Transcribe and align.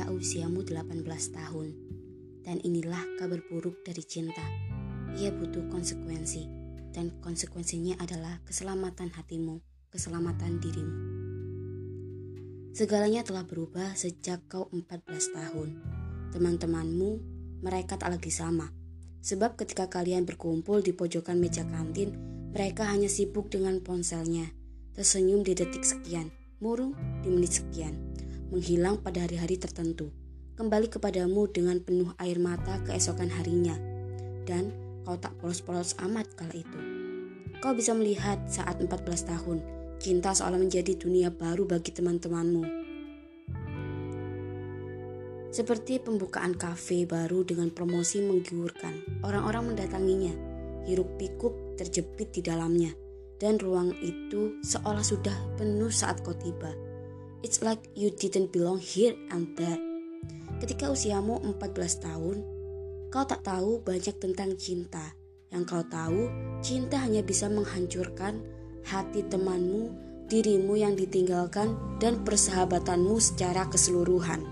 ketika 0.00 0.16
usiamu 0.16 0.64
18 0.64 1.04
tahun. 1.36 1.76
Dan 2.40 2.56
inilah 2.64 3.04
kabar 3.20 3.36
buruk 3.52 3.84
dari 3.84 4.00
cinta. 4.00 4.40
Ia 5.12 5.28
butuh 5.28 5.68
konsekuensi, 5.68 6.48
dan 6.96 7.12
konsekuensinya 7.20 8.00
adalah 8.00 8.40
keselamatan 8.48 9.12
hatimu, 9.12 9.60
keselamatan 9.92 10.56
dirimu. 10.56 10.96
Segalanya 12.72 13.20
telah 13.28 13.44
berubah 13.44 13.92
sejak 13.92 14.40
kau 14.48 14.72
14 14.72 15.36
tahun. 15.36 15.68
Teman-temanmu, 16.32 17.10
mereka 17.60 18.00
tak 18.00 18.16
lagi 18.16 18.32
sama. 18.32 18.72
Sebab 19.20 19.60
ketika 19.60 19.92
kalian 19.92 20.24
berkumpul 20.24 20.80
di 20.80 20.96
pojokan 20.96 21.36
meja 21.36 21.68
kantin, 21.68 22.16
mereka 22.56 22.88
hanya 22.88 23.12
sibuk 23.12 23.52
dengan 23.52 23.84
ponselnya, 23.84 24.48
tersenyum 24.96 25.44
di 25.44 25.52
detik 25.52 25.84
sekian, 25.84 26.32
murung 26.64 26.96
di 27.20 27.28
menit 27.28 27.60
sekian, 27.60 28.09
menghilang 28.50 28.98
pada 28.98 29.22
hari-hari 29.22 29.54
tertentu, 29.56 30.10
kembali 30.58 30.90
kepadamu 30.90 31.46
dengan 31.48 31.78
penuh 31.78 32.10
air 32.18 32.42
mata 32.42 32.82
keesokan 32.82 33.30
harinya, 33.30 33.78
dan 34.42 34.74
kau 35.06 35.14
tak 35.14 35.38
polos-polos 35.38 35.94
amat 36.02 36.26
kala 36.34 36.58
itu. 36.58 36.80
Kau 37.62 37.72
bisa 37.72 37.94
melihat 37.94 38.42
saat 38.50 38.82
14 38.82 38.90
tahun, 39.30 39.58
cinta 40.02 40.34
seolah 40.34 40.58
menjadi 40.58 40.98
dunia 40.98 41.30
baru 41.30 41.62
bagi 41.62 41.94
teman-temanmu. 41.94 42.64
Seperti 45.50 45.98
pembukaan 46.02 46.54
kafe 46.54 47.06
baru 47.06 47.42
dengan 47.46 47.70
promosi 47.70 48.22
menggiurkan, 48.22 49.22
orang-orang 49.26 49.74
mendatanginya, 49.74 50.34
hiruk 50.90 51.18
pikuk 51.18 51.78
terjepit 51.78 52.34
di 52.34 52.42
dalamnya, 52.42 52.90
dan 53.38 53.58
ruang 53.62 53.94
itu 54.02 54.58
seolah 54.62 55.02
sudah 55.02 55.34
penuh 55.54 55.90
saat 55.90 56.22
kau 56.26 56.34
tiba. 56.34 56.89
It's 57.40 57.64
like 57.64 57.80
you 57.96 58.12
didn't 58.12 58.52
belong 58.52 58.80
here 58.80 59.16
and 59.32 59.52
there. 59.56 59.80
Ketika 60.60 60.92
usiamu 60.92 61.40
14 61.40 62.04
tahun, 62.04 62.60
Kau 63.10 63.26
tak 63.26 63.42
tahu 63.42 63.82
banyak 63.82 64.22
tentang 64.22 64.54
cinta. 64.54 65.18
Yang 65.50 65.64
kau 65.66 65.82
tahu, 65.82 66.30
cinta 66.62 67.02
hanya 67.02 67.26
bisa 67.26 67.50
menghancurkan 67.50 68.38
hati 68.86 69.26
temanmu, 69.26 69.90
dirimu 70.30 70.78
yang 70.78 70.94
ditinggalkan, 70.94 71.74
dan 71.98 72.22
persahabatanmu 72.22 73.18
secara 73.18 73.66
keseluruhan. 73.66 74.46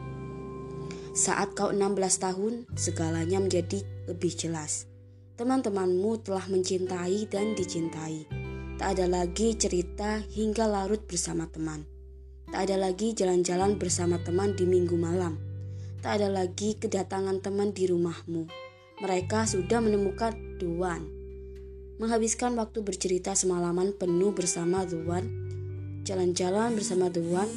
Saat 1.14 1.54
kau 1.54 1.70
16 1.70 2.02
tahun, 2.18 2.66
segalanya 2.74 3.38
menjadi 3.38 3.86
lebih 4.10 4.34
jelas. 4.34 4.90
Teman-temanmu 5.38 6.26
telah 6.26 6.50
mencintai 6.50 7.30
dan 7.30 7.54
dicintai. 7.54 8.26
Tak 8.74 8.98
ada 8.98 9.06
lagi 9.06 9.54
cerita 9.54 10.18
hingga 10.34 10.66
larut 10.66 11.06
bersama 11.06 11.46
teman. 11.46 11.86
Tak 12.48 12.64
ada 12.64 12.80
lagi 12.80 13.12
jalan-jalan 13.12 13.76
bersama 13.76 14.16
teman 14.24 14.56
di 14.56 14.64
minggu 14.64 14.96
malam 14.96 15.48
Tak 15.98 16.22
ada 16.22 16.30
lagi 16.30 16.78
kedatangan 16.78 17.42
teman 17.42 17.74
di 17.74 17.90
rumahmu. 17.90 18.46
Mereka 19.02 19.50
sudah 19.50 19.82
menemukan 19.82 20.30
One. 20.62 21.06
Menghabiskan 21.98 22.54
waktu 22.54 22.86
bercerita 22.86 23.34
semalaman 23.34 23.90
penuh 23.98 24.30
bersama 24.30 24.86
One, 24.86 25.26
jalan-jalan 26.06 26.78
bersama 26.78 27.10
One, 27.10 27.50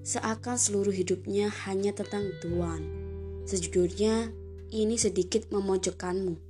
seakan 0.00 0.56
seluruh 0.56 0.96
hidupnya 0.96 1.52
hanya 1.68 1.92
tentang 1.92 2.32
One. 2.56 2.88
Sejujurnya, 3.44 4.32
ini 4.72 4.96
sedikit 4.96 5.52
memojokkanmu. 5.52 6.40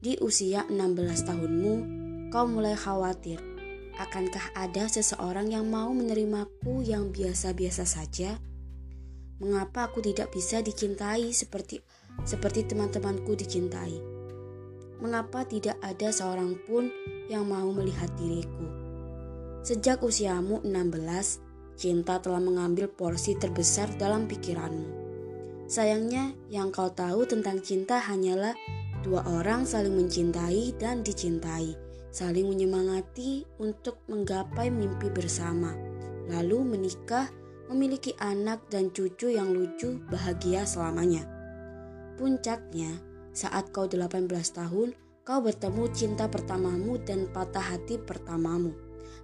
Di 0.00 0.16
usia 0.24 0.64
16 0.64 1.28
tahunmu, 1.28 1.74
kau 2.32 2.48
mulai 2.48 2.72
khawatir. 2.72 3.49
Akankah 4.00 4.56
ada 4.56 4.88
seseorang 4.88 5.52
yang 5.52 5.68
mau 5.68 5.92
menerimaku 5.92 6.80
yang 6.80 7.12
biasa-biasa 7.12 7.84
saja? 7.84 8.40
Mengapa 9.44 9.92
aku 9.92 10.00
tidak 10.00 10.32
bisa 10.32 10.64
dicintai 10.64 11.36
seperti 11.36 11.84
seperti 12.24 12.64
teman-temanku 12.64 13.36
dicintai? 13.36 14.00
Mengapa 15.04 15.44
tidak 15.44 15.76
ada 15.84 16.08
seorang 16.16 16.56
pun 16.64 16.88
yang 17.28 17.44
mau 17.44 17.68
melihat 17.76 18.08
diriku? 18.16 18.64
Sejak 19.60 20.00
usiamu 20.00 20.64
16, 20.64 21.76
cinta 21.76 22.24
telah 22.24 22.40
mengambil 22.40 22.88
porsi 22.88 23.36
terbesar 23.36 23.92
dalam 24.00 24.24
pikiranmu. 24.24 24.96
Sayangnya, 25.68 26.32
yang 26.48 26.72
kau 26.72 26.88
tahu 26.88 27.28
tentang 27.28 27.60
cinta 27.60 28.00
hanyalah 28.00 28.56
dua 29.04 29.28
orang 29.28 29.68
saling 29.68 29.92
mencintai 29.92 30.72
dan 30.80 31.04
dicintai, 31.04 31.89
saling 32.10 32.50
menyemangati 32.50 33.46
untuk 33.62 34.02
menggapai 34.10 34.70
mimpi 34.70 35.10
bersama, 35.10 35.74
lalu 36.26 36.62
menikah 36.66 37.30
memiliki 37.70 38.18
anak 38.18 38.66
dan 38.66 38.90
cucu 38.90 39.30
yang 39.30 39.54
lucu 39.54 40.02
bahagia 40.10 40.66
selamanya. 40.66 41.22
Puncaknya, 42.18 42.98
saat 43.30 43.70
kau 43.70 43.86
18 43.86 44.26
tahun, 44.26 44.92
kau 45.22 45.38
bertemu 45.38 45.84
cinta 45.94 46.26
pertamamu 46.26 46.98
dan 46.98 47.30
patah 47.30 47.62
hati 47.62 47.96
pertamamu. 48.02 48.74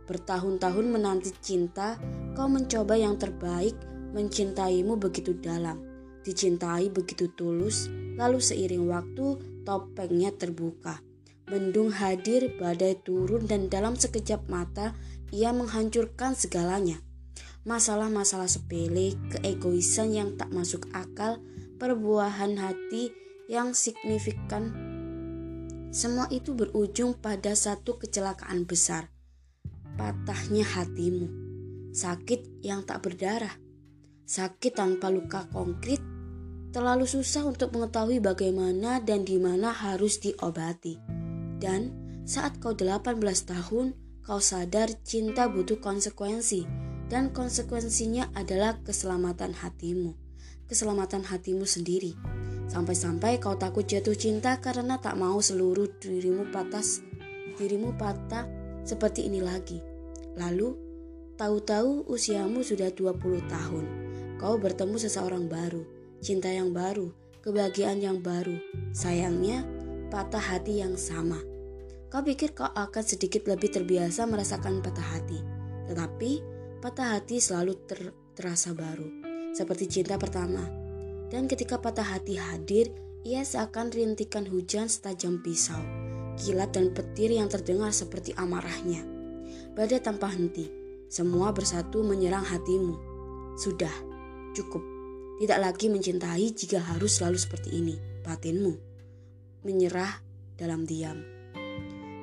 Bertahun-tahun 0.07 0.87
menanti 0.87 1.35
cinta, 1.43 1.99
kau 2.39 2.47
mencoba 2.47 2.95
yang 2.95 3.19
terbaik, 3.19 3.75
mencintaimu 4.15 4.95
begitu 4.95 5.35
dalam, 5.35 5.83
dicintai 6.23 6.87
begitu 6.95 7.27
tulus, 7.35 7.91
lalu 8.15 8.39
seiring 8.39 8.87
waktu 8.87 9.27
topengnya 9.67 10.31
terbuka. 10.31 11.06
Mendung 11.47 11.95
hadir, 11.95 12.59
badai 12.59 12.99
turun, 13.03 13.47
dan 13.47 13.71
dalam 13.71 13.95
sekejap 13.95 14.51
mata 14.51 14.99
ia 15.31 15.55
menghancurkan 15.55 16.35
segalanya 16.35 16.99
masalah-masalah 17.67 18.47
sepele, 18.47 19.19
keegoisan 19.35 20.15
yang 20.15 20.39
tak 20.39 20.55
masuk 20.55 20.87
akal, 20.95 21.43
perbuahan 21.83 22.55
hati 22.63 23.11
yang 23.51 23.75
signifikan. 23.75 24.71
Semua 25.91 26.31
itu 26.31 26.55
berujung 26.55 27.19
pada 27.19 27.59
satu 27.59 27.99
kecelakaan 27.99 28.65
besar. 28.71 29.11
Patahnya 29.99 30.63
hatimu. 30.63 31.27
Sakit 31.91 32.63
yang 32.63 32.87
tak 32.87 33.03
berdarah. 33.03 33.59
Sakit 34.23 34.79
tanpa 34.79 35.11
luka 35.11 35.51
konkret. 35.51 35.99
Terlalu 36.71 37.09
susah 37.09 37.49
untuk 37.49 37.73
mengetahui 37.73 38.21
bagaimana 38.21 39.01
dan 39.01 39.25
di 39.25 39.41
mana 39.41 39.73
harus 39.73 40.21
diobati. 40.21 41.16
Dan 41.57 41.95
saat 42.27 42.59
kau 42.59 42.75
18 42.77 43.23
tahun, 43.47 43.95
kau 44.27 44.43
sadar 44.43 44.91
cinta 45.07 45.47
butuh 45.47 45.79
konsekuensi 45.79 46.67
dan 47.07 47.31
konsekuensinya 47.31 48.35
adalah 48.35 48.83
keselamatan 48.83 49.55
hatimu, 49.55 50.19
keselamatan 50.67 51.23
hatimu 51.23 51.63
sendiri. 51.63 52.19
Sampai-sampai 52.67 53.39
kau 53.39 53.55
takut 53.55 53.87
jatuh 53.87 54.19
cinta 54.19 54.59
karena 54.59 54.99
tak 54.99 55.15
mau 55.15 55.39
seluruh 55.39 55.87
dirimu 56.03 56.51
patah, 56.51 56.83
dirimu 57.55 57.95
patah 57.95 58.51
seperti 58.83 59.31
ini 59.31 59.39
lagi. 59.39 59.79
Lalu, 60.35 60.75
tahu-tahu 61.39 62.11
usiamu 62.11 62.67
sudah 62.67 62.91
20 62.91 63.47
tahun. 63.47 63.85
Kau 64.43 64.59
bertemu 64.59 64.99
seseorang 64.99 65.47
baru, 65.47 65.87
cinta 66.19 66.51
yang 66.51 66.75
baru, 66.75 67.15
kebahagiaan 67.47 68.03
yang 68.03 68.19
baru. 68.19 68.59
Sayangnya, 68.91 69.63
patah 70.17 70.41
hati 70.41 70.81
yang 70.81 70.97
sama. 70.97 71.37
Kau 72.09 72.25
pikir 72.25 72.57
kau 72.57 72.65
akan 72.65 73.05
sedikit 73.05 73.45
lebih 73.45 73.69
terbiasa 73.69 74.25
merasakan 74.25 74.81
patah 74.81 75.05
hati. 75.05 75.45
Tetapi, 75.93 76.41
patah 76.81 77.21
hati 77.21 77.37
selalu 77.37 77.77
ter 77.85 78.17
terasa 78.33 78.73
baru, 78.73 79.05
seperti 79.53 80.01
cinta 80.01 80.17
pertama. 80.17 80.65
Dan 81.29 81.45
ketika 81.45 81.77
patah 81.85 82.17
hati 82.17 82.41
hadir, 82.41 82.97
ia 83.29 83.45
seakan 83.45 83.93
rintikan 83.93 84.49
hujan 84.49 84.89
setajam 84.89 85.45
pisau, 85.45 85.85
kilat 86.41 86.73
dan 86.73 86.97
petir 86.97 87.37
yang 87.37 87.53
terdengar 87.53 87.93
seperti 87.93 88.33
amarahnya. 88.41 89.05
Badai 89.77 90.01
tanpa 90.01 90.33
henti, 90.33 90.73
semua 91.13 91.53
bersatu 91.53 92.01
menyerang 92.01 92.49
hatimu. 92.49 92.97
Sudah, 93.61 93.93
cukup. 94.57 94.81
Tidak 95.45 95.61
lagi 95.61 95.93
mencintai 95.93 96.57
jika 96.57 96.81
harus 96.81 97.21
selalu 97.21 97.37
seperti 97.37 97.69
ini, 97.77 98.01
batinmu. 98.25 98.86
Menyerah 99.67 100.23
dalam 100.55 100.87
diam. 100.87 101.19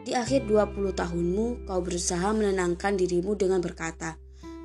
Di 0.07 0.15
akhir 0.15 0.47
20 0.47 0.95
tahunmu, 0.95 1.67
kau 1.67 1.79
berusaha 1.83 2.31
menenangkan 2.31 2.95
dirimu 2.95 3.35
dengan 3.35 3.59
berkata, 3.59 4.15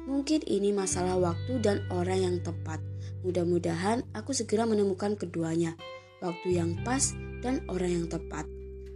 Mungkin 0.06 0.46
ini 0.46 0.70
masalah 0.70 1.18
waktu 1.18 1.58
dan 1.58 1.82
orang 1.90 2.22
yang 2.22 2.36
tepat. 2.38 2.78
Mudah-mudahan 3.26 4.06
aku 4.14 4.30
segera 4.30 4.62
menemukan 4.62 5.18
keduanya, 5.18 5.74
waktu 6.22 6.58
yang 6.58 6.78
pas 6.86 7.18
dan 7.42 7.66
orang 7.66 7.98
yang 8.02 8.06
tepat. 8.06 8.46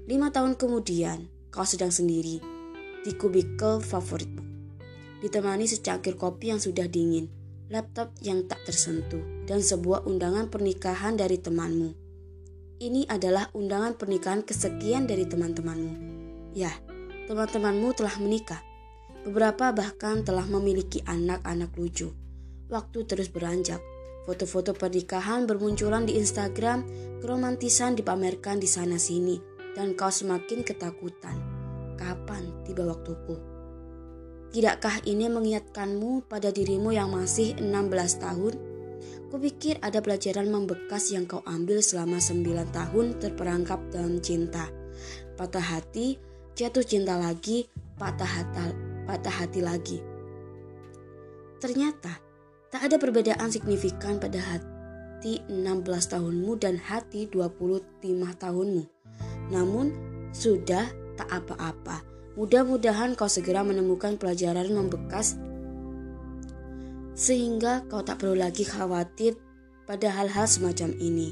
Lima 0.06 0.30
tahun 0.30 0.54
kemudian, 0.58 1.26
kau 1.50 1.66
sedang 1.66 1.90
sendiri 1.90 2.42
di 3.02 3.12
kubikel 3.18 3.82
favoritmu. 3.82 4.42
Ditemani 5.22 5.66
secangkir 5.70 6.18
kopi 6.18 6.50
yang 6.54 6.58
sudah 6.58 6.86
dingin, 6.90 7.30
laptop 7.70 8.14
yang 8.22 8.46
tak 8.50 8.62
tersentuh, 8.66 9.22
dan 9.46 9.62
sebuah 9.62 10.06
undangan 10.06 10.50
pernikahan 10.50 11.14
dari 11.14 11.38
temanmu. 11.38 12.01
Ini 12.82 13.06
adalah 13.06 13.46
undangan 13.54 13.94
pernikahan 13.94 14.42
kesekian 14.42 15.06
dari 15.06 15.22
teman-temanmu. 15.22 15.94
Ya, 16.50 16.74
teman-temanmu 17.30 17.94
telah 17.94 18.18
menikah 18.18 18.58
Beberapa 19.22 19.70
bahkan 19.70 20.26
telah 20.26 20.42
memiliki 20.50 20.98
anak-anak 21.06 21.70
lucu. 21.78 22.10
Waktu 22.66 23.06
terus 23.06 23.30
beranjak. 23.30 23.78
Foto-foto 24.26 24.74
pernikahan 24.74 25.46
bermunculan 25.46 26.06
di 26.06 26.18
Instagram, 26.18 26.82
keromantisan 27.22 27.94
dipamerkan 27.94 28.58
di 28.58 28.66
sana-sini, 28.66 29.38
dan 29.78 29.94
kau 29.94 30.10
semakin 30.10 30.66
ketakutan. 30.66 31.38
Kapan 31.94 32.66
tiba 32.66 32.82
waktuku? 32.86 33.38
Tidakkah 34.50 35.06
ini 35.06 35.30
mengingatkanmu 35.30 36.26
pada 36.26 36.50
dirimu 36.50 36.90
yang 36.90 37.14
masih 37.14 37.54
16 37.62 38.22
tahun? 38.22 38.71
Kupikir 39.32 39.80
ada 39.80 40.04
pelajaran 40.04 40.52
membekas 40.52 41.08
yang 41.08 41.24
kau 41.24 41.40
ambil 41.48 41.80
selama 41.80 42.20
9 42.20 42.68
tahun 42.68 43.16
terperangkap 43.16 43.80
dalam 43.88 44.20
cinta. 44.20 44.68
Patah 45.40 45.72
hati, 45.72 46.20
jatuh 46.52 46.84
cinta 46.84 47.16
lagi, 47.16 47.64
patah 47.96 48.28
hati, 48.28 48.76
patah 49.08 49.32
hati 49.32 49.64
lagi. 49.64 50.04
Ternyata 51.64 52.20
tak 52.68 52.84
ada 52.84 53.00
perbedaan 53.00 53.48
signifikan 53.48 54.20
pada 54.20 54.36
hati 54.36 55.40
16 55.48 55.80
tahunmu 56.12 56.52
dan 56.60 56.76
hati 56.76 57.24
25 57.32 58.36
tahunmu. 58.36 58.84
Namun 59.48 59.96
sudah 60.36 60.92
tak 61.16 61.32
apa-apa. 61.32 62.04
Mudah-mudahan 62.36 63.16
kau 63.16 63.32
segera 63.32 63.64
menemukan 63.64 64.20
pelajaran 64.20 64.76
membekas 64.76 65.40
sehingga 67.22 67.86
kau 67.86 68.02
tak 68.02 68.18
perlu 68.18 68.34
lagi 68.34 68.66
khawatir 68.66 69.38
pada 69.86 70.10
hal-hal 70.10 70.42
semacam 70.50 70.90
ini. 70.98 71.30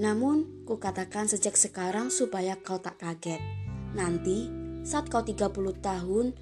Namun, 0.00 0.64
kukatakan 0.64 1.28
sejak 1.28 1.60
sekarang 1.60 2.08
supaya 2.08 2.56
kau 2.56 2.80
tak 2.80 2.96
kaget. 2.96 3.44
Nanti, 3.92 4.48
saat 4.88 5.12
kau 5.12 5.20
30 5.20 5.52
tahun, 5.84 6.32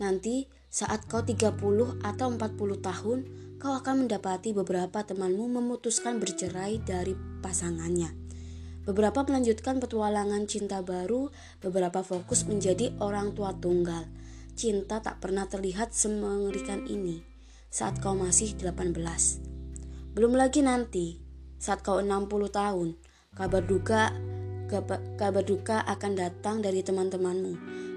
nanti 0.00 0.48
saat 0.72 1.04
kau 1.08 1.20
30 1.20 1.60
atau 2.00 2.26
40 2.32 2.80
tahun, 2.80 3.18
kau 3.58 3.74
akan 3.74 4.06
mendapati 4.06 4.54
beberapa 4.54 5.02
temanmu 5.02 5.50
memutuskan 5.50 6.22
bercerai 6.22 6.78
dari 6.78 7.18
pasangannya. 7.42 8.14
Beberapa 8.86 9.26
melanjutkan 9.26 9.82
petualangan 9.82 10.48
cinta 10.48 10.80
baru, 10.80 11.28
beberapa 11.60 12.00
fokus 12.00 12.46
menjadi 12.48 12.96
orang 13.02 13.36
tua 13.36 13.52
tunggal. 13.52 14.08
Cinta 14.56 15.04
tak 15.04 15.20
pernah 15.20 15.44
terlihat 15.44 15.92
semengerikan 15.92 16.88
ini 16.88 17.20
saat 17.68 18.00
kau 18.00 18.16
masih 18.16 18.56
18. 18.56 18.96
Belum 20.16 20.32
lagi 20.32 20.64
nanti, 20.64 21.20
saat 21.60 21.84
kau 21.84 22.00
60 22.00 22.48
tahun, 22.48 22.96
kabar 23.36 23.62
duka 23.62 24.14
kabar 25.16 25.44
duka 25.44 25.80
akan 25.84 26.12
datang 26.16 26.60
dari 26.60 26.84
teman-temanmu. 26.84 27.52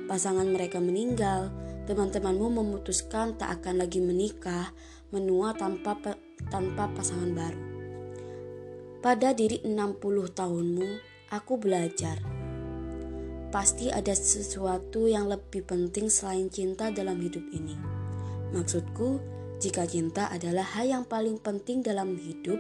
Pasangan 0.08 0.48
mereka 0.48 0.80
meninggal, 0.80 1.52
teman-temanmu 1.88 2.52
memutuskan 2.52 3.36
tak 3.40 3.64
akan 3.64 3.80
lagi 3.84 4.00
menikah, 4.04 4.72
menua 5.12 5.54
tanpa 5.56 5.96
tanpa 6.50 6.90
pasangan 6.92 7.32
baru. 7.32 7.62
Pada 9.02 9.34
diri 9.34 9.60
60 9.66 9.98
tahunmu, 10.32 10.90
aku 11.34 11.54
belajar. 11.58 12.22
Pasti 13.52 13.92
ada 13.92 14.14
sesuatu 14.14 15.10
yang 15.12 15.28
lebih 15.28 15.68
penting 15.68 16.08
selain 16.08 16.48
cinta 16.48 16.88
dalam 16.94 17.20
hidup 17.20 17.44
ini. 17.52 17.76
Maksudku, 18.54 19.20
jika 19.62 19.86
cinta 19.86 20.30
adalah 20.30 20.66
hal 20.78 20.90
yang 20.90 21.06
paling 21.06 21.38
penting 21.38 21.82
dalam 21.82 22.18
hidup, 22.18 22.58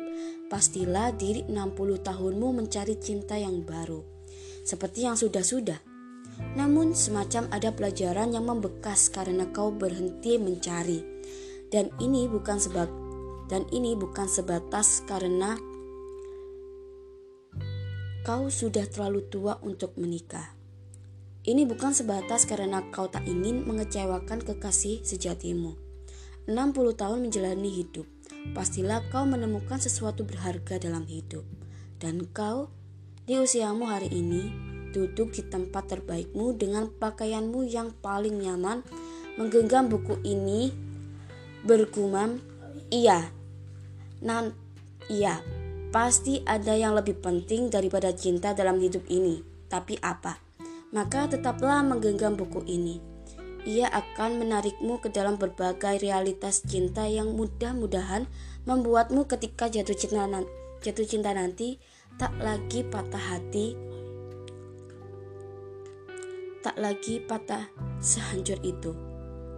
pastilah 0.49 1.13
diri 1.13 1.45
60 1.45 2.01
tahunmu 2.01 2.47
mencari 2.57 2.97
cinta 2.97 3.37
yang 3.37 3.65
baru. 3.65 4.01
Seperti 4.61 5.09
yang 5.09 5.17
sudah-sudah. 5.17 5.81
Namun 6.57 6.97
semacam 6.97 7.49
ada 7.53 7.69
pelajaran 7.73 8.33
yang 8.33 8.45
membekas 8.45 9.09
karena 9.09 9.49
kau 9.49 9.69
berhenti 9.69 10.41
mencari. 10.41 11.20
Dan 11.71 11.89
ini 12.03 12.27
bukan 12.27 12.59
sebab 12.59 12.89
dan 13.47 13.67
ini 13.71 13.95
bukan 13.95 14.27
sebatas 14.27 15.03
karena 15.07 15.55
kau 18.27 18.51
sudah 18.51 18.85
terlalu 18.87 19.27
tua 19.31 19.59
untuk 19.63 19.95
menikah. 19.95 20.55
Ini 21.41 21.65
bukan 21.65 21.95
sebatas 21.95 22.45
karena 22.45 22.85
kau 22.93 23.09
tak 23.09 23.25
ingin 23.25 23.65
mengecewakan 23.65 24.45
kekasih 24.45 25.01
sejatimu 25.01 25.91
60 26.49 26.97
tahun 26.97 27.21
menjalani 27.21 27.69
hidup, 27.69 28.09
pastilah 28.57 29.05
kau 29.13 29.29
menemukan 29.29 29.77
sesuatu 29.77 30.25
berharga 30.25 30.81
dalam 30.81 31.05
hidup. 31.05 31.45
Dan 32.01 32.25
kau, 32.33 32.73
di 33.29 33.37
usiamu 33.37 33.85
hari 33.85 34.09
ini, 34.09 34.49
duduk 34.89 35.37
di 35.37 35.45
tempat 35.45 35.93
terbaikmu 35.93 36.57
dengan 36.57 36.89
pakaianmu 36.89 37.61
yang 37.69 37.93
paling 38.01 38.41
nyaman, 38.41 38.81
menggenggam 39.37 39.85
buku 39.85 40.17
ini, 40.25 40.73
bergumam, 41.65 42.41
iya, 42.89 43.29
nan, 44.21 44.53
iya, 45.09 45.41
pasti 45.89 46.41
ada 46.45 46.73
yang 46.73 46.93
lebih 46.97 47.19
penting 47.19 47.69
daripada 47.69 48.13
cinta 48.13 48.53
dalam 48.53 48.79
hidup 48.79 49.05
ini. 49.09 49.41
Tapi 49.71 49.95
apa? 50.03 50.37
Maka 50.91 51.31
tetaplah 51.31 51.79
menggenggam 51.79 52.35
buku 52.35 52.59
ini 52.67 53.11
ia 53.61 53.85
akan 53.93 54.41
menarikmu 54.41 54.97
ke 54.97 55.13
dalam 55.13 55.37
berbagai 55.37 56.01
realitas 56.01 56.65
cinta 56.65 57.05
yang 57.05 57.37
mudah-mudahan 57.37 58.25
membuatmu 58.65 59.29
ketika 59.29 59.69
jatuh 59.69 59.93
cinta, 59.93 60.25
jatuh 60.81 61.05
cinta 61.05 61.29
nanti 61.33 61.77
tak 62.17 62.33
lagi 62.41 62.81
patah 62.81 63.21
hati, 63.21 63.77
tak 66.65 66.73
lagi 66.77 67.21
patah 67.21 67.69
sehancur 68.01 68.57
itu. 68.65 68.97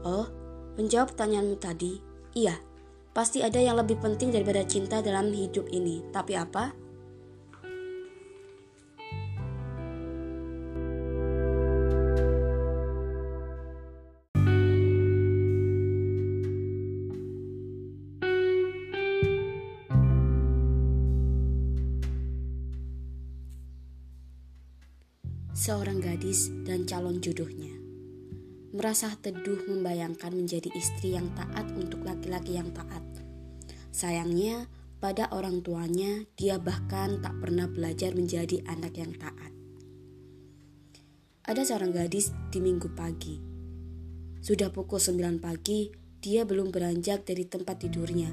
Oh, 0.03 0.27
menjawab 0.77 1.13
pertanyaanmu 1.13 1.57
tadi, 1.61 2.01
iya, 2.37 2.57
pasti 3.13 3.45
ada 3.45 3.61
yang 3.61 3.77
lebih 3.77 4.01
penting 4.01 4.33
daripada 4.33 4.65
cinta 4.65 5.01
dalam 5.01 5.29
hidup 5.29 5.69
ini. 5.69 6.01
Tapi 6.09 6.33
apa? 6.37 6.83
seorang 25.63 26.03
gadis 26.03 26.51
dan 26.67 26.83
calon 26.83 27.23
jodohnya. 27.23 27.72
Merasa 28.73 29.13
teduh 29.21 29.69
membayangkan 29.69 30.33
menjadi 30.33 30.73
istri 30.73 31.13
yang 31.13 31.29
taat 31.37 31.69
untuk 31.77 32.01
laki-laki 32.01 32.57
yang 32.57 32.73
taat. 32.73 33.05
Sayangnya, 33.93 34.65
pada 34.97 35.29
orang 35.29 35.61
tuanya, 35.61 36.25
dia 36.33 36.57
bahkan 36.57 37.21
tak 37.21 37.37
pernah 37.37 37.69
belajar 37.69 38.17
menjadi 38.17 38.65
anak 38.65 38.97
yang 38.97 39.13
taat. 39.13 39.53
Ada 41.45 41.69
seorang 41.69 41.93
gadis 41.93 42.33
di 42.49 42.63
minggu 42.63 42.89
pagi. 42.97 43.37
Sudah 44.41 44.73
pukul 44.73 44.97
9 44.97 45.37
pagi, 45.37 45.93
dia 46.23 46.47
belum 46.47 46.71
beranjak 46.71 47.27
dari 47.27 47.43
tempat 47.45 47.83
tidurnya. 47.83 48.31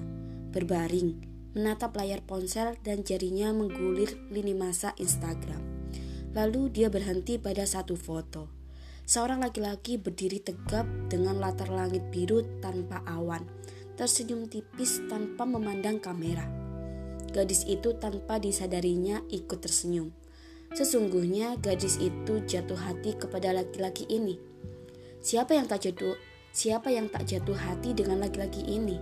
Berbaring, 0.54 1.18
menatap 1.58 1.98
layar 1.98 2.22
ponsel 2.22 2.78
dan 2.86 3.02
jarinya 3.02 3.50
menggulir 3.50 4.14
lini 4.30 4.54
masa 4.54 4.94
Instagram. 4.96 5.58
Lalu 6.30 6.70
dia 6.70 6.86
berhenti 6.86 7.36
pada 7.42 7.66
satu 7.66 7.98
foto. 7.98 8.59
Seorang 9.10 9.42
laki-laki 9.42 9.98
berdiri 9.98 10.38
tegap 10.38 10.86
dengan 11.10 11.42
latar 11.42 11.66
langit 11.66 12.14
biru 12.14 12.46
tanpa 12.62 13.02
awan, 13.10 13.42
tersenyum 13.98 14.46
tipis 14.46 15.02
tanpa 15.10 15.42
memandang 15.42 15.98
kamera. 15.98 16.46
Gadis 17.34 17.66
itu 17.66 17.90
tanpa 17.98 18.38
disadarinya 18.38 19.18
ikut 19.34 19.66
tersenyum. 19.66 20.14
Sesungguhnya 20.78 21.58
gadis 21.58 21.98
itu 21.98 22.38
jatuh 22.46 22.78
hati 22.78 23.18
kepada 23.18 23.50
laki-laki 23.50 24.06
ini. 24.06 24.38
Siapa 25.18 25.58
yang 25.58 25.66
tak 25.66 25.90
jatuh? 25.90 26.14
Siapa 26.54 26.94
yang 26.94 27.10
tak 27.10 27.26
jatuh 27.26 27.58
hati 27.58 27.90
dengan 27.90 28.22
laki-laki 28.22 28.62
ini? 28.62 28.94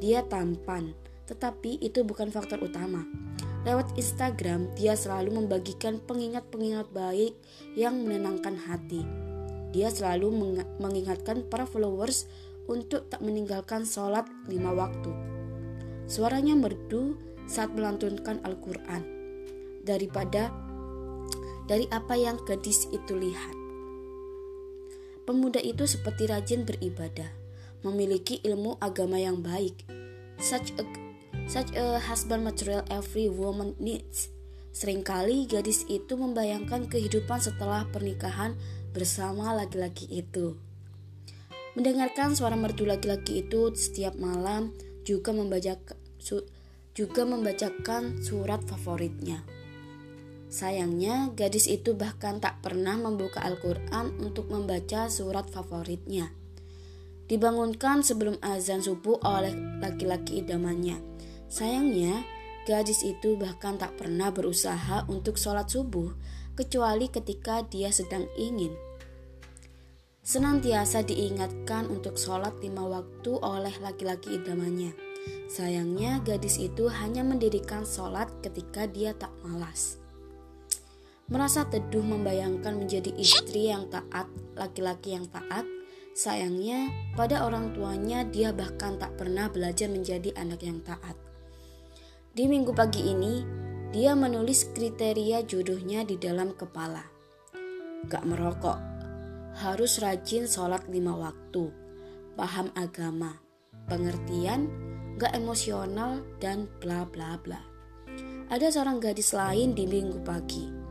Dia 0.00 0.24
tampan, 0.32 0.96
tetapi 1.28 1.76
itu 1.84 2.00
bukan 2.08 2.32
faktor 2.32 2.56
utama. 2.64 3.04
Lewat 3.68 4.00
Instagram, 4.00 4.72
dia 4.80 4.96
selalu 4.96 5.44
membagikan 5.44 6.00
pengingat-pengingat 6.08 6.88
baik 6.88 7.36
yang 7.76 8.00
menenangkan 8.00 8.56
hati. 8.56 9.31
Dia 9.72 9.88
selalu 9.88 10.28
mengingatkan 10.78 11.48
para 11.48 11.64
followers 11.64 12.28
untuk 12.68 13.08
tak 13.08 13.24
meninggalkan 13.24 13.88
sholat 13.88 14.28
lima 14.46 14.70
waktu. 14.76 15.10
Suaranya 16.06 16.52
merdu 16.54 17.16
saat 17.48 17.72
melantunkan 17.72 18.38
Al-Quran 18.44 19.02
daripada 19.82 20.52
dari 21.66 21.88
apa 21.88 22.14
yang 22.14 22.36
gadis 22.44 22.86
itu 22.92 23.16
lihat. 23.16 23.56
Pemuda 25.24 25.62
itu 25.62 25.88
seperti 25.88 26.28
rajin 26.28 26.68
beribadah, 26.68 27.30
memiliki 27.86 28.42
ilmu 28.44 28.76
agama 28.82 29.16
yang 29.16 29.40
baik. 29.40 29.86
Such 30.42 30.74
a 30.76 30.84
Such 31.50 31.74
a 31.74 31.98
husband 31.98 32.46
material 32.46 32.86
every 32.86 33.26
woman 33.26 33.74
needs. 33.82 34.30
Seringkali 34.72 35.50
gadis 35.50 35.84
itu 35.90 36.16
membayangkan 36.16 36.88
kehidupan 36.88 37.42
setelah 37.42 37.84
pernikahan 37.92 38.56
bersama 38.92 39.56
laki-laki 39.56 40.08
itu. 40.08 40.56
Mendengarkan 41.72 42.36
suara 42.36 42.52
merdu 42.52 42.84
laki-laki 42.84 43.40
itu 43.44 43.72
setiap 43.72 44.12
malam 44.20 44.76
juga 45.08 45.32
membaca 45.32 45.74
juga 46.92 47.22
membacakan 47.24 48.20
surat 48.20 48.60
favoritnya. 48.68 49.40
Sayangnya, 50.52 51.32
gadis 51.32 51.64
itu 51.64 51.96
bahkan 51.96 52.36
tak 52.36 52.60
pernah 52.60 53.00
membuka 53.00 53.40
Al-Quran 53.40 54.20
untuk 54.20 54.52
membaca 54.52 55.08
surat 55.08 55.48
favoritnya. 55.48 56.28
Dibangunkan 57.24 58.04
sebelum 58.04 58.36
azan 58.44 58.84
subuh 58.84 59.16
oleh 59.24 59.56
laki-laki 59.80 60.44
idamannya. 60.44 61.00
Sayangnya, 61.48 62.20
gadis 62.68 63.00
itu 63.00 63.40
bahkan 63.40 63.80
tak 63.80 63.96
pernah 63.96 64.28
berusaha 64.28 65.08
untuk 65.08 65.40
sholat 65.40 65.72
subuh, 65.72 66.12
kecuali 66.52 67.08
ketika 67.08 67.64
dia 67.64 67.88
sedang 67.88 68.28
ingin. 68.36 68.76
Senantiasa 70.22 71.02
diingatkan 71.02 71.90
untuk 71.90 72.14
sholat 72.14 72.54
lima 72.62 72.86
waktu 72.86 73.36
oleh 73.42 73.74
laki-laki 73.82 74.38
idamannya. 74.38 74.94
Sayangnya, 75.50 76.22
gadis 76.22 76.56
itu 76.62 76.86
hanya 76.88 77.26
mendirikan 77.26 77.82
sholat 77.82 78.30
ketika 78.40 78.86
dia 78.88 79.12
tak 79.12 79.34
malas 79.42 80.02
merasa 81.32 81.64
teduh 81.64 82.04
membayangkan 82.04 82.76
menjadi 82.76 83.08
istri 83.16 83.72
yang 83.72 83.88
taat, 83.88 84.28
laki-laki 84.52 85.16
yang 85.16 85.24
taat. 85.32 85.64
Sayangnya, 86.12 86.92
pada 87.16 87.48
orang 87.48 87.72
tuanya 87.72 88.20
dia 88.28 88.52
bahkan 88.52 89.00
tak 89.00 89.16
pernah 89.16 89.48
belajar 89.48 89.88
menjadi 89.88 90.36
anak 90.36 90.60
yang 90.60 90.84
taat. 90.84 91.16
Di 92.36 92.44
minggu 92.44 92.76
pagi 92.76 93.08
ini, 93.08 93.40
dia 93.96 94.12
menulis 94.12 94.68
kriteria 94.76 95.48
jodohnya 95.48 96.04
di 96.04 96.20
dalam 96.20 96.52
kepala. 96.52 97.00
Gak 98.12 98.28
merokok, 98.28 98.91
harus 99.56 100.00
rajin 100.00 100.48
sholat 100.48 100.84
lima 100.88 101.12
waktu, 101.16 101.68
paham 102.38 102.72
agama, 102.78 103.40
pengertian, 103.88 104.70
gak 105.20 105.36
emosional, 105.36 106.24
dan 106.40 106.70
bla 106.80 107.04
bla 107.04 107.36
bla. 107.40 107.60
Ada 108.52 108.72
seorang 108.72 109.00
gadis 109.00 109.32
lain 109.32 109.72
di 109.72 109.88
minggu 109.88 110.20
pagi 110.24 110.82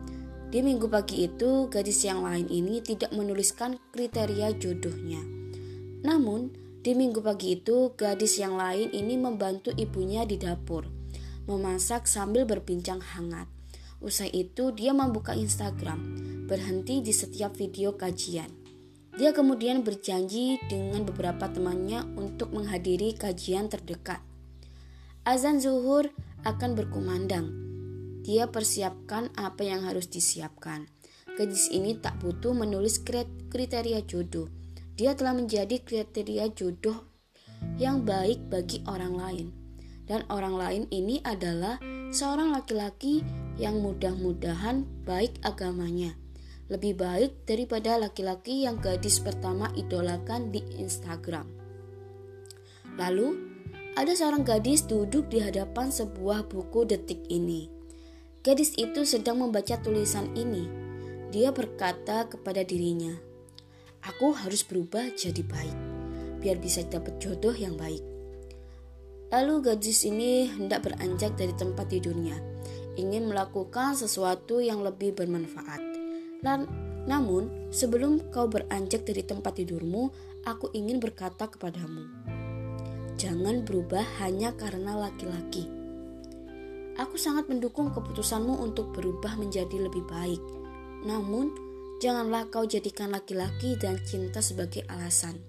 di 0.51 0.59
minggu 0.59 0.91
pagi 0.91 1.31
itu, 1.31 1.71
gadis 1.71 2.03
yang 2.03 2.27
lain 2.27 2.51
ini 2.51 2.83
tidak 2.83 3.15
menuliskan 3.15 3.79
kriteria 3.95 4.51
jodohnya. 4.59 5.23
Namun, 6.03 6.51
di 6.83 6.91
minggu 6.91 7.23
pagi 7.23 7.55
itu, 7.55 7.95
gadis 7.95 8.35
yang 8.35 8.59
lain 8.59 8.91
ini 8.91 9.15
membantu 9.15 9.71
ibunya 9.79 10.27
di 10.27 10.35
dapur, 10.35 10.91
memasak 11.47 12.03
sambil 12.03 12.43
berbincang 12.43 12.99
hangat. 12.99 13.47
Usai 14.01 14.33
itu, 14.33 14.73
dia 14.73 14.91
membuka 14.91 15.37
Instagram, 15.37 16.01
berhenti 16.49 16.99
di 17.05 17.13
setiap 17.13 17.53
video 17.55 17.93
kajian. 17.93 18.49
Dia 19.15 19.31
kemudian 19.31 19.85
berjanji 19.85 20.57
dengan 20.65 21.05
beberapa 21.05 21.47
temannya 21.47 22.17
untuk 22.17 22.51
menghadiri 22.51 23.13
kajian 23.13 23.69
terdekat. 23.69 24.19
Azan 25.21 25.61
zuhur 25.61 26.09
akan 26.41 26.73
berkumandang 26.73 27.71
dia 28.21 28.45
persiapkan 28.45 29.33
apa 29.33 29.65
yang 29.65 29.81
harus 29.81 30.05
disiapkan. 30.05 30.85
Gadis 31.33 31.73
ini 31.73 31.97
tak 31.97 32.21
butuh 32.21 32.53
menulis 32.53 33.01
kriteria 33.01 34.05
jodoh. 34.05 34.45
Dia 34.93 35.17
telah 35.17 35.33
menjadi 35.33 35.81
kriteria 35.81 36.53
jodoh 36.53 37.09
yang 37.81 38.05
baik 38.05 38.45
bagi 38.45 38.85
orang 38.85 39.17
lain. 39.17 39.47
Dan 40.05 40.21
orang 40.29 40.53
lain 40.53 40.83
ini 40.93 41.17
adalah 41.25 41.81
seorang 42.11 42.51
laki-laki 42.51 43.23
yang 43.55 43.79
mudah-mudahan 43.79 44.83
baik 45.07 45.39
agamanya. 45.47 46.11
Lebih 46.67 46.99
baik 46.99 47.31
daripada 47.47 47.95
laki-laki 47.99 48.67
yang 48.67 48.79
gadis 48.79 49.19
pertama 49.23 49.71
idolakan 49.75 50.51
di 50.51 50.63
Instagram. 50.79 51.47
Lalu, 52.99 53.35
ada 53.95 54.11
seorang 54.15 54.43
gadis 54.43 54.87
duduk 54.87 55.27
di 55.31 55.43
hadapan 55.43 55.91
sebuah 55.91 56.47
buku 56.47 56.87
detik 56.87 57.27
ini. 57.27 57.67
Gadis 58.43 58.75
itu 58.75 59.03
sedang 59.03 59.39
membaca 59.43 59.75
tulisan 59.79 60.31
ini. 60.35 60.67
Dia 61.31 61.51
berkata 61.55 62.27
kepada 62.27 62.63
dirinya, 62.63 63.15
"Aku 64.03 64.35
harus 64.35 64.63
berubah 64.63 65.11
jadi 65.15 65.43
baik, 65.43 65.77
biar 66.43 66.59
bisa 66.59 66.83
dapat 66.87 67.19
jodoh 67.19 67.55
yang 67.55 67.75
baik." 67.75 68.10
Lalu 69.31 69.71
gadis 69.71 70.03
ini 70.03 70.51
hendak 70.51 70.85
beranjak 70.85 71.39
dari 71.39 71.55
tempat 71.55 71.87
tidurnya, 71.87 72.35
ingin 72.99 73.31
melakukan 73.31 73.95
sesuatu 73.95 74.59
yang 74.59 74.83
lebih 74.83 75.15
bermanfaat. 75.15 75.79
Dan, 76.43 76.67
namun, 77.07 77.71
sebelum 77.71 78.27
kau 78.29 78.51
beranjak 78.51 79.07
dari 79.07 79.23
tempat 79.23 79.55
tidurmu, 79.57 80.11
aku 80.43 80.69
ingin 80.75 80.99
berkata 80.99 81.47
kepadamu, 81.47 82.11
jangan 83.15 83.63
berubah 83.63 84.03
hanya 84.19 84.51
karena 84.59 84.99
laki-laki 84.99 85.81
Aku 86.99 87.15
sangat 87.15 87.47
mendukung 87.47 87.89
keputusanmu 87.95 88.59
untuk 88.59 88.91
berubah 88.91 89.39
menjadi 89.39 89.89
lebih 89.89 90.03
baik. 90.11 90.37
Namun, 91.07 91.49
janganlah 92.03 92.51
kau 92.51 92.67
jadikan 92.67 93.15
laki-laki 93.15 93.79
dan 93.79 93.95
cinta 94.03 94.43
sebagai 94.43 94.83
alasan. 94.91 95.39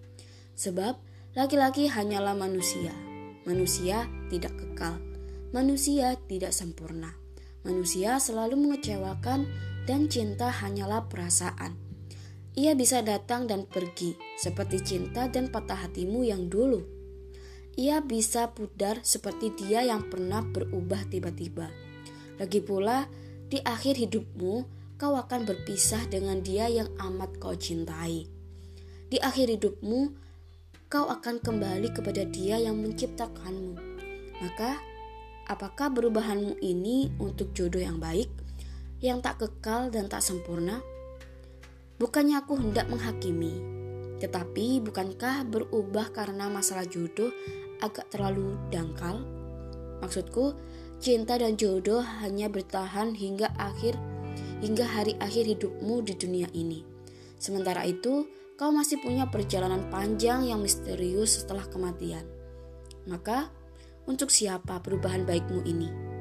Sebab, 0.54 0.96
laki-laki 1.34 1.90
hanyalah 1.90 2.32
manusia. 2.32 3.11
Manusia 3.44 4.06
tidak 4.30 4.54
kekal. 4.58 4.98
Manusia 5.50 6.16
tidak 6.30 6.54
sempurna. 6.54 7.14
Manusia 7.62 8.18
selalu 8.18 8.58
mengecewakan 8.58 9.46
dan 9.86 10.06
cinta 10.10 10.50
hanyalah 10.50 11.06
perasaan. 11.10 11.78
Ia 12.58 12.76
bisa 12.76 13.00
datang 13.00 13.48
dan 13.48 13.64
pergi, 13.64 14.14
seperti 14.36 14.82
cinta 14.84 15.26
dan 15.30 15.48
patah 15.48 15.88
hatimu 15.88 16.26
yang 16.26 16.52
dulu 16.52 17.02
ia 17.72 18.04
bisa 18.04 18.52
pudar 18.52 19.00
seperti 19.00 19.48
dia 19.56 19.80
yang 19.80 20.04
pernah 20.12 20.44
berubah 20.44 21.08
tiba-tiba. 21.08 21.72
Lagi 22.36 22.60
pula, 22.60 23.08
di 23.48 23.64
akhir 23.64 23.96
hidupmu, 23.96 24.54
kau 25.00 25.14
akan 25.16 25.48
berpisah 25.48 26.04
dengan 26.12 26.44
dia 26.44 26.68
yang 26.68 26.92
amat 27.00 27.40
kau 27.40 27.56
cintai. 27.56 28.28
Di 29.08 29.16
akhir 29.20 29.56
hidupmu, 29.56 30.12
kau 30.92 31.08
akan 31.08 31.40
kembali 31.40 31.88
kepada 31.96 32.28
dia 32.28 32.60
yang 32.60 32.76
menciptakanmu. 32.76 33.80
Maka, 34.44 34.76
apakah 35.48 35.88
perubahanmu 35.88 36.60
ini 36.60 37.08
untuk 37.16 37.56
jodoh 37.56 37.80
yang 37.80 37.96
baik, 37.96 38.28
yang 39.00 39.24
tak 39.24 39.40
kekal 39.40 39.88
dan 39.88 40.12
tak 40.12 40.20
sempurna? 40.20 40.84
Bukannya 41.96 42.44
aku 42.44 42.60
hendak 42.60 42.92
menghakimi, 42.92 43.56
tetapi 44.20 44.84
bukankah 44.84 45.48
berubah 45.48 46.12
karena 46.12 46.52
masalah 46.52 46.84
jodoh 46.84 47.32
agak 47.80 48.12
terlalu 48.12 48.60
dangkal? 48.68 49.24
Maksudku, 50.04 50.52
cinta 51.00 51.40
dan 51.40 51.56
jodoh 51.56 52.04
hanya 52.20 52.52
bertahan 52.52 53.16
hingga 53.16 53.48
akhir 53.56 53.96
hingga 54.60 54.84
hari 54.84 55.16
akhir 55.24 55.56
hidupmu 55.56 56.04
di 56.04 56.20
dunia 56.20 56.52
ini. 56.52 56.84
Sementara 57.40 57.80
itu, 57.88 58.28
kau 58.60 58.70
masih 58.70 59.00
punya 59.00 59.26
perjalanan 59.28 59.88
panjang 59.88 60.46
yang 60.46 60.60
misterius 60.60 61.42
setelah 61.42 61.64
kematian. 61.66 62.24
Maka, 63.08 63.50
untuk 64.06 64.30
siapa 64.30 64.78
perubahan 64.82 65.24
baikmu 65.26 65.64
ini? 65.66 66.11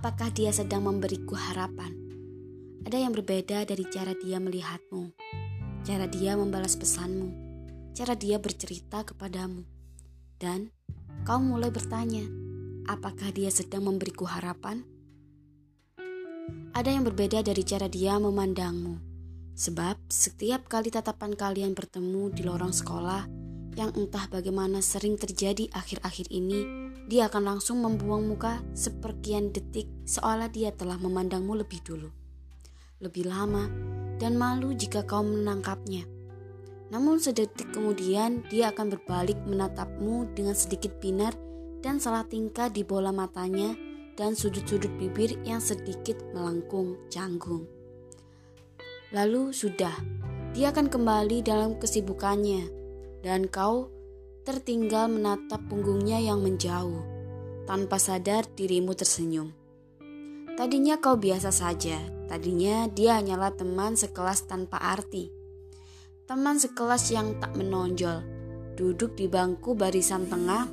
Apakah 0.00 0.32
dia 0.32 0.48
sedang 0.48 0.88
memberiku 0.88 1.36
harapan? 1.36 1.92
Ada 2.88 3.04
yang 3.04 3.12
berbeda 3.12 3.68
dari 3.68 3.84
cara 3.84 4.16
dia 4.16 4.40
melihatmu, 4.40 5.12
cara 5.84 6.08
dia 6.08 6.40
membalas 6.40 6.72
pesanmu, 6.72 7.28
cara 7.92 8.16
dia 8.16 8.40
bercerita 8.40 9.04
kepadamu. 9.04 9.60
Dan 10.40 10.72
kau 11.28 11.36
mulai 11.44 11.68
bertanya, 11.68 12.24
apakah 12.88 13.28
dia 13.28 13.52
sedang 13.52 13.92
memberiku 13.92 14.24
harapan? 14.24 14.88
Ada 16.72 16.96
yang 16.96 17.04
berbeda 17.04 17.44
dari 17.44 17.60
cara 17.60 17.84
dia 17.84 18.16
memandangmu, 18.16 18.96
sebab 19.52 20.00
setiap 20.08 20.64
kali 20.64 20.88
tatapan 20.88 21.36
kalian 21.36 21.76
bertemu 21.76 22.32
di 22.32 22.40
lorong 22.40 22.72
sekolah, 22.72 23.28
yang 23.76 23.92
entah 23.92 24.32
bagaimana 24.32 24.80
sering 24.80 25.20
terjadi 25.20 25.68
akhir-akhir 25.76 26.32
ini, 26.32 26.79
dia 27.10 27.26
akan 27.26 27.58
langsung 27.58 27.82
membuang 27.82 28.22
muka 28.30 28.62
seperkian 28.70 29.50
detik 29.50 29.90
seolah 30.06 30.46
dia 30.46 30.70
telah 30.70 30.94
memandangmu 30.94 31.58
lebih 31.58 31.82
dulu, 31.82 32.06
lebih 33.02 33.26
lama, 33.26 33.66
dan 34.22 34.38
malu 34.38 34.70
jika 34.78 35.02
kau 35.02 35.26
menangkapnya. 35.26 36.06
Namun 36.94 37.18
sedetik 37.18 37.74
kemudian 37.74 38.46
dia 38.46 38.70
akan 38.70 38.94
berbalik 38.94 39.42
menatapmu 39.42 40.30
dengan 40.38 40.54
sedikit 40.54 41.02
binar 41.02 41.34
dan 41.82 41.98
salah 41.98 42.22
tingkah 42.22 42.70
di 42.70 42.86
bola 42.86 43.10
matanya 43.10 43.74
dan 44.14 44.38
sudut-sudut 44.38 44.94
bibir 44.94 45.34
yang 45.42 45.58
sedikit 45.58 46.14
melengkung 46.30 46.94
canggung. 47.10 47.66
Lalu 49.10 49.50
sudah, 49.50 49.98
dia 50.54 50.70
akan 50.70 50.86
kembali 50.86 51.42
dalam 51.42 51.74
kesibukannya 51.74 52.70
dan 53.26 53.50
kau 53.50 53.90
tertinggal 54.50 55.06
menatap 55.06 55.62
punggungnya 55.70 56.18
yang 56.18 56.42
menjauh. 56.42 57.06
Tanpa 57.70 58.02
sadar 58.02 58.50
dirimu 58.50 58.98
tersenyum. 58.98 59.54
Tadinya 60.58 60.98
kau 60.98 61.14
biasa 61.14 61.54
saja, 61.54 62.02
tadinya 62.26 62.90
dia 62.90 63.22
hanyalah 63.22 63.54
teman 63.54 63.94
sekelas 63.94 64.50
tanpa 64.50 64.82
arti 64.82 65.40
teman 66.30 66.62
sekelas 66.62 67.10
yang 67.10 67.42
tak 67.42 67.58
menonjol, 67.58 68.22
duduk 68.78 69.18
di 69.18 69.26
bangku 69.26 69.74
barisan 69.74 70.30
tengah, 70.30 70.70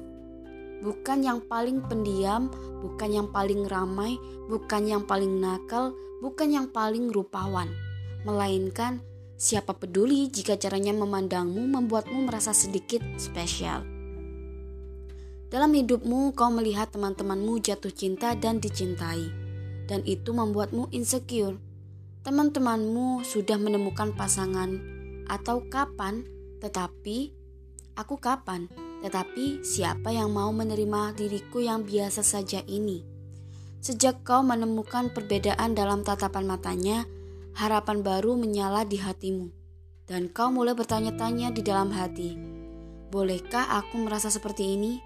bukan 0.85 1.25
yang 1.25 1.41
paling 1.49 1.81
pendiam, 1.81 2.53
bukan 2.77 3.09
yang 3.09 3.27
paling 3.33 3.65
ramai, 3.65 4.21
bukan 4.45 4.85
yang 4.85 5.09
paling 5.09 5.41
nakal, 5.41 5.97
bukan 6.21 6.53
yang 6.53 6.69
paling 6.69 7.09
rupawan, 7.09 7.73
melainkan 8.21 9.01
siapa 9.37 9.77
peduli 9.77 10.33
jika 10.33 10.57
caranya 10.57 10.97
memandangmu 10.97 11.69
membuatmu 11.69 12.25
merasa 12.25 12.57
sedikit 12.57 13.05
spesial. 13.21 13.85
Dalam 15.47 15.71
hidupmu, 15.71 16.35
kau 16.35 16.51
melihat 16.51 16.91
teman-temanmu 16.91 17.63
jatuh 17.63 17.93
cinta 17.93 18.35
dan 18.35 18.59
dicintai, 18.59 19.31
dan 19.87 20.03
itu 20.03 20.35
membuatmu 20.35 20.91
insecure. 20.91 21.55
Teman-temanmu 22.27 23.23
sudah 23.23 23.55
menemukan 23.55 24.11
pasangan 24.11 24.75
atau 25.31 25.63
kapan, 25.71 26.27
tetapi 26.59 27.31
aku 27.95 28.19
kapan, 28.19 28.67
tetapi 28.99 29.63
siapa 29.63 30.11
yang 30.11 30.35
mau 30.35 30.51
menerima 30.51 31.15
diriku 31.15 31.63
yang 31.63 31.87
biasa 31.87 32.25
saja 32.25 32.59
ini? 32.67 33.05
Sejak 33.79 34.27
kau 34.27 34.43
menemukan 34.43 35.15
perbedaan 35.15 35.71
dalam 35.77 36.03
tatapan 36.03 36.43
matanya, 36.43 37.07
harapan 37.57 38.05
baru 38.05 38.37
menyala 38.37 38.85
di 38.85 39.01
hatimu, 39.01 39.49
dan 40.05 40.29
kau 40.29 40.53
mulai 40.53 40.77
bertanya-tanya 40.77 41.49
di 41.49 41.65
dalam 41.65 41.89
hati, 41.89 42.37
"Bolehkah 43.09 43.81
aku 43.81 43.97
merasa 44.05 44.29
seperti 44.29 44.77
ini?" 44.77 45.01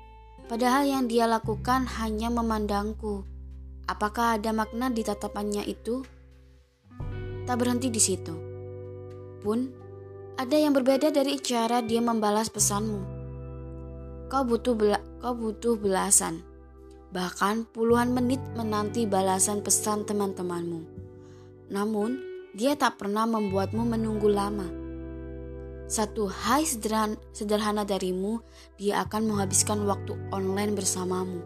Padahal 0.51 0.83
yang 0.83 1.07
dia 1.07 1.31
lakukan 1.31 1.87
hanya 2.03 2.27
memandangku. 2.27 3.23
Apakah 3.87 4.35
ada 4.35 4.51
makna 4.51 4.91
di 4.91 4.99
tatapannya 4.99 5.63
itu? 5.63 6.03
Tak 7.47 7.55
berhenti 7.55 7.87
di 7.87 8.01
situ. 8.03 8.35
Pun 9.39 9.71
ada 10.35 10.51
yang 10.59 10.75
berbeda 10.75 11.07
dari 11.07 11.39
cara 11.39 11.79
dia 11.79 12.03
membalas 12.03 12.51
pesanmu. 12.51 12.99
Kau 14.27 14.43
butuh 14.43 14.75
bela 14.75 14.99
kau 15.23 15.39
butuh 15.39 15.79
belasan, 15.79 16.43
bahkan 17.15 17.63
puluhan 17.71 18.11
menit 18.11 18.43
menanti 18.51 19.07
balasan 19.07 19.63
pesan 19.63 20.03
teman-temanmu. 20.03 20.83
Namun, 21.71 22.30
dia 22.55 22.75
tak 22.75 22.99
pernah 22.99 23.27
membuatmu 23.27 23.83
menunggu 23.83 24.27
lama. 24.31 24.67
Satu 25.91 26.31
hai 26.31 26.63
sederhana, 26.63 27.83
darimu, 27.83 28.39
dia 28.79 29.03
akan 29.03 29.31
menghabiskan 29.31 29.83
waktu 29.83 30.15
online 30.31 30.71
bersamamu. 30.71 31.43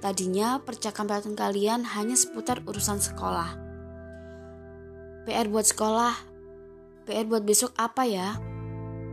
Tadinya 0.00 0.60
percakapan 0.64 1.36
kalian 1.36 1.84
hanya 1.84 2.16
seputar 2.16 2.64
urusan 2.64 3.00
sekolah. 3.00 3.56
PR 5.28 5.48
buat 5.52 5.66
sekolah 5.68 6.36
PR 7.06 7.22
buat 7.30 7.46
besok 7.46 7.70
apa 7.78 8.02
ya? 8.02 8.34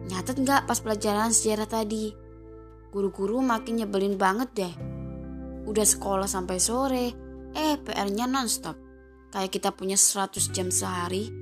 Nyatet 0.09 0.41
nggak 0.41 0.65
pas 0.65 0.81
pelajaran 0.81 1.29
sejarah 1.29 1.69
tadi? 1.69 2.09
Guru-guru 2.89 3.37
makin 3.45 3.85
nyebelin 3.85 4.17
banget 4.17 4.49
deh. 4.57 4.73
Udah 5.69 5.85
sekolah 5.85 6.25
sampai 6.25 6.57
sore, 6.57 7.05
eh 7.53 7.77
PR-nya 7.77 8.25
nonstop. 8.25 8.82
Kayak 9.33 9.49
kita 9.49 9.73
punya 9.73 9.97
100 9.97 10.53
jam 10.53 10.69
sehari. 10.69 11.33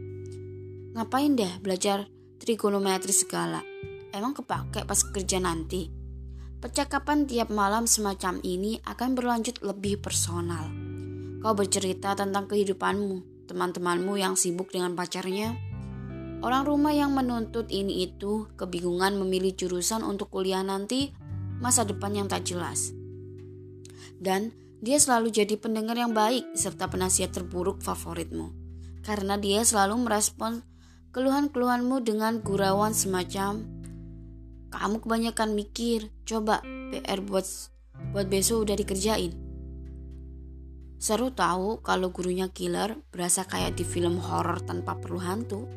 Ngapain 0.95 1.35
deh 1.35 1.59
belajar 1.59 2.07
trigonometri 2.39 3.11
segala? 3.11 3.59
Emang 4.15 4.31
kepake 4.31 4.87
pas 4.87 5.01
kerja 5.11 5.43
nanti? 5.43 5.91
Percakapan 6.63 7.27
tiap 7.27 7.51
malam 7.51 7.83
semacam 7.83 8.39
ini 8.47 8.79
akan 8.87 9.11
berlanjut 9.11 9.59
lebih 9.59 9.99
personal. 9.99 10.71
Kau 11.43 11.51
bercerita 11.51 12.15
tentang 12.15 12.47
kehidupanmu, 12.47 13.45
teman-temanmu 13.51 14.13
yang 14.15 14.39
sibuk 14.39 14.71
dengan 14.71 14.95
pacarnya, 14.95 15.57
Orang 16.41 16.65
rumah 16.65 16.89
yang 16.89 17.13
menuntut 17.13 17.69
ini 17.69 18.09
itu 18.09 18.49
kebingungan 18.57 19.13
memilih 19.13 19.53
jurusan 19.53 20.01
untuk 20.01 20.33
kuliah 20.33 20.65
nanti, 20.65 21.13
masa 21.61 21.85
depan 21.85 22.17
yang 22.17 22.25
tak 22.25 22.49
jelas. 22.49 22.97
Dan 24.17 24.49
dia 24.81 24.97
selalu 24.97 25.29
jadi 25.29 25.55
pendengar 25.61 25.95
yang 25.95 26.11
baik 26.11 26.57
serta 26.57 26.89
penasihat 26.89 27.29
terburuk 27.31 27.79
favoritmu. 27.85 28.51
Karena 29.05 29.37
dia 29.37 29.61
selalu 29.61 30.09
merespon 30.09 30.65
keluhan-keluhanmu 31.13 32.01
dengan 32.05 32.41
gurauan 32.41 32.93
semacam 32.93 33.81
kamu 34.71 35.03
kebanyakan 35.03 35.51
mikir, 35.51 36.07
coba 36.23 36.63
PR 36.63 37.19
buat 37.19 37.43
buat 38.15 38.31
besok 38.31 38.63
udah 38.63 38.79
dikerjain. 38.79 39.35
Seru 40.95 41.35
tahu 41.35 41.83
kalau 41.83 42.15
gurunya 42.15 42.47
killer 42.47 42.95
berasa 43.11 43.43
kayak 43.43 43.75
di 43.75 43.83
film 43.83 44.15
horor 44.23 44.63
tanpa 44.63 44.95
perlu 44.95 45.19
hantu. 45.19 45.67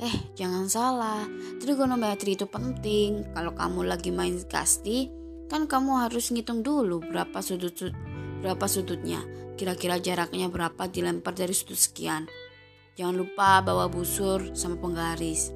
Eh, 0.00 0.32
jangan 0.40 0.72
salah, 0.72 1.28
trigonometri 1.60 2.32
itu 2.32 2.48
penting. 2.48 3.28
Kalau 3.36 3.52
kamu 3.52 3.84
lagi 3.84 4.08
main 4.08 4.40
kasti, 4.48 5.12
kan 5.52 5.68
kamu 5.68 6.08
harus 6.08 6.32
ngitung 6.32 6.64
dulu 6.64 7.04
berapa 7.04 7.44
sudut, 7.44 7.76
sudut 7.76 8.07
berapa 8.40 8.64
sudutnya. 8.70 9.20
Kira-kira 9.58 9.98
jaraknya 9.98 10.46
berapa 10.46 10.86
dilempar 10.86 11.34
dari 11.34 11.50
sudut 11.50 11.78
sekian. 11.78 12.30
Jangan 12.94 13.14
lupa 13.14 13.62
bawa 13.62 13.90
busur 13.90 14.54
sama 14.54 14.78
penggaris. 14.78 15.50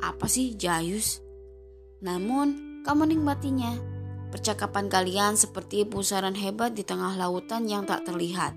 Apa 0.00 0.28
sih 0.28 0.56
jayus? 0.56 1.20
Namun, 2.04 2.80
kamu 2.84 3.16
nikmatinya. 3.16 3.72
Percakapan 4.28 4.92
kalian 4.92 5.40
seperti 5.40 5.88
pusaran 5.88 6.36
hebat 6.36 6.76
di 6.76 6.84
tengah 6.84 7.16
lautan 7.16 7.64
yang 7.64 7.88
tak 7.88 8.04
terlihat. 8.04 8.52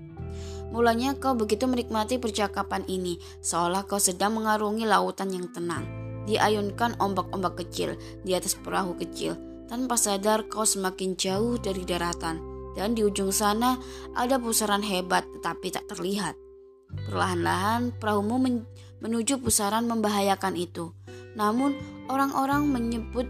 Mulanya 0.68 1.16
kau 1.16 1.32
begitu 1.32 1.64
menikmati 1.64 2.20
percakapan 2.20 2.84
ini, 2.84 3.16
seolah 3.40 3.88
kau 3.88 3.96
sedang 3.96 4.36
mengarungi 4.36 4.84
lautan 4.84 5.32
yang 5.32 5.48
tenang. 5.48 5.84
Diayunkan 6.28 7.00
ombak-ombak 7.00 7.64
kecil 7.64 7.96
di 8.20 8.36
atas 8.36 8.52
perahu 8.52 8.92
kecil. 9.00 9.40
Tanpa 9.64 9.96
sadar 9.96 10.48
kau 10.48 10.68
semakin 10.68 11.16
jauh 11.16 11.56
dari 11.56 11.84
daratan. 11.88 12.40
Dan 12.78 12.94
di 12.94 13.02
ujung 13.02 13.34
sana 13.34 13.74
ada 14.14 14.38
pusaran 14.38 14.86
hebat 14.86 15.26
tetapi 15.26 15.74
tak 15.74 15.90
terlihat. 15.90 16.38
Perlahan-lahan 17.10 17.90
perahumu 17.98 18.38
men 18.38 18.62
menuju 19.02 19.42
pusaran 19.42 19.90
membahayakan 19.90 20.54
itu. 20.54 20.94
Namun 21.34 21.74
orang-orang 22.06 22.70
menyebut 22.70 23.26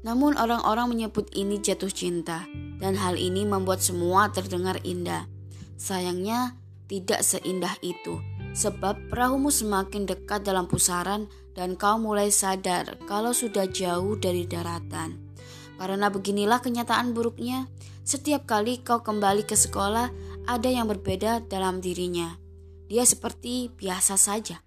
namun 0.00 0.32
orang-orang 0.40 0.96
menyebut 0.96 1.28
ini 1.36 1.60
jatuh 1.60 1.92
cinta 1.92 2.48
dan 2.80 2.96
hal 2.96 3.20
ini 3.20 3.44
membuat 3.44 3.84
semua 3.84 4.32
terdengar 4.32 4.80
indah. 4.80 5.28
Sayangnya 5.76 6.56
tidak 6.88 7.20
seindah 7.20 7.76
itu 7.84 8.16
sebab 8.56 8.98
perahumu 9.12 9.52
semakin 9.52 10.08
dekat 10.08 10.42
dalam 10.42 10.66
pusaran 10.66 11.30
dan 11.54 11.78
kau 11.78 12.00
mulai 12.00 12.32
sadar 12.32 12.98
kalau 13.06 13.30
sudah 13.30 13.68
jauh 13.68 14.16
dari 14.18 14.48
daratan. 14.48 15.29
Karena 15.80 16.12
beginilah 16.12 16.60
kenyataan 16.60 17.16
buruknya, 17.16 17.72
setiap 18.04 18.44
kali 18.44 18.84
kau 18.84 19.00
kembali 19.00 19.48
ke 19.48 19.56
sekolah 19.56 20.12
ada 20.44 20.68
yang 20.68 20.84
berbeda 20.84 21.48
dalam 21.48 21.80
dirinya. 21.80 22.36
Dia 22.92 23.08
seperti 23.08 23.72
biasa 23.72 24.20
saja 24.20 24.60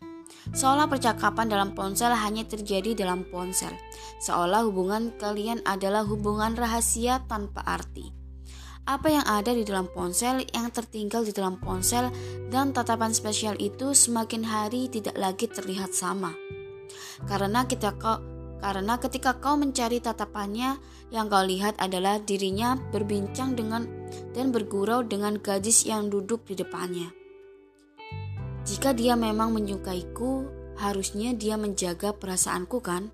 Seolah 0.51 0.91
percakapan 0.91 1.47
dalam 1.47 1.71
ponsel 1.71 2.11
hanya 2.11 2.43
terjadi 2.43 2.91
dalam 2.99 3.23
ponsel. 3.23 3.71
Seolah 4.19 4.67
hubungan 4.67 5.15
kalian 5.15 5.63
adalah 5.63 6.03
hubungan 6.03 6.59
rahasia 6.59 7.23
tanpa 7.31 7.63
arti. 7.63 8.11
Apa 8.83 9.07
yang 9.07 9.23
ada 9.23 9.55
di 9.55 9.63
dalam 9.63 9.87
ponsel 9.87 10.43
yang 10.51 10.67
tertinggal 10.67 11.23
di 11.23 11.31
dalam 11.31 11.55
ponsel 11.55 12.11
dan 12.51 12.75
tatapan 12.75 13.15
spesial 13.15 13.55
itu 13.55 13.95
semakin 13.95 14.43
hari 14.43 14.91
tidak 14.91 15.15
lagi 15.15 15.47
terlihat 15.47 15.95
sama. 15.95 16.35
Karena 17.23 17.63
kita 17.63 17.95
kau 17.95 18.19
karena 18.63 18.95
ketika 18.95 19.35
kau 19.43 19.59
mencari 19.59 19.99
tatapannya, 19.99 20.79
yang 21.11 21.27
kau 21.27 21.43
lihat 21.43 21.75
adalah 21.83 22.15
dirinya 22.23 22.79
berbincang 22.95 23.59
dengan 23.59 23.83
dan 24.31 24.55
bergurau 24.55 25.03
dengan 25.03 25.35
gadis 25.35 25.83
yang 25.83 26.07
duduk 26.07 26.47
di 26.47 26.55
depannya. 26.55 27.11
Jika 28.63 28.95
dia 28.95 29.19
memang 29.19 29.51
menyukaiku, 29.51 30.47
harusnya 30.79 31.35
dia 31.35 31.59
menjaga 31.59 32.15
perasaanku 32.15 32.79
kan? 32.79 33.11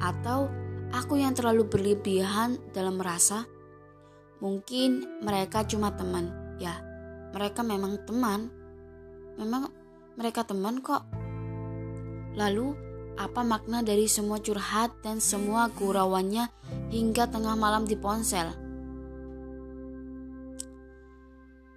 Atau 0.00 0.48
aku 0.96 1.20
yang 1.20 1.36
terlalu 1.36 1.68
berlebihan 1.68 2.56
dalam 2.72 2.96
merasa? 2.96 3.44
Mungkin 4.40 5.20
mereka 5.20 5.68
cuma 5.68 5.92
teman, 5.92 6.56
ya. 6.56 6.80
Mereka 7.36 7.60
memang 7.60 8.00
teman. 8.08 8.48
Memang 9.36 9.68
mereka 10.16 10.48
teman 10.48 10.80
kok. 10.80 11.04
Lalu, 12.32 12.83
apa 13.14 13.46
makna 13.46 13.80
dari 13.80 14.10
semua 14.10 14.42
curhat 14.42 14.90
dan 15.06 15.22
semua 15.22 15.70
gurauannya 15.70 16.50
hingga 16.90 17.30
tengah 17.30 17.54
malam 17.54 17.86
di 17.86 17.94
ponsel. 17.94 18.50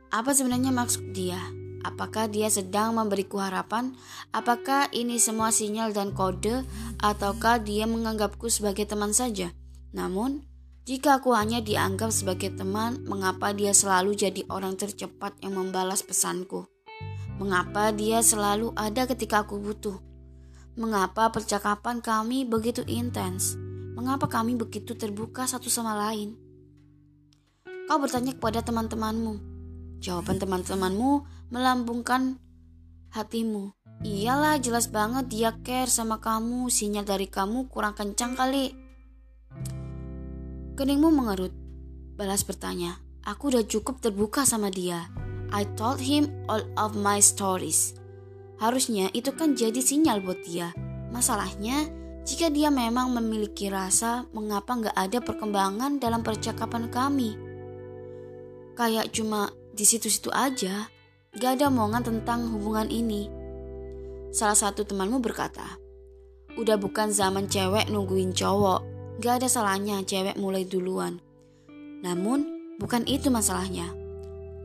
Apa 0.07 0.31
sebenarnya 0.33 0.71
maksud 0.71 1.13
dia? 1.13 1.37
Apakah 1.85 2.27
dia 2.27 2.49
sedang 2.49 2.97
memberiku 2.97 3.37
harapan? 3.37 3.93
Apakah 4.33 4.89
ini 4.91 5.21
semua 5.21 5.53
sinyal 5.53 5.93
dan 5.93 6.11
kode? 6.11 6.65
Ataukah 6.99 7.61
dia 7.61 7.85
menganggapku 7.85 8.49
sebagai 8.49 8.89
teman 8.89 9.13
saja? 9.13 9.53
Namun, 9.93 10.43
jika 10.87 11.19
aku 11.19 11.35
hanya 11.35 11.59
dianggap 11.59 12.11
sebagai 12.15 12.55
teman, 12.55 13.03
mengapa 13.03 13.51
dia 13.51 13.75
selalu 13.75 14.15
jadi 14.15 14.41
orang 14.47 14.79
tercepat 14.79 15.35
yang 15.43 15.59
membalas 15.59 16.01
pesanku? 16.01 16.65
Mengapa 17.37 17.93
dia 17.93 18.23
selalu 18.23 18.73
ada 18.73 19.05
ketika 19.05 19.45
aku 19.45 19.61
butuh? 19.61 19.99
Mengapa 20.77 21.33
percakapan 21.33 22.05
kami 22.05 22.45
begitu 22.45 22.85
intens? 22.85 23.57
Mengapa 23.97 24.29
kami 24.29 24.53
begitu 24.53 24.93
terbuka 24.93 25.49
satu 25.49 25.73
sama 25.73 25.97
lain? 25.97 26.37
Kau 27.89 27.97
bertanya 27.97 28.37
kepada 28.37 28.61
teman-temanmu. 28.61 29.41
Jawaban 29.97 30.37
teman-temanmu 30.37 31.25
melambungkan 31.49 32.37
hatimu. 33.09 33.73
Iyalah 34.05 34.61
jelas 34.61 34.93
banget 34.93 35.25
dia 35.33 35.49
care 35.65 35.89
sama 35.89 36.21
kamu, 36.21 36.69
sinyal 36.69 37.09
dari 37.09 37.25
kamu 37.25 37.73
kurang 37.73 37.97
kencang 37.97 38.37
kali. 38.37 38.69
Keningmu 40.77 41.09
mengerut. 41.09 41.57
Balas 42.13 42.45
bertanya, 42.45 43.01
aku 43.25 43.49
udah 43.49 43.65
cukup 43.65 43.97
terbuka 43.97 44.45
sama 44.45 44.69
dia. 44.69 45.09
I 45.49 45.65
told 45.73 45.97
him 45.97 46.29
all 46.45 46.61
of 46.77 46.93
my 46.93 47.17
stories. 47.17 47.97
Harusnya 48.57 49.13
itu 49.13 49.29
kan 49.33 49.53
jadi 49.53 49.77
sinyal 49.77 50.21
buat 50.25 50.41
dia. 50.41 50.73
Masalahnya, 51.13 51.87
jika 52.27 52.51
dia 52.51 52.67
memang 52.73 53.13
memiliki 53.13 53.71
rasa, 53.71 54.27
mengapa 54.33 54.75
nggak 54.75 54.97
ada 54.97 55.19
perkembangan 55.21 56.01
dalam 56.01 56.25
percakapan 56.25 56.89
kami? 56.91 57.37
Kayak 58.77 59.09
cuma 59.15 59.49
di 59.73 59.85
situ-situ 59.85 60.29
aja, 60.33 60.89
gak 61.37 61.61
ada 61.61 61.69
omongan 61.69 62.01
tentang 62.01 62.49
hubungan 62.49 62.89
ini. 62.89 63.29
Salah 64.33 64.57
satu 64.57 64.85
temanmu 64.85 65.21
berkata, 65.21 65.77
Udah 66.57 66.77
bukan 66.77 67.13
zaman 67.13 67.45
cewek 67.45 67.89
nungguin 67.93 68.33
cowok, 68.33 68.81
gak 69.21 69.41
ada 69.41 69.47
salahnya 69.49 70.01
cewek 70.01 70.37
mulai 70.37 70.65
duluan. 70.65 71.21
Namun, 72.01 72.73
bukan 72.81 73.05
itu 73.05 73.29
masalahnya. 73.29 73.89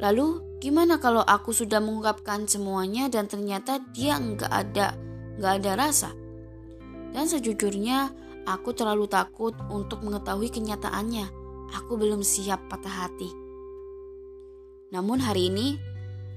Lalu, 0.00 0.40
Gimana 0.62 1.02
kalau 1.02 1.26
aku 1.26 1.50
sudah 1.50 1.82
mengungkapkan 1.82 2.46
semuanya 2.46 3.10
dan 3.10 3.26
ternyata 3.26 3.82
dia 3.90 4.14
nggak 4.14 4.46
ada 4.46 4.94
nggak 5.34 5.52
ada 5.58 5.72
rasa? 5.74 6.14
Dan 7.10 7.26
sejujurnya 7.26 8.14
aku 8.46 8.70
terlalu 8.70 9.10
takut 9.10 9.58
untuk 9.74 10.06
mengetahui 10.06 10.54
kenyataannya. 10.54 11.26
Aku 11.82 11.98
belum 11.98 12.22
siap 12.22 12.70
patah 12.70 12.94
hati. 12.94 13.26
Namun 14.94 15.18
hari 15.18 15.50
ini 15.50 15.82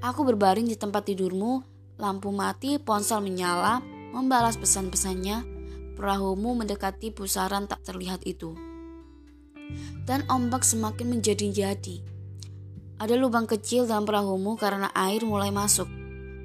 aku 0.01 0.25
berbaring 0.25 0.65
di 0.65 0.73
tempat 0.73 1.05
tidurmu, 1.05 1.61
lampu 2.01 2.33
mati, 2.33 2.81
ponsel 2.81 3.21
menyala, 3.21 3.85
membalas 4.09 4.57
pesan-pesannya, 4.57 5.45
perahumu 5.93 6.57
mendekati 6.57 7.13
pusaran 7.13 7.69
tak 7.69 7.85
terlihat 7.85 8.25
itu. 8.25 8.57
Dan 10.01 10.25
ombak 10.33 10.65
semakin 10.65 11.13
menjadi-jadi. 11.13 12.14
Ada 12.95 13.19
lubang 13.19 13.43
kecil 13.43 13.83
dalam 13.83 14.07
perahumu 14.07 14.55
karena 14.55 14.87
air 14.95 15.27
mulai 15.27 15.51
masuk. 15.51 15.91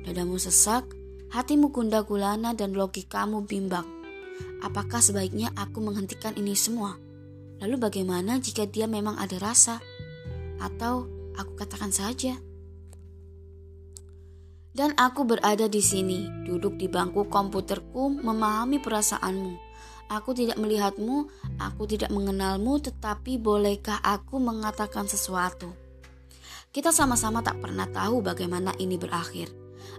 Dadamu 0.03 0.35
sesak, 0.35 0.83
hatimu 1.31 1.71
gundah 1.71 2.03
gulana 2.03 2.59
dan 2.59 2.75
logikamu 2.75 3.47
bimbang. 3.47 3.87
Apakah 4.59 4.99
sebaiknya 4.99 5.55
aku 5.55 5.79
menghentikan 5.79 6.35
ini 6.35 6.59
semua? 6.59 6.99
Lalu 7.63 7.77
bagaimana 7.79 8.43
jika 8.43 8.67
dia 8.67 8.91
memang 8.91 9.15
ada 9.15 9.39
rasa? 9.39 9.79
Atau 10.59 11.07
aku 11.39 11.55
katakan 11.55 11.95
saja. 11.95 12.35
Dan 14.75 14.91
aku 14.99 15.23
berada 15.23 15.71
di 15.71 15.83
sini, 15.83 16.27
duduk 16.47 16.75
di 16.75 16.91
bangku 16.91 17.31
komputerku, 17.31 18.11
memahami 18.11 18.83
perasaanmu. 18.83 19.55
Aku 20.11 20.35
tidak 20.35 20.59
melihatmu, 20.59 21.31
aku 21.63 21.87
tidak 21.87 22.11
mengenalmu, 22.11 22.83
tetapi 22.83 23.39
bolehkah 23.39 24.03
aku 24.03 24.43
mengatakan 24.43 25.07
sesuatu? 25.07 25.71
Kita 26.71 26.95
sama-sama 26.95 27.43
tak 27.43 27.59
pernah 27.59 27.91
tahu 27.91 28.23
bagaimana 28.23 28.71
ini 28.79 28.95
berakhir. 28.95 29.51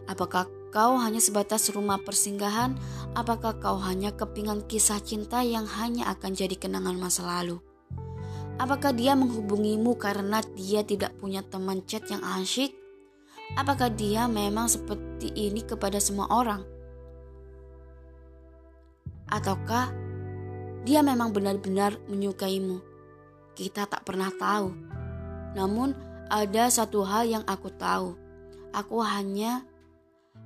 Apakah 0.08 0.48
kau 0.72 0.96
hanya 1.04 1.20
sebatas 1.20 1.68
rumah 1.76 2.00
persinggahan? 2.00 2.80
Apakah 3.12 3.60
kau 3.60 3.76
hanya 3.84 4.16
kepingan 4.16 4.64
kisah 4.72 5.04
cinta 5.04 5.44
yang 5.44 5.68
hanya 5.68 6.08
akan 6.16 6.32
jadi 6.32 6.56
kenangan 6.56 6.96
masa 6.96 7.28
lalu? 7.28 7.60
Apakah 8.56 8.96
dia 8.96 9.20
menghubungimu 9.20 10.00
karena 10.00 10.40
dia 10.56 10.80
tidak 10.88 11.12
punya 11.20 11.44
teman 11.44 11.84
chat 11.84 12.08
yang 12.08 12.24
asyik? 12.40 12.72
Apakah 13.60 13.92
dia 13.92 14.32
memang 14.32 14.72
seperti 14.72 15.28
ini 15.36 15.68
kepada 15.68 16.00
semua 16.00 16.32
orang? 16.32 16.64
Ataukah 19.28 19.92
dia 20.88 21.04
memang 21.04 21.36
benar-benar 21.36 22.00
menyukaimu? 22.08 22.80
Kita 23.60 23.92
tak 23.92 24.08
pernah 24.08 24.32
tahu. 24.32 24.72
Namun, 25.52 26.11
ada 26.32 26.72
satu 26.72 27.04
hal 27.04 27.28
yang 27.28 27.44
aku 27.44 27.68
tahu. 27.76 28.16
Aku 28.72 29.04
hanya 29.04 29.68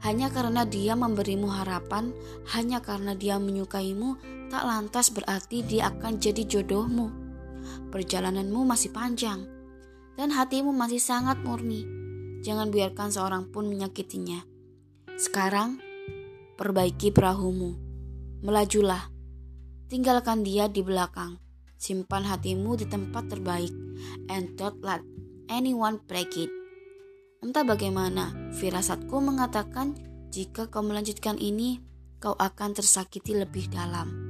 hanya 0.02 0.28
karena 0.34 0.66
dia 0.66 0.98
memberimu 0.98 1.48
harapan, 1.48 2.12
hanya 2.52 2.82
karena 2.82 3.14
dia 3.16 3.40
menyukaimu, 3.40 4.18
tak 4.50 4.66
lantas 4.66 5.14
berarti 5.14 5.62
dia 5.64 5.94
akan 5.94 6.20
jadi 6.20 6.44
jodohmu. 6.44 7.14
Perjalananmu 7.94 8.66
masih 8.66 8.92
panjang, 8.92 9.46
dan 10.20 10.34
hatimu 10.34 10.76
masih 10.76 11.00
sangat 11.00 11.40
murni. 11.46 11.88
Jangan 12.44 12.70
biarkan 12.74 13.10
seorang 13.10 13.44
pun 13.50 13.72
menyakitinya. 13.72 14.44
Sekarang, 15.16 15.80
perbaiki 16.60 17.10
perahumu. 17.10 17.80
Melajulah. 18.44 19.10
Tinggalkan 19.88 20.44
dia 20.44 20.68
di 20.70 20.84
belakang. 20.84 21.40
Simpan 21.80 22.28
hatimu 22.28 22.78
di 22.78 22.86
tempat 22.86 23.32
terbaik. 23.32 23.74
And 24.30 24.54
don't 24.60 24.84
let 24.86 25.15
anyone 25.48 26.02
break 26.10 26.34
it. 26.38 26.52
Entah 27.46 27.62
bagaimana, 27.62 28.34
firasatku 28.58 29.22
mengatakan 29.22 29.94
jika 30.34 30.68
kau 30.68 30.82
melanjutkan 30.82 31.38
ini, 31.38 31.78
kau 32.18 32.34
akan 32.34 32.74
tersakiti 32.74 33.38
lebih 33.38 33.70
dalam. 33.70 34.25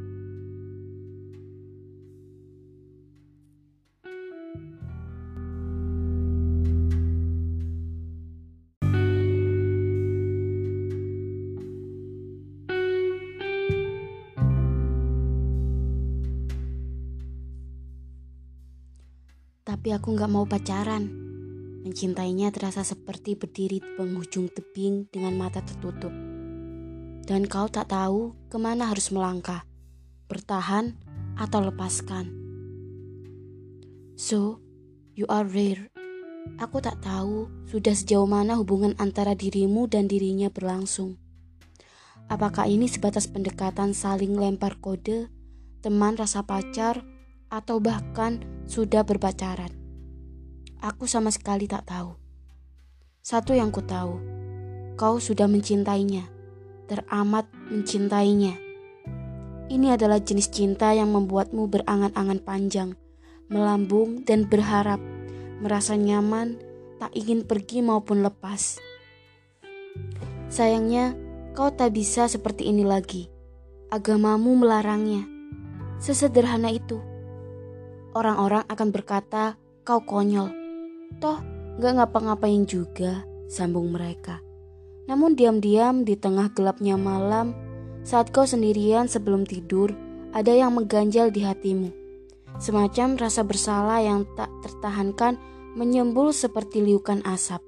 Tapi 19.65 19.97
aku 19.97 20.13
gak 20.13 20.30
mau 20.30 20.45
pacaran. 20.45 21.10
Mencintainya 21.82 22.54
terasa 22.54 22.86
seperti 22.86 23.34
berdiri 23.34 23.82
di 23.82 23.89
penghujung 23.97 24.54
tebing 24.54 25.10
dengan 25.10 25.34
mata 25.34 25.65
tertutup. 25.65 26.13
Dan 27.25 27.49
kau 27.49 27.65
tak 27.65 27.89
tahu 27.89 28.38
ke 28.45 28.62
mana 28.62 28.93
harus 28.93 29.10
melangkah, 29.10 29.65
bertahan 30.30 30.93
atau 31.41 31.65
lepaskan. 31.65 32.30
So, 34.13 34.62
you 35.17 35.25
are 35.34 35.45
rare. 35.49 35.89
Aku 36.62 36.78
tak 36.78 37.01
tahu 37.01 37.49
sudah 37.65 37.97
sejauh 37.97 38.30
mana 38.30 38.62
hubungan 38.62 38.93
antara 39.01 39.34
dirimu 39.34 39.89
dan 39.89 40.06
dirinya 40.06 40.54
berlangsung. 40.54 41.17
Apakah 42.30 42.69
ini 42.69 42.86
sebatas 42.86 43.25
pendekatan 43.25 43.97
saling 43.97 44.38
lempar 44.38 44.78
kode, 44.78 45.30
teman 45.82 46.13
rasa 46.13 46.45
pacar, 46.45 47.01
atau 47.55 47.79
bahkan 47.79 48.43
sudah 48.67 49.07
berpacaran. 49.07 49.71
Aku 50.83 51.07
sama 51.07 51.31
sekali 51.31 51.71
tak 51.71 51.87
tahu. 51.87 52.19
Satu 53.23 53.55
yang 53.55 53.71
ku 53.71 53.79
tahu, 53.79 54.19
kau 54.99 55.23
sudah 55.23 55.47
mencintainya, 55.47 56.27
teramat 56.91 57.47
mencintainya. 57.71 58.59
Ini 59.71 59.95
adalah 59.95 60.19
jenis 60.19 60.51
cinta 60.51 60.91
yang 60.91 61.15
membuatmu 61.15 61.71
berangan-angan 61.71 62.43
panjang, 62.43 62.89
melambung 63.47 64.27
dan 64.27 64.45
berharap, 64.45 64.99
merasa 65.63 65.95
nyaman, 65.95 66.59
tak 66.99 67.15
ingin 67.15 67.47
pergi 67.47 67.81
maupun 67.81 68.21
lepas. 68.21 68.77
Sayangnya, 70.51 71.17
kau 71.57 71.71
tak 71.73 71.95
bisa 71.97 72.29
seperti 72.29 72.69
ini 72.69 72.85
lagi. 72.85 73.31
Agamamu 73.89 74.53
melarangnya. 74.59 75.25
Sesederhana 75.97 76.69
itu 76.69 77.14
orang-orang 78.15 78.63
akan 78.71 78.89
berkata 78.95 79.60
kau 79.84 80.01
konyol. 80.01 80.49
Toh 81.21 81.43
gak 81.78 81.93
ngapa-ngapain 81.99 82.63
juga, 82.63 83.28
sambung 83.51 83.91
mereka. 83.91 84.39
Namun 85.06 85.38
diam-diam 85.38 86.01
di 86.01 86.17
tengah 86.17 86.49
gelapnya 86.56 86.97
malam, 86.97 87.54
Saat 88.06 88.30
kau 88.30 88.45
sendirian 88.45 89.10
sebelum 89.10 89.49
tidur, 89.49 89.89
ada 90.30 90.54
yang 90.54 90.78
mengganjal 90.78 91.34
di 91.34 91.41
hatimu. 91.41 91.89
Semacam 92.62 93.17
rasa 93.17 93.41
bersalah 93.41 93.97
yang 93.97 94.30
tak 94.38 94.54
tertahankan 94.62 95.41
menyembul 95.73 96.30
seperti 96.30 96.86
liukan 96.86 97.25
asap. 97.25 97.65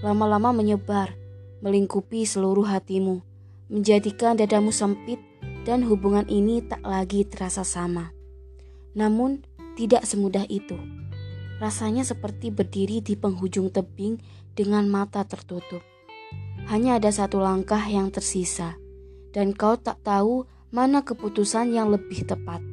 Lama-lama 0.00 0.56
menyebar, 0.56 1.12
melingkupi 1.60 2.24
seluruh 2.24 2.64
hatimu, 2.64 3.20
menjadikan 3.68 4.40
dadamu 4.40 4.72
sempit 4.72 5.20
dan 5.68 5.84
hubungan 5.84 6.24
ini 6.24 6.64
tak 6.64 6.80
lagi 6.80 7.28
terasa 7.28 7.60
sama. 7.60 8.16
Namun, 8.96 9.44
tidak 9.76 10.08
semudah 10.08 10.48
itu. 10.48 10.74
Rasanya 11.60 12.02
seperti 12.02 12.48
berdiri 12.48 13.04
di 13.04 13.14
penghujung 13.14 13.68
tebing 13.68 14.18
dengan 14.56 14.88
mata 14.88 15.22
tertutup. 15.28 15.84
Hanya 16.66 16.98
ada 16.98 17.12
satu 17.12 17.38
langkah 17.38 17.80
yang 17.86 18.10
tersisa 18.10 18.80
dan 19.36 19.52
kau 19.52 19.76
tak 19.76 20.00
tahu 20.00 20.48
mana 20.72 21.04
keputusan 21.04 21.76
yang 21.76 21.92
lebih 21.92 22.24
tepat. 22.24 22.64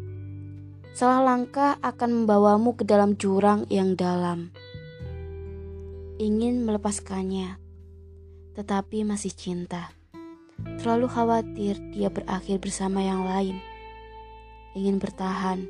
Salah 0.96 1.20
langkah 1.20 1.76
akan 1.84 2.24
membawamu 2.24 2.80
ke 2.80 2.88
dalam 2.88 3.20
jurang 3.20 3.68
yang 3.68 4.00
dalam. 4.00 4.56
Ingin 6.22 6.64
melepaskannya, 6.64 7.60
tetapi 8.56 9.04
masih 9.04 9.34
cinta. 9.34 9.92
Terlalu 10.80 11.10
khawatir 11.10 11.76
dia 11.92 12.08
berakhir 12.14 12.62
bersama 12.62 13.02
yang 13.02 13.26
lain. 13.26 13.58
Ingin 14.78 15.02
bertahan, 15.02 15.66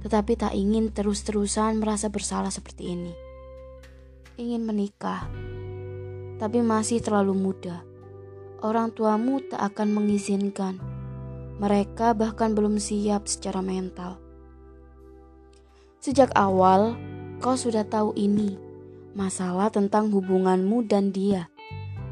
tetapi 0.00 0.36
tak 0.36 0.52
ingin 0.56 0.92
terus-terusan 0.92 1.80
merasa 1.80 2.12
bersalah 2.12 2.52
seperti 2.52 2.96
ini. 2.96 3.12
Ingin 4.40 4.64
menikah, 4.64 5.28
tapi 6.40 6.64
masih 6.64 7.04
terlalu 7.04 7.36
muda 7.36 7.90
orang 8.60 8.92
tuamu 8.92 9.40
tak 9.44 9.74
akan 9.74 9.88
mengizinkan. 9.96 10.76
Mereka 11.60 12.16
bahkan 12.16 12.56
belum 12.56 12.80
siap 12.80 13.28
secara 13.28 13.60
mental. 13.60 14.16
Sejak 16.00 16.32
awal, 16.32 16.96
kau 17.44 17.56
sudah 17.56 17.84
tahu 17.84 18.16
ini 18.16 18.56
masalah 19.12 19.68
tentang 19.68 20.08
hubunganmu 20.08 20.88
dan 20.88 21.12
dia. 21.12 21.52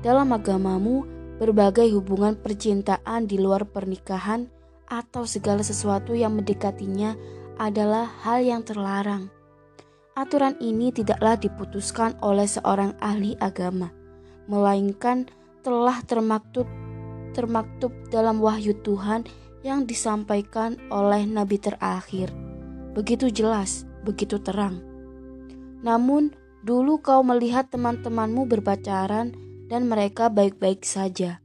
Dalam 0.05 0.37
agamamu, 0.37 1.09
berbagai 1.41 1.89
hubungan 1.97 2.37
percintaan 2.37 3.25
di 3.25 3.41
luar 3.41 3.65
pernikahan 3.65 4.51
atau 4.89 5.25
segala 5.25 5.65
sesuatu 5.65 6.13
yang 6.13 6.37
mendekatinya 6.37 7.17
adalah 7.59 8.07
hal 8.25 8.41
yang 8.41 8.63
terlarang. 8.63 9.29
Aturan 10.15 10.59
ini 10.59 10.91
tidaklah 10.91 11.39
diputuskan 11.39 12.19
oleh 12.23 12.47
seorang 12.47 12.95
ahli 12.99 13.39
agama, 13.39 13.91
melainkan 14.51 15.31
telah 15.63 16.03
termaktub 16.07 16.67
termaktub 17.37 17.95
dalam 18.11 18.43
wahyu 18.43 18.75
Tuhan 18.83 19.23
yang 19.63 19.87
disampaikan 19.87 20.75
oleh 20.91 21.23
nabi 21.27 21.59
terakhir. 21.59 22.35
Begitu 22.95 23.31
jelas, 23.31 23.87
begitu 24.03 24.43
terang. 24.43 24.83
Namun, 25.83 26.35
dulu 26.67 26.99
kau 26.99 27.23
melihat 27.23 27.71
teman-temanmu 27.71 28.51
berpacaran 28.51 29.35
dan 29.71 29.87
mereka 29.87 30.27
baik-baik 30.33 30.83
saja. 30.83 31.39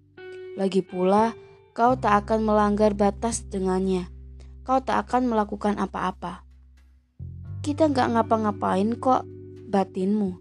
Lagi 0.58 0.82
pula, 0.82 1.38
kau 1.78 1.94
tak 1.98 2.26
akan 2.26 2.46
melanggar 2.46 2.98
batas 2.98 3.46
dengannya. 3.50 4.13
Kau 4.64 4.80
tak 4.80 5.08
akan 5.08 5.28
melakukan 5.28 5.76
apa-apa. 5.76 6.48
Kita 7.64 7.92
nggak 7.92 8.16
ngapa-ngapain 8.16 8.96
kok, 9.00 9.28
batinmu. 9.72 10.40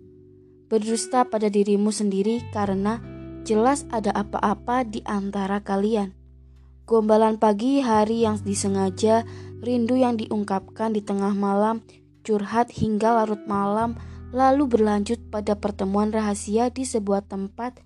Berdusta 0.71 1.27
pada 1.27 1.51
dirimu 1.51 1.91
sendiri 1.91 2.43
karena 2.55 3.03
jelas 3.43 3.87
ada 3.91 4.15
apa-apa 4.15 4.87
di 4.87 5.03
antara 5.07 5.59
kalian. 5.63 6.15
Gombalan 6.87 7.39
pagi 7.39 7.79
hari 7.83 8.27
yang 8.27 8.39
disengaja, 8.43 9.27
rindu 9.63 9.95
yang 9.95 10.19
diungkapkan 10.19 10.95
di 10.95 11.03
tengah 11.03 11.35
malam, 11.35 11.83
curhat 12.27 12.75
hingga 12.75 13.23
larut 13.23 13.43
malam, 13.47 13.99
lalu 14.35 14.67
berlanjut 14.67 15.19
pada 15.31 15.55
pertemuan 15.55 16.11
rahasia 16.11 16.71
di 16.71 16.83
sebuah 16.83 17.27
tempat, 17.27 17.79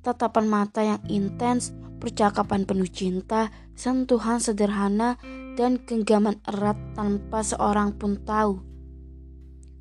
tatapan 0.00 0.46
mata 0.48 0.80
yang 0.80 1.00
intens, 1.10 1.76
percakapan 1.98 2.64
penuh 2.64 2.88
cinta, 2.88 3.52
sentuhan 3.74 4.40
sederhana, 4.40 5.18
dan 5.58 5.82
genggaman 5.82 6.38
erat 6.46 6.78
tanpa 6.94 7.42
seorang 7.42 7.98
pun 7.98 8.14
tahu. 8.22 8.62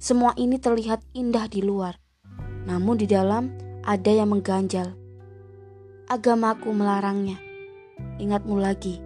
Semua 0.01 0.33
ini 0.33 0.57
terlihat 0.57 1.05
indah 1.13 1.45
di 1.45 1.61
luar, 1.61 2.01
namun 2.65 2.97
di 2.97 3.05
dalam 3.05 3.53
ada 3.85 4.09
yang 4.09 4.33
mengganjal 4.33 4.97
agamaku 6.07 6.71
melarangnya. 6.71 7.37
Ingatmu 8.17 8.55
lagi. 8.57 9.03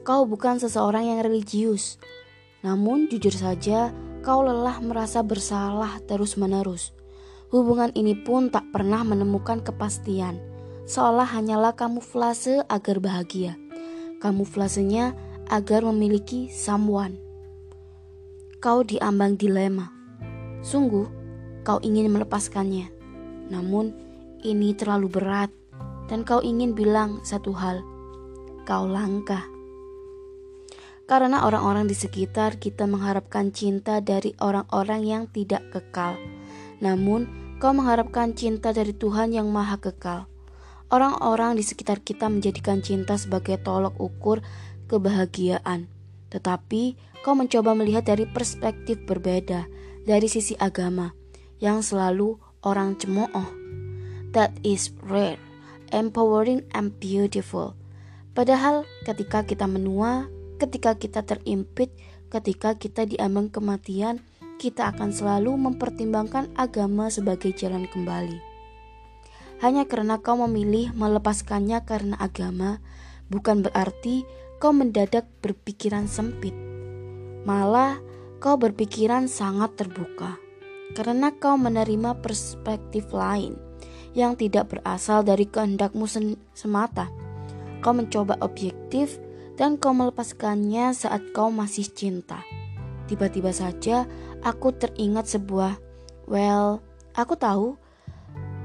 Kau 0.00 0.26
bukan 0.26 0.58
seseorang 0.58 1.06
yang 1.06 1.20
religius, 1.22 2.00
namun 2.66 3.06
jujur 3.06 3.30
saja 3.30 3.94
kau 4.26 4.42
lelah 4.42 4.82
merasa 4.82 5.22
bersalah 5.22 6.02
terus-menerus. 6.08 6.99
Hubungan 7.50 7.90
ini 7.98 8.14
pun 8.14 8.46
tak 8.46 8.70
pernah 8.70 9.02
menemukan 9.02 9.58
kepastian, 9.58 10.38
seolah 10.86 11.26
hanyalah 11.26 11.74
kamuflase 11.74 12.62
agar 12.70 13.02
bahagia. 13.02 13.58
Kamuflasenya 14.22 15.18
agar 15.50 15.82
memiliki 15.82 16.46
someone. 16.46 17.18
Kau 18.62 18.86
diambang 18.86 19.34
dilema 19.34 20.00
Sungguh, 20.60 21.08
kau 21.64 21.80
ingin 21.80 22.12
melepaskannya, 22.12 22.92
namun 23.48 23.96
ini 24.44 24.76
terlalu 24.76 25.08
berat, 25.08 25.48
dan 26.12 26.20
kau 26.20 26.44
ingin 26.44 26.76
bilang 26.76 27.24
satu 27.24 27.56
hal: 27.56 27.80
kau 28.68 28.84
langkah. 28.84 29.48
Karena 31.08 31.48
orang-orang 31.48 31.88
di 31.88 31.96
sekitar 31.96 32.60
kita 32.60 32.84
mengharapkan 32.84 33.50
cinta 33.56 34.04
dari 34.04 34.36
orang-orang 34.36 35.00
yang 35.02 35.24
tidak 35.32 35.64
kekal, 35.72 36.20
namun 36.84 37.39
kau 37.60 37.76
mengharapkan 37.76 38.32
cinta 38.32 38.72
dari 38.72 38.96
Tuhan 38.96 39.36
yang 39.36 39.52
Maha 39.52 39.76
Kekal. 39.76 40.24
Orang-orang 40.88 41.60
di 41.60 41.62
sekitar 41.62 42.00
kita 42.00 42.32
menjadikan 42.32 42.80
cinta 42.80 43.20
sebagai 43.20 43.60
tolok 43.60 44.00
ukur 44.00 44.40
kebahagiaan, 44.88 45.84
tetapi 46.32 46.96
kau 47.20 47.36
mencoba 47.36 47.76
melihat 47.76 48.08
dari 48.08 48.24
perspektif 48.24 49.04
berbeda 49.04 49.68
dari 50.08 50.24
sisi 50.24 50.56
agama 50.56 51.12
yang 51.60 51.84
selalu 51.84 52.40
orang 52.64 52.96
cemooh. 52.96 53.52
That 54.32 54.56
is 54.64 54.88
rare, 55.04 55.36
empowering 55.92 56.64
and 56.72 56.96
beautiful. 56.96 57.76
Padahal 58.32 58.88
ketika 59.04 59.44
kita 59.44 59.68
menua, 59.68 60.32
ketika 60.56 60.96
kita 60.96 61.28
terimpit, 61.28 61.92
ketika 62.32 62.72
kita 62.80 63.04
diambang 63.04 63.52
kematian, 63.52 64.24
kita 64.60 64.92
akan 64.92 65.08
selalu 65.08 65.56
mempertimbangkan 65.56 66.52
agama 66.52 67.08
sebagai 67.08 67.56
jalan 67.56 67.88
kembali. 67.88 68.36
Hanya 69.64 69.88
karena 69.88 70.20
kau 70.20 70.36
memilih 70.36 70.92
melepaskannya 70.92 71.80
karena 71.88 72.20
agama, 72.20 72.84
bukan 73.32 73.64
berarti 73.64 74.28
kau 74.60 74.76
mendadak 74.76 75.24
berpikiran 75.40 76.04
sempit. 76.04 76.52
Malah, 77.48 77.96
kau 78.36 78.60
berpikiran 78.60 79.32
sangat 79.32 79.80
terbuka 79.80 80.36
karena 80.92 81.32
kau 81.32 81.56
menerima 81.56 82.20
perspektif 82.20 83.08
lain 83.16 83.56
yang 84.12 84.36
tidak 84.36 84.76
berasal 84.76 85.24
dari 85.24 85.48
kehendakmu 85.48 86.04
semata. 86.52 87.08
Kau 87.80 87.96
mencoba 87.96 88.36
objektif 88.44 89.16
dan 89.56 89.80
kau 89.80 89.96
melepaskannya 89.96 90.92
saat 90.92 91.20
kau 91.32 91.48
masih 91.48 91.88
cinta. 91.88 92.44
Tiba-tiba 93.08 93.50
saja 93.50 94.06
aku 94.44 94.72
teringat 94.76 95.28
sebuah, 95.28 95.76
well, 96.28 96.80
aku 97.16 97.36
tahu 97.36 97.76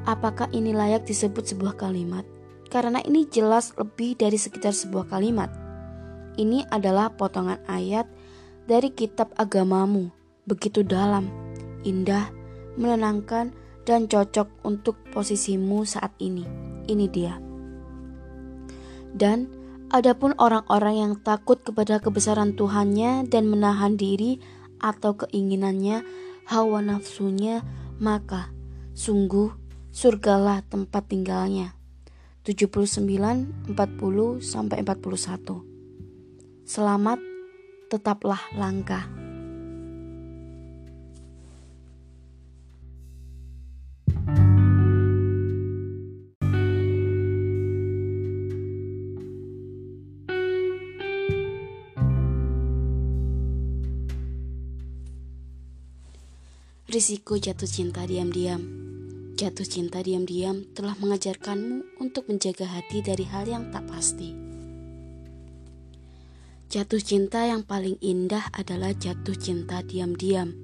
apakah 0.07 0.47
ini 0.53 0.71
layak 0.71 1.03
disebut 1.07 1.43
sebuah 1.55 1.75
kalimat. 1.79 2.23
Karena 2.65 2.99
ini 3.05 3.29
jelas 3.29 3.71
lebih 3.77 4.17
dari 4.17 4.35
sekitar 4.35 4.73
sebuah 4.73 5.07
kalimat. 5.07 5.47
Ini 6.35 6.67
adalah 6.67 7.13
potongan 7.13 7.61
ayat 7.69 8.09
dari 8.67 8.91
kitab 8.91 9.31
agamamu 9.39 10.11
begitu 10.45 10.85
dalam, 10.85 11.29
indah, 11.87 12.29
menenangkan, 12.75 13.53
dan 13.85 14.09
cocok 14.09 14.49
untuk 14.65 14.97
posisimu 15.13 15.85
saat 15.85 16.11
ini. 16.17 16.43
Ini 16.85 17.05
dia. 17.09 17.37
Dan 19.15 19.47
adapun 19.93 20.35
orang-orang 20.41 20.95
yang 20.99 21.13
takut 21.21 21.61
kepada 21.61 22.01
kebesaran 22.01 22.57
Tuhannya 22.57 23.29
dan 23.29 23.47
menahan 23.47 23.95
diri 23.95 24.41
atau 24.79 25.17
keinginannya, 25.17 26.05
hawa 26.45 26.79
nafsunya, 26.85 27.65
maka 27.97 28.53
sungguh 28.93 29.51
surgalah 29.95 30.61
tempat 30.67 31.07
tinggalnya. 31.09 31.73
79 32.45 33.01
40 33.73 33.73
sampai 34.37 34.85
41. 34.85 35.65
Selamat 36.61 37.17
tetaplah 37.89 38.41
langka. 38.53 39.24
Risiko 56.95 57.35
jatuh 57.35 57.67
cinta 57.67 58.07
diam-diam. 58.07 58.63
Jatuh 59.35 59.67
cinta 59.67 59.99
diam-diam 59.99 60.63
telah 60.71 60.95
mengajarkanmu 60.95 61.99
untuk 61.99 62.31
menjaga 62.31 62.71
hati 62.71 63.03
dari 63.03 63.27
hal 63.27 63.51
yang 63.51 63.67
tak 63.67 63.83
pasti. 63.91 64.31
Jatuh 66.71 67.03
cinta 67.03 67.43
yang 67.43 67.67
paling 67.67 67.99
indah 67.99 68.47
adalah 68.55 68.95
jatuh 68.95 69.35
cinta 69.35 69.83
diam-diam. 69.83 70.55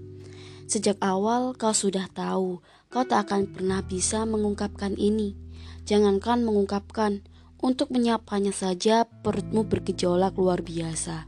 Sejak 0.71 0.95
awal 1.03 1.51
kau 1.51 1.75
sudah 1.75 2.07
tahu 2.07 2.63
kau 2.87 3.03
tak 3.03 3.27
akan 3.27 3.51
pernah 3.51 3.83
bisa 3.83 4.23
mengungkapkan 4.23 4.95
ini. 4.95 5.35
Jangankan 5.83 6.47
mengungkapkan, 6.47 7.27
untuk 7.59 7.91
menyapanya 7.91 8.55
saja 8.55 9.03
perutmu 9.03 9.67
bergejolak 9.67 10.39
luar 10.39 10.63
biasa. 10.63 11.27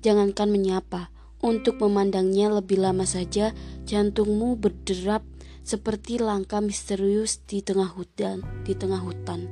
Jangankan 0.00 0.48
menyapa, 0.48 1.11
untuk 1.42 1.82
memandangnya 1.82 2.48
lebih 2.48 2.78
lama 2.78 3.02
saja, 3.02 3.50
jantungmu 3.84 4.56
berderap 4.56 5.26
seperti 5.62 6.18
langkah 6.18 6.62
misterius 6.62 7.42
di 7.42 7.62
tengah 7.62 7.90
hutan, 7.90 8.42
di 8.62 8.74
tengah 8.74 9.02
hutan 9.02 9.46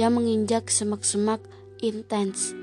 yang 0.00 0.16
menginjak 0.16 0.72
semak-semak 0.72 1.44
intens. 1.84 2.56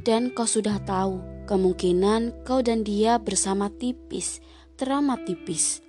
Dan 0.00 0.32
kau 0.32 0.48
sudah 0.48 0.80
tahu, 0.82 1.20
kemungkinan 1.44 2.46
kau 2.48 2.64
dan 2.64 2.82
dia 2.82 3.20
bersama 3.20 3.68
tipis, 3.68 4.40
teramat 4.80 5.28
tipis. 5.28 5.84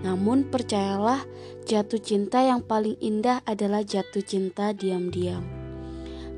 Namun 0.00 0.48
percayalah, 0.48 1.26
jatuh 1.66 2.00
cinta 2.00 2.40
yang 2.40 2.62
paling 2.62 2.96
indah 3.02 3.42
adalah 3.44 3.82
jatuh 3.82 4.22
cinta 4.22 4.70
diam-diam. 4.72 5.42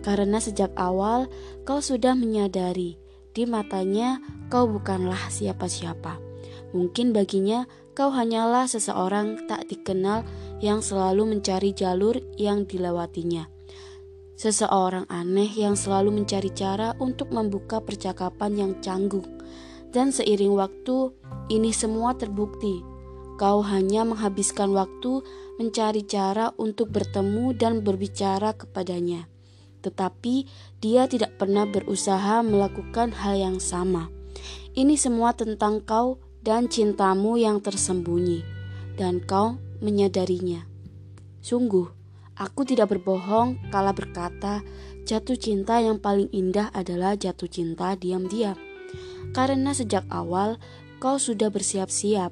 Karena 0.03 0.43
sejak 0.43 0.75
awal 0.75 1.31
kau 1.63 1.79
sudah 1.79 2.17
menyadari 2.19 3.02
di 3.33 3.49
matanya, 3.49 4.21
kau 4.53 4.69
bukanlah 4.69 5.33
siapa-siapa. 5.33 6.21
Mungkin 6.77 7.17
baginya, 7.17 7.65
kau 7.97 8.13
hanyalah 8.13 8.69
seseorang 8.69 9.49
tak 9.49 9.69
dikenal 9.73 10.25
yang 10.61 10.85
selalu 10.85 11.37
mencari 11.37 11.73
jalur 11.73 12.21
yang 12.37 12.69
dilewatinya. 12.69 13.49
Seseorang 14.37 15.09
aneh 15.09 15.49
yang 15.49 15.77
selalu 15.77 16.13
mencari 16.13 16.53
cara 16.53 16.93
untuk 17.01 17.33
membuka 17.33 17.81
percakapan 17.81 18.53
yang 18.57 18.73
canggung. 18.85 19.29
Dan 19.93 20.13
seiring 20.13 20.57
waktu, 20.57 21.13
ini 21.53 21.73
semua 21.73 22.17
terbukti. 22.17 22.81
Kau 23.41 23.61
hanya 23.65 24.05
menghabiskan 24.05 24.73
waktu 24.73 25.25
mencari 25.57 26.05
cara 26.05 26.53
untuk 26.57 26.89
bertemu 26.93 27.53
dan 27.57 27.85
berbicara 27.85 28.57
kepadanya 28.57 29.32
tetapi 29.83 30.47
dia 30.79 31.11
tidak 31.11 31.37
pernah 31.37 31.67
berusaha 31.67 32.41
melakukan 32.47 33.11
hal 33.13 33.35
yang 33.37 33.59
sama. 33.59 34.09
Ini 34.73 34.97
semua 34.97 35.37
tentang 35.37 35.83
kau 35.83 36.23
dan 36.41 36.71
cintamu 36.71 37.37
yang 37.37 37.61
tersembunyi, 37.61 38.41
dan 38.97 39.21
kau 39.21 39.61
menyadarinya. 39.83 40.65
Sungguh, 41.43 41.91
aku 42.39 42.65
tidak 42.65 42.95
berbohong 42.97 43.59
kala 43.69 43.93
berkata 43.93 44.63
jatuh 45.05 45.37
cinta 45.37 45.83
yang 45.83 45.99
paling 45.99 46.31
indah 46.31 46.71
adalah 46.73 47.19
jatuh 47.19 47.51
cinta 47.51 47.99
diam-diam. 47.99 48.57
Karena 49.35 49.75
sejak 49.75 50.07
awal 50.09 50.57
kau 51.03 51.19
sudah 51.19 51.51
bersiap-siap, 51.51 52.31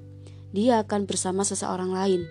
dia 0.54 0.80
akan 0.80 1.04
bersama 1.04 1.42
seseorang 1.42 1.90
lain. 1.92 2.22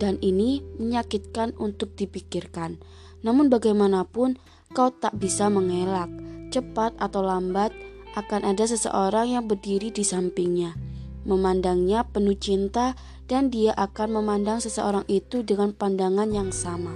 Dan 0.00 0.16
ini 0.22 0.64
menyakitkan 0.78 1.52
untuk 1.58 1.92
dipikirkan 1.98 2.80
namun 3.20 3.52
bagaimanapun 3.52 4.40
kau 4.70 4.94
tak 4.94 5.18
bisa 5.18 5.50
mengelak, 5.50 6.06
cepat 6.54 6.94
atau 7.02 7.26
lambat 7.26 7.74
akan 8.14 8.46
ada 8.46 8.70
seseorang 8.70 9.34
yang 9.34 9.50
berdiri 9.50 9.90
di 9.90 10.06
sampingnya, 10.06 10.78
memandangnya 11.26 12.06
penuh 12.06 12.38
cinta 12.38 12.94
dan 13.26 13.50
dia 13.50 13.74
akan 13.74 14.22
memandang 14.22 14.62
seseorang 14.62 15.02
itu 15.10 15.42
dengan 15.42 15.74
pandangan 15.74 16.30
yang 16.30 16.54
sama. 16.54 16.94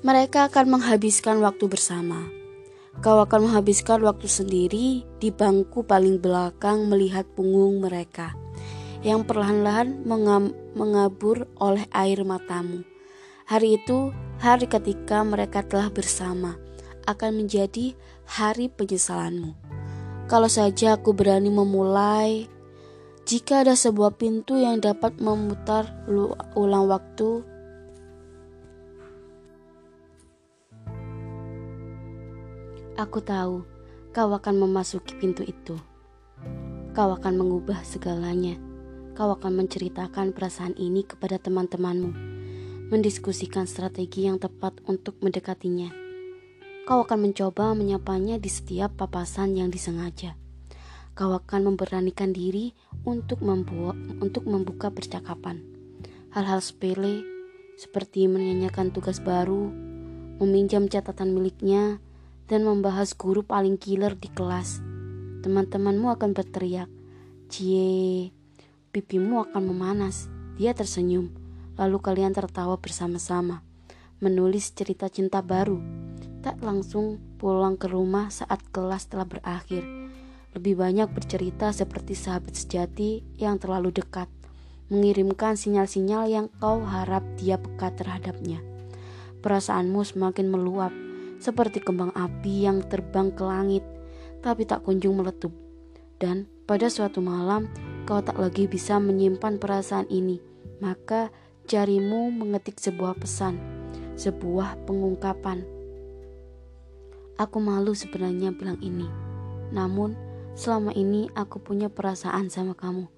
Mereka 0.00 0.48
akan 0.48 0.80
menghabiskan 0.80 1.44
waktu 1.44 1.68
bersama. 1.68 2.24
Kau 3.04 3.20
akan 3.20 3.52
menghabiskan 3.52 4.00
waktu 4.00 4.32
sendiri 4.32 5.04
di 5.20 5.28
bangku 5.28 5.84
paling 5.84 6.16
belakang 6.16 6.88
melihat 6.88 7.28
punggung 7.36 7.84
mereka 7.84 8.32
yang 9.04 9.28
perlahan-lahan 9.28 10.08
mengabur 10.72 11.44
oleh 11.60 11.84
air 11.92 12.24
matamu. 12.24 12.95
Hari 13.46 13.78
itu, 13.78 14.10
hari 14.42 14.66
ketika 14.66 15.22
mereka 15.22 15.62
telah 15.62 15.86
bersama, 15.86 16.58
akan 17.06 17.46
menjadi 17.46 17.94
hari 18.26 18.66
penyesalanmu. 18.66 19.54
Kalau 20.26 20.50
saja 20.50 20.98
aku 20.98 21.14
berani 21.14 21.54
memulai, 21.54 22.50
jika 23.22 23.62
ada 23.62 23.78
sebuah 23.78 24.18
pintu 24.18 24.58
yang 24.58 24.82
dapat 24.82 25.22
memutar 25.22 25.86
ulang 26.58 26.90
waktu, 26.90 27.46
aku 32.98 33.22
tahu 33.22 33.62
kau 34.10 34.30
akan 34.34 34.54
memasuki 34.58 35.14
pintu 35.22 35.46
itu. 35.46 35.78
Kau 36.98 37.14
akan 37.14 37.38
mengubah 37.38 37.78
segalanya. 37.86 38.58
Kau 39.14 39.30
akan 39.30 39.62
menceritakan 39.62 40.34
perasaan 40.34 40.74
ini 40.74 41.06
kepada 41.06 41.38
teman-temanmu 41.38 42.35
mendiskusikan 42.86 43.66
strategi 43.66 44.30
yang 44.30 44.38
tepat 44.38 44.78
untuk 44.86 45.18
mendekatinya. 45.18 45.90
Kau 46.86 47.02
akan 47.02 47.30
mencoba 47.30 47.74
menyapanya 47.74 48.38
di 48.38 48.46
setiap 48.46 48.94
papasan 48.94 49.58
yang 49.58 49.74
disengaja. 49.74 50.38
Kau 51.18 51.34
akan 51.34 51.74
memberanikan 51.74 52.30
diri 52.30 52.78
untuk 53.02 53.42
membuat 53.42 53.98
untuk 54.22 54.46
membuka 54.46 54.94
percakapan. 54.94 55.66
Hal-hal 56.30 56.62
sepele 56.62 57.26
seperti 57.74 58.30
menanyakan 58.30 58.94
tugas 58.94 59.18
baru, 59.18 59.66
meminjam 60.38 60.86
catatan 60.86 61.34
miliknya, 61.34 61.98
dan 62.46 62.62
membahas 62.62 63.18
guru 63.18 63.42
paling 63.42 63.82
killer 63.82 64.14
di 64.14 64.30
kelas. 64.30 64.78
Teman-temanmu 65.42 66.06
akan 66.14 66.38
berteriak, 66.38 66.86
"Cie!" 67.50 68.30
Pipimu 68.94 69.42
akan 69.50 69.74
memanas. 69.74 70.30
Dia 70.54 70.70
tersenyum 70.70 71.45
Lalu 71.76 72.00
kalian 72.00 72.32
tertawa 72.32 72.80
bersama-sama, 72.80 73.60
menulis 74.24 74.72
cerita 74.72 75.12
cinta 75.12 75.44
baru. 75.44 75.76
Tak 76.40 76.64
langsung 76.64 77.20
pulang 77.36 77.76
ke 77.76 77.84
rumah 77.90 78.32
saat 78.32 78.64
kelas 78.72 79.12
telah 79.12 79.28
berakhir. 79.28 79.84
Lebih 80.56 80.80
banyak 80.80 81.12
bercerita 81.12 81.68
seperti 81.76 82.16
sahabat 82.16 82.56
sejati 82.56 83.20
yang 83.36 83.60
terlalu 83.60 83.92
dekat, 83.92 84.24
mengirimkan 84.88 85.58
sinyal-sinyal 85.60 86.24
yang 86.32 86.46
kau 86.62 86.80
harap 86.80 87.20
dia 87.36 87.60
peka 87.60 87.92
terhadapnya. 87.92 88.64
Perasaanmu 89.44 90.00
semakin 90.00 90.48
meluap, 90.48 90.96
seperti 91.36 91.84
kembang 91.84 92.14
api 92.16 92.64
yang 92.64 92.80
terbang 92.88 93.28
ke 93.36 93.44
langit, 93.44 93.84
tapi 94.40 94.64
tak 94.64 94.80
kunjung 94.80 95.20
meletup. 95.20 95.52
Dan 96.16 96.48
pada 96.64 96.88
suatu 96.88 97.20
malam, 97.20 97.68
kau 98.08 98.24
tak 98.24 98.40
lagi 98.40 98.64
bisa 98.64 98.96
menyimpan 98.96 99.60
perasaan 99.60 100.08
ini, 100.08 100.40
maka 100.80 101.28
jarimu 101.66 102.30
mengetik 102.30 102.78
sebuah 102.78 103.18
pesan, 103.18 103.58
sebuah 104.14 104.86
pengungkapan. 104.86 105.66
Aku 107.42 107.58
malu 107.58 107.90
sebenarnya 107.92 108.54
bilang 108.54 108.78
ini, 108.78 109.10
namun 109.74 110.14
selama 110.54 110.94
ini 110.94 111.26
aku 111.34 111.58
punya 111.58 111.90
perasaan 111.90 112.48
sama 112.48 112.78
kamu. 112.78 113.10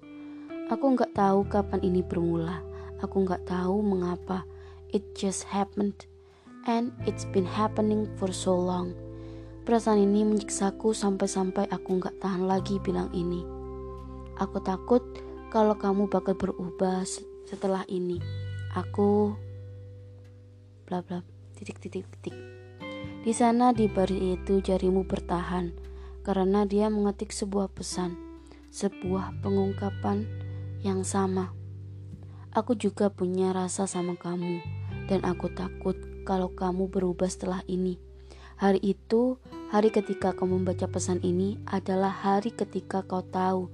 Aku 0.73 0.85
nggak 0.97 1.13
tahu 1.13 1.45
kapan 1.45 1.79
ini 1.85 2.01
bermula. 2.01 2.65
Aku 2.99 3.21
nggak 3.21 3.45
tahu 3.45 3.85
mengapa. 3.85 4.43
It 4.89 5.13
just 5.13 5.45
happened, 5.45 6.09
and 6.65 6.89
it's 7.05 7.29
been 7.29 7.45
happening 7.45 8.09
for 8.17 8.33
so 8.33 8.57
long. 8.57 8.97
Perasaan 9.63 10.01
ini 10.01 10.25
menyiksaku 10.25 10.97
sampai-sampai 10.97 11.69
aku 11.69 12.01
nggak 12.01 12.17
tahan 12.17 12.49
lagi 12.49 12.81
bilang 12.81 13.13
ini. 13.13 13.45
Aku 14.41 14.57
takut 14.65 15.05
kalau 15.53 15.77
kamu 15.77 16.09
bakal 16.09 16.33
berubah 16.33 17.05
setelah 17.49 17.85
ini 17.89 18.21
aku 18.73 19.33
bla 20.85 21.01
bla 21.01 21.25
titik 21.57 21.81
titik 21.81 22.05
titik. 22.17 22.35
Di 23.19 23.33
sana 23.35 23.75
di 23.75 23.89
baris 23.89 24.39
itu 24.39 24.63
jarimu 24.63 25.05
bertahan 25.05 25.73
karena 26.25 26.65
dia 26.65 26.87
mengetik 26.87 27.33
sebuah 27.33 27.69
pesan 27.73 28.15
sebuah 28.69 29.41
pengungkapan 29.41 30.29
yang 30.85 31.01
sama. 31.01 31.49
Aku 32.53 32.77
juga 32.77 33.09
punya 33.09 33.49
rasa 33.49 33.89
sama 33.89 34.13
kamu 34.13 34.61
dan 35.09 35.25
aku 35.25 35.49
takut 35.49 35.97
kalau 36.25 36.53
kamu 36.53 36.89
berubah 36.89 37.29
setelah 37.29 37.65
ini. 37.65 37.97
Hari 38.61 38.81
itu 38.83 39.41
hari 39.73 39.89
ketika 39.89 40.33
kamu 40.37 40.61
membaca 40.61 40.85
pesan 40.85 41.21
ini 41.25 41.57
adalah 41.65 42.13
hari 42.13 42.53
ketika 42.53 43.01
kau 43.01 43.25
tahu 43.25 43.73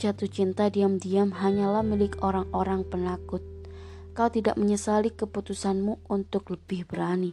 Jatuh 0.00 0.26
cinta 0.26 0.72
diam-diam 0.72 1.30
hanyalah 1.36 1.84
milik 1.84 2.16
orang-orang 2.24 2.82
penakut. 2.88 3.44
Kau 4.12 4.28
tidak 4.28 4.60
menyesali 4.60 5.08
keputusanmu 5.08 6.04
untuk 6.12 6.52
lebih 6.52 6.84
berani. 6.84 7.32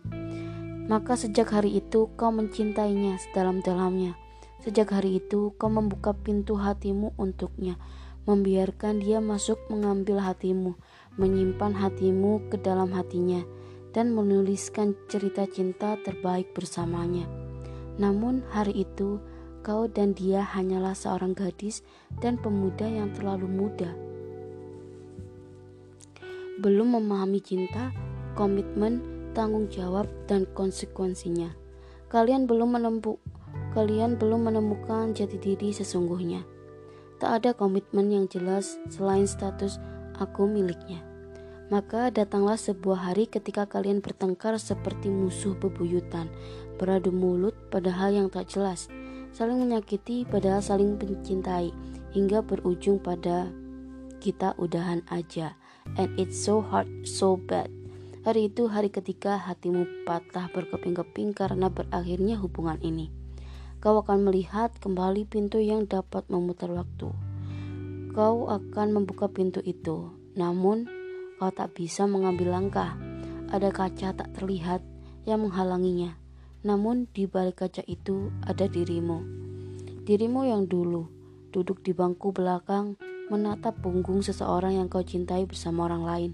Maka 0.87 1.19
sejak 1.19 1.51
hari 1.51 1.75
itu 1.75 2.07
kau 2.15 2.31
mencintainya 2.31 3.19
sedalam-dalamnya. 3.19 4.15
Sejak 4.63 4.95
hari 4.95 5.19
itu 5.19 5.51
kau 5.59 5.67
membuka 5.67 6.15
pintu 6.15 6.55
hatimu 6.55 7.13
untuknya, 7.19 7.75
membiarkan 8.23 9.03
dia 9.03 9.19
masuk 9.19 9.59
mengambil 9.67 10.23
hatimu, 10.23 10.79
menyimpan 11.19 11.75
hatimu 11.75 12.47
ke 12.47 12.55
dalam 12.57 12.95
hatinya, 12.95 13.43
dan 13.91 14.15
menuliskan 14.15 14.95
cerita 15.11 15.45
cinta 15.51 15.99
terbaik 15.99 16.55
bersamanya. 16.55 17.27
Namun 17.99 18.41
hari 18.55 18.87
itu, 18.87 19.19
kau 19.61 19.91
dan 19.91 20.15
dia 20.15 20.41
hanyalah 20.41 20.95
seorang 20.95 21.35
gadis 21.35 21.83
dan 22.23 22.39
pemuda 22.39 22.87
yang 22.87 23.11
terlalu 23.11 23.51
muda. 23.51 24.08
Belum 26.59 26.99
memahami 26.99 27.39
cinta, 27.39 27.95
komitmen, 28.35 28.99
tanggung 29.31 29.71
jawab, 29.71 30.11
dan 30.27 30.43
konsekuensinya. 30.51 31.55
Kalian 32.11 32.45
belum 32.45 32.75
menempuh 32.75 33.15
kalian 33.69 34.17
belum 34.17 34.49
menemukan 34.49 35.13
jati 35.13 35.37
diri 35.37 35.69
sesungguhnya. 35.69 36.41
Tak 37.21 37.43
ada 37.43 37.51
komitmen 37.53 38.09
yang 38.09 38.25
jelas 38.31 38.79
selain 38.87 39.27
status 39.27 39.77
aku 40.17 40.47
miliknya. 40.47 41.03
Maka 41.69 42.09
datanglah 42.09 42.57
sebuah 42.57 43.13
hari 43.13 43.29
ketika 43.29 43.69
kalian 43.69 44.01
bertengkar 44.01 44.57
seperti 44.57 45.13
musuh 45.13 45.53
bebuyutan, 45.53 46.25
beradu 46.81 47.13
mulut 47.13 47.53
pada 47.69 47.93
hal 47.93 48.09
yang 48.09 48.27
tak 48.31 48.49
jelas, 48.49 48.89
saling 49.29 49.61
menyakiti 49.61 50.25
padahal 50.25 50.65
saling 50.65 50.97
mencintai, 50.97 51.69
hingga 52.09 52.41
berujung 52.41 52.97
pada 52.97 53.53
kita 54.17 54.57
udahan 54.57 55.05
aja. 55.13 55.53
And 55.95 56.13
it's 56.19 56.37
so 56.37 56.61
hard, 56.61 56.91
so 57.07 57.39
bad. 57.39 57.71
Hari 58.27 58.51
itu 58.51 58.67
hari 58.67 58.93
ketika 58.93 59.39
hatimu 59.39 60.05
patah 60.05 60.51
berkeping-keping 60.53 61.33
karena 61.33 61.71
berakhirnya 61.71 62.35
hubungan 62.37 62.77
ini 62.83 63.09
kau 63.79 64.03
akan 64.03 64.27
melihat 64.27 64.75
kembali 64.83 65.23
pintu 65.23 65.63
yang 65.63 65.87
dapat 65.87 66.27
memutar 66.27 66.67
waktu. 66.67 67.15
Kau 68.11 68.51
akan 68.51 68.87
membuka 68.91 69.31
pintu 69.31 69.63
itu, 69.63 70.11
namun 70.35 70.83
kau 71.39 71.47
tak 71.47 71.79
bisa 71.79 72.03
mengambil 72.03 72.59
langkah. 72.59 72.99
Ada 73.47 73.71
kaca 73.71 74.11
tak 74.11 74.29
terlihat 74.35 74.83
yang 75.23 75.47
menghalanginya. 75.47 76.19
Namun 76.59 77.07
di 77.15 77.23
balik 77.23 77.63
kaca 77.63 77.79
itu 77.87 78.35
ada 78.43 78.67
dirimu. 78.67 79.23
Dirimu 80.03 80.43
yang 80.43 80.67
dulu 80.67 81.07
duduk 81.55 81.79
di 81.79 81.95
bangku 81.95 82.35
belakang 82.35 82.99
menatap 83.29 83.77
punggung 83.79 84.25
seseorang 84.25 84.81
yang 84.81 84.91
kau 84.91 85.05
cintai 85.05 85.45
bersama 85.45 85.85
orang 85.87 86.03
lain. 86.03 86.31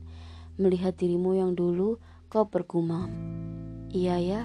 Melihat 0.56 0.96
dirimu 0.96 1.36
yang 1.36 1.54
dulu 1.54 2.00
kau 2.32 2.48
bergumam. 2.48 3.12
Iya 3.92 4.18
ya, 4.20 4.42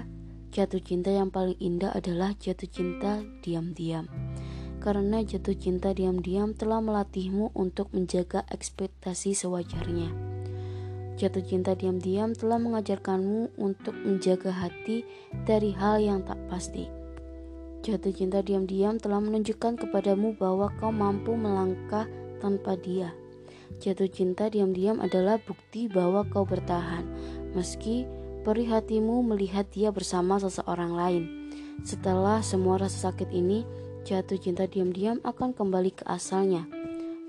Jatuh 0.51 0.83
cinta 0.83 1.07
yang 1.15 1.31
paling 1.31 1.55
indah 1.63 1.95
adalah 1.95 2.35
jatuh 2.35 2.67
cinta 2.67 3.23
diam-diam. 3.39 4.11
Karena 4.83 5.23
jatuh 5.23 5.55
cinta 5.55 5.95
diam-diam 5.95 6.51
telah 6.51 6.83
melatihmu 6.83 7.55
untuk 7.55 7.87
menjaga 7.95 8.43
ekspektasi 8.51 9.31
sewajarnya. 9.31 10.11
Jatuh 11.15 11.47
cinta 11.47 11.71
diam-diam 11.71 12.35
telah 12.35 12.59
mengajarkanmu 12.59 13.55
untuk 13.63 13.95
menjaga 13.95 14.51
hati 14.51 15.07
dari 15.47 15.71
hal 15.71 16.03
yang 16.03 16.19
tak 16.27 16.35
pasti. 16.51 16.91
Jatuh 17.87 18.11
cinta 18.11 18.43
diam-diam 18.43 18.99
telah 18.99 19.23
menunjukkan 19.23 19.79
kepadamu 19.87 20.35
bahwa 20.35 20.67
kau 20.83 20.91
mampu 20.91 21.31
melangkah 21.31 22.11
tanpa 22.41 22.73
dia. 22.73 23.13
Jatuh 23.77 24.09
cinta 24.09 24.49
diam-diam 24.49 24.97
adalah 24.97 25.37
bukti 25.37 25.85
bahwa 25.85 26.25
kau 26.27 26.43
bertahan, 26.43 27.05
meski 27.53 28.09
Perih 28.41 28.73
hatimu 28.73 29.21
melihat 29.21 29.69
dia 29.69 29.93
bersama 29.93 30.41
seseorang 30.41 30.97
lain. 30.97 31.23
Setelah 31.85 32.41
semua 32.41 32.81
rasa 32.81 33.13
sakit 33.13 33.29
ini, 33.29 33.61
jatuh 34.01 34.41
cinta 34.41 34.65
diam-diam 34.65 35.21
akan 35.21 35.53
kembali 35.53 35.93
ke 35.93 36.01
asalnya, 36.09 36.65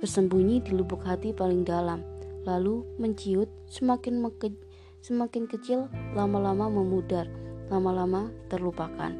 bersembunyi 0.00 0.64
di 0.64 0.72
lubuk 0.72 1.04
hati 1.04 1.36
paling 1.36 1.68
dalam, 1.68 2.00
lalu 2.48 2.80
menciut 2.96 3.52
semakin 3.68 4.24
meke, 4.24 4.56
semakin 5.04 5.44
kecil, 5.44 5.92
lama-lama 6.16 6.72
memudar, 6.72 7.28
lama-lama 7.68 8.32
terlupakan. 8.48 9.12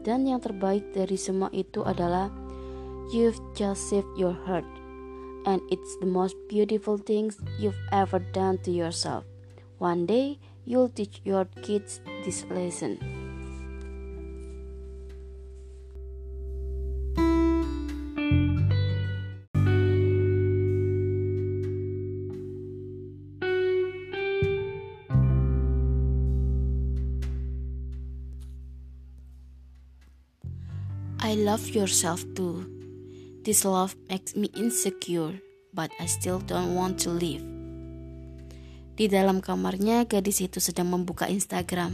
Dan 0.00 0.24
yang 0.24 0.40
terbaik 0.40 0.96
dari 0.96 1.20
semua 1.20 1.52
itu 1.52 1.84
adalah 1.84 2.32
you've 3.12 3.36
just 3.52 3.92
saved 3.92 4.08
your 4.16 4.32
heart, 4.48 4.64
and 5.46 5.60
it's 5.70 5.96
the 5.96 6.06
most 6.06 6.36
beautiful 6.48 6.98
things 6.98 7.40
you've 7.58 7.78
ever 7.92 8.18
done 8.18 8.58
to 8.64 8.70
yourself. 8.70 9.24
One 9.78 10.06
day, 10.06 10.38
you'll 10.64 10.88
teach 10.88 11.20
your 11.24 11.44
kids 11.62 12.00
this 12.24 12.44
lesson. 12.50 12.98
I 31.20 31.34
love 31.34 31.68
yourself 31.70 32.22
too. 32.34 32.73
This 33.44 33.68
love 33.68 33.92
makes 34.08 34.32
me 34.32 34.48
insecure, 34.56 35.36
but 35.76 35.92
I 36.00 36.08
still 36.08 36.40
don't 36.40 36.72
want 36.72 36.96
to 37.04 37.12
leave. 37.12 37.44
Di 38.96 39.04
dalam 39.04 39.44
kamarnya, 39.44 40.08
gadis 40.08 40.40
itu 40.40 40.64
sedang 40.64 40.88
membuka 40.88 41.28
Instagram. 41.28 41.92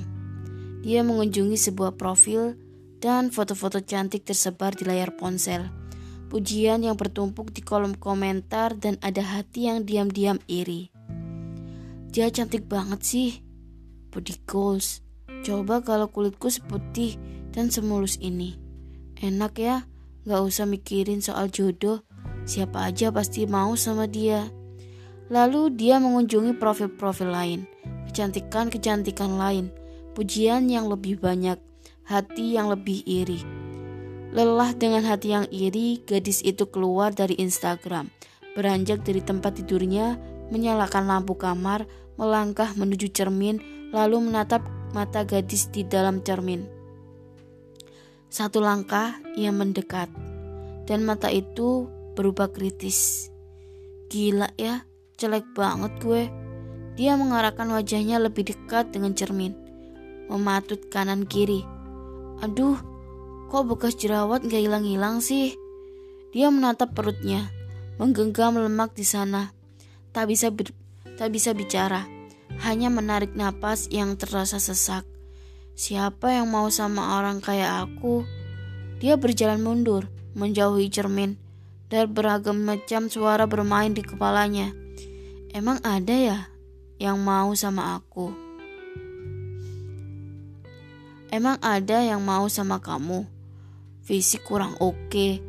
Dia 0.86 1.02
mengunjungi 1.02 1.58
sebuah 1.58 1.98
profil 1.98 2.54
dan 3.02 3.34
foto-foto 3.34 3.82
cantik 3.82 4.22
tersebar 4.22 4.78
di 4.78 4.86
layar 4.86 5.18
ponsel. 5.18 5.66
Pujian 6.30 6.86
yang 6.86 6.94
bertumpuk 6.94 7.50
di 7.50 7.66
kolom 7.66 7.98
komentar 7.98 8.78
dan 8.78 8.94
ada 9.02 9.18
hati 9.18 9.66
yang 9.66 9.82
diam-diam 9.82 10.38
iri. 10.46 10.94
Dia 12.14 12.30
cantik 12.30 12.70
banget 12.70 13.02
sih. 13.02 13.30
Body 14.14 14.38
goals. 14.46 15.02
Coba 15.42 15.82
kalau 15.82 16.14
kulitku 16.14 16.46
seputih 16.46 17.18
dan 17.50 17.74
semulus 17.74 18.22
ini. 18.22 18.54
Enak 19.18 19.58
ya, 19.58 19.90
gak 20.24 20.42
usah 20.44 20.66
mikirin 20.68 21.24
soal 21.24 21.48
jodoh. 21.48 22.04
Siapa 22.44 22.88
aja 22.88 23.12
pasti 23.12 23.44
mau 23.46 23.76
sama 23.76 24.08
dia. 24.10 24.48
Lalu 25.30 25.78
dia 25.78 26.02
mengunjungi 26.02 26.58
profil-profil 26.58 27.30
lain, 27.30 27.60
kecantikan-kecantikan 28.10 29.38
lain, 29.38 29.70
pujian 30.18 30.66
yang 30.66 30.90
lebih 30.90 31.22
banyak, 31.22 31.56
hati 32.02 32.58
yang 32.58 32.66
lebih 32.66 33.06
iri. 33.06 33.38
Lelah 34.34 34.74
dengan 34.74 35.06
hati 35.06 35.30
yang 35.30 35.46
iri, 35.54 36.02
gadis 36.02 36.42
itu 36.42 36.66
keluar 36.66 37.14
dari 37.14 37.38
Instagram, 37.38 38.10
beranjak 38.58 39.06
dari 39.06 39.22
tempat 39.22 39.62
tidurnya, 39.62 40.18
menyalakan 40.50 41.06
lampu 41.06 41.38
kamar, 41.38 41.86
melangkah 42.18 42.74
menuju 42.74 43.14
cermin, 43.14 43.62
lalu 43.94 44.18
menatap 44.18 44.66
mata 44.90 45.22
gadis 45.22 45.70
di 45.70 45.86
dalam 45.86 46.22
cermin. 46.26 46.79
Satu 48.30 48.62
langkah 48.62 49.18
ia 49.34 49.50
mendekat, 49.50 50.08
dan 50.86 51.02
mata 51.02 51.28
itu 51.28 51.90
berubah 52.14 52.54
kritis. 52.54 53.28
Gila 54.10 54.54
ya, 54.54 54.86
Jelek 55.20 55.52
banget 55.52 55.92
gue. 56.00 56.22
Dia 56.96 57.12
mengarahkan 57.12 57.68
wajahnya 57.68 58.16
lebih 58.16 58.48
dekat 58.48 58.88
dengan 58.88 59.12
cermin. 59.12 59.52
Mematut 60.32 60.80
kanan 60.88 61.28
kiri. 61.28 61.60
Aduh, 62.40 62.80
kok 63.52 63.68
bekas 63.68 64.00
jerawat 64.00 64.40
gak 64.48 64.64
hilang-hilang 64.64 65.20
sih? 65.20 65.52
Dia 66.32 66.48
menatap 66.48 66.96
perutnya, 66.96 67.52
menggenggam 68.00 68.56
lemak 68.56 68.96
di 68.96 69.04
sana. 69.04 69.52
Tak 70.16 70.32
bisa 70.32 70.48
tak 71.20 71.28
bisa 71.36 71.52
bicara, 71.52 72.08
hanya 72.64 72.88
menarik 72.88 73.36
napas 73.36 73.92
yang 73.92 74.16
terasa 74.16 74.56
sesak. 74.56 75.04
Siapa 75.80 76.36
yang 76.36 76.52
mau 76.52 76.68
sama 76.68 77.16
orang 77.16 77.40
kayak 77.40 77.88
aku? 77.88 78.28
Dia 79.00 79.16
berjalan 79.16 79.64
mundur, 79.64 80.12
menjauhi 80.36 80.92
cermin, 80.92 81.40
dan 81.88 82.12
beragam 82.12 82.60
macam 82.68 83.08
suara 83.08 83.48
bermain 83.48 83.96
di 83.96 84.04
kepalanya. 84.04 84.76
Emang 85.56 85.80
ada 85.80 86.12
ya 86.12 86.38
yang 87.00 87.16
mau 87.24 87.56
sama 87.56 87.96
aku? 87.96 88.28
Emang 91.32 91.56
ada 91.64 92.04
yang 92.04 92.20
mau 92.20 92.44
sama 92.52 92.76
kamu? 92.84 93.24
Fisik 94.04 94.44
kurang 94.44 94.76
oke, 94.84 95.40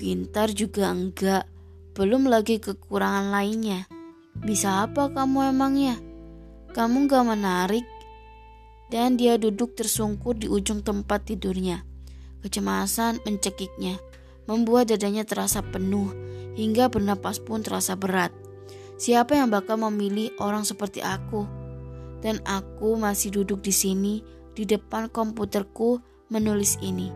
pintar 0.00 0.56
juga 0.56 0.88
enggak, 0.88 1.44
belum 1.92 2.32
lagi 2.32 2.64
kekurangan 2.64 3.28
lainnya. 3.28 3.84
Bisa 4.40 4.88
apa 4.88 5.12
kamu 5.12 5.52
emangnya? 5.52 6.00
Kamu 6.72 7.12
gak 7.12 7.28
menarik? 7.28 7.95
Dan 8.86 9.18
dia 9.18 9.34
duduk 9.34 9.74
tersungkur 9.74 10.38
di 10.38 10.46
ujung 10.46 10.82
tempat 10.82 11.26
tidurnya. 11.26 11.82
Kecemasan 12.46 13.18
mencekiknya, 13.26 13.98
membuat 14.46 14.94
dadanya 14.94 15.26
terasa 15.26 15.58
penuh, 15.60 16.14
hingga 16.54 16.86
bernapas 16.86 17.42
pun 17.42 17.66
terasa 17.66 17.98
berat. 17.98 18.30
Siapa 18.96 19.36
yang 19.36 19.50
bakal 19.50 19.76
memilih 19.76 20.30
orang 20.38 20.62
seperti 20.62 21.02
aku? 21.02 21.44
Dan 22.22 22.40
aku 22.46 22.96
masih 22.96 23.34
duduk 23.34 23.60
di 23.60 23.74
sini 23.74 24.14
di 24.56 24.64
depan 24.64 25.12
komputerku 25.12 26.00
menulis 26.32 26.80
ini. 26.80 27.12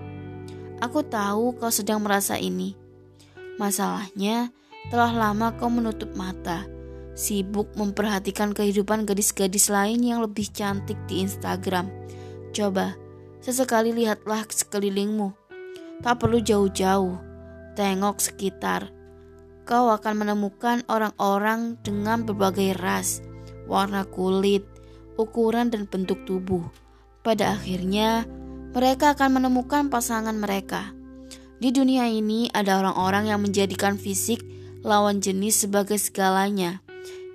Aku 0.84 1.06
tahu 1.06 1.56
kau 1.56 1.72
sedang 1.72 2.04
merasa 2.04 2.36
ini. 2.36 2.76
Masalahnya, 3.56 4.52
telah 4.88 5.12
lama 5.12 5.56
kau 5.56 5.68
menutup 5.68 6.12
mata, 6.16 6.64
sibuk 7.20 7.68
memperhatikan 7.76 8.56
kehidupan 8.56 9.04
gadis-gadis 9.04 9.68
lain 9.68 10.00
yang 10.00 10.24
lebih 10.24 10.48
cantik 10.48 10.96
di 11.04 11.20
Instagram. 11.20 11.92
Coba, 12.56 12.96
sesekali 13.44 13.92
lihatlah 13.92 14.48
sekelilingmu. 14.48 15.36
Tak 16.00 16.24
perlu 16.24 16.40
jauh-jauh, 16.40 17.20
tengok 17.76 18.16
sekitar. 18.24 18.88
Kau 19.68 19.92
akan 19.92 20.24
menemukan 20.24 20.80
orang-orang 20.88 21.76
dengan 21.84 22.24
berbagai 22.24 22.80
ras, 22.80 23.20
warna 23.68 24.08
kulit, 24.08 24.64
ukuran 25.20 25.68
dan 25.68 25.84
bentuk 25.84 26.24
tubuh. 26.24 26.64
Pada 27.20 27.60
akhirnya, 27.60 28.24
mereka 28.72 29.12
akan 29.12 29.36
menemukan 29.36 29.92
pasangan 29.92 30.34
mereka. 30.40 30.96
Di 31.60 31.68
dunia 31.68 32.08
ini 32.08 32.48
ada 32.56 32.80
orang-orang 32.80 33.28
yang 33.28 33.44
menjadikan 33.44 34.00
fisik 34.00 34.40
lawan 34.80 35.20
jenis 35.20 35.68
sebagai 35.68 36.00
segalanya. 36.00 36.80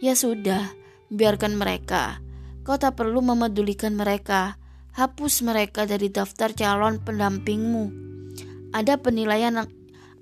Ya 0.03 0.13
sudah, 0.15 0.75
biarkan 1.07 1.55
mereka. 1.55 2.19
Kau 2.67 2.75
tak 2.75 2.99
perlu 2.99 3.23
memedulikan 3.23 3.95
mereka. 3.95 4.59
Hapus 4.95 5.43
mereka 5.43 5.83
dari 5.87 6.07
daftar 6.11 6.55
calon 6.55 7.03
pendampingmu. 7.03 7.91
Ada 8.71 8.99
penilaian 8.99 9.67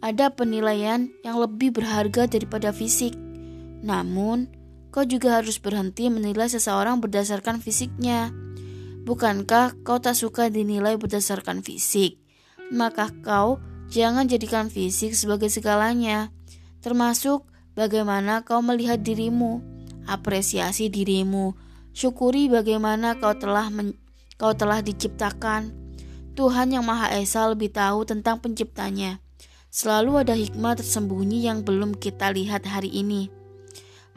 ada 0.03 0.26
penilaian 0.36 1.07
yang 1.24 1.39
lebih 1.39 1.71
berharga 1.71 2.28
daripada 2.28 2.76
fisik. 2.76 3.15
Namun, 3.86 4.51
kau 4.91 5.07
juga 5.07 5.39
harus 5.39 5.57
berhenti 5.57 6.11
menilai 6.11 6.51
seseorang 6.51 6.99
berdasarkan 6.99 7.63
fisiknya. 7.63 8.36
Bukankah 9.07 9.80
kau 9.88 9.97
tak 10.03 10.19
suka 10.19 10.51
dinilai 10.51 10.99
berdasarkan 10.99 11.63
fisik? 11.63 12.19
Maka 12.69 13.09
kau 13.24 13.63
jangan 13.88 14.28
jadikan 14.28 14.67
fisik 14.67 15.15
sebagai 15.15 15.47
segalanya 15.47 16.34
termasuk 16.84 17.47
bagaimana 17.74 18.41
kau 18.45 18.61
melihat 18.61 19.01
dirimu, 19.01 19.61
apresiasi 20.09 20.89
dirimu, 20.89 21.53
syukuri 21.93 22.49
bagaimana 22.49 23.17
kau 23.21 23.38
telah 23.38 23.69
men 23.69 23.97
kau 24.38 24.53
telah 24.57 24.82
diciptakan. 24.82 25.71
Tuhan 26.34 26.74
yang 26.74 26.82
Maha 26.82 27.13
Esa 27.13 27.45
lebih 27.45 27.69
tahu 27.69 28.09
tentang 28.09 28.41
penciptanya. 28.41 29.21
Selalu 29.69 30.26
ada 30.26 30.34
hikmah 30.34 30.78
tersembunyi 30.82 31.45
yang 31.45 31.61
belum 31.61 31.97
kita 31.97 32.34
lihat 32.34 32.65
hari 32.65 32.89
ini. 32.89 33.30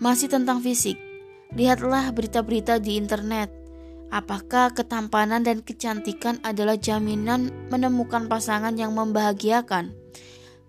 Masih 0.00 0.28
tentang 0.28 0.64
fisik, 0.64 0.96
lihatlah 1.52 2.12
berita-berita 2.12 2.80
di 2.80 2.96
internet. 2.96 3.52
Apakah 4.12 4.72
ketampanan 4.72 5.44
dan 5.44 5.60
kecantikan 5.60 6.40
adalah 6.44 6.78
jaminan 6.80 7.52
menemukan 7.68 8.28
pasangan 8.28 8.76
yang 8.76 8.96
membahagiakan? 8.96 9.92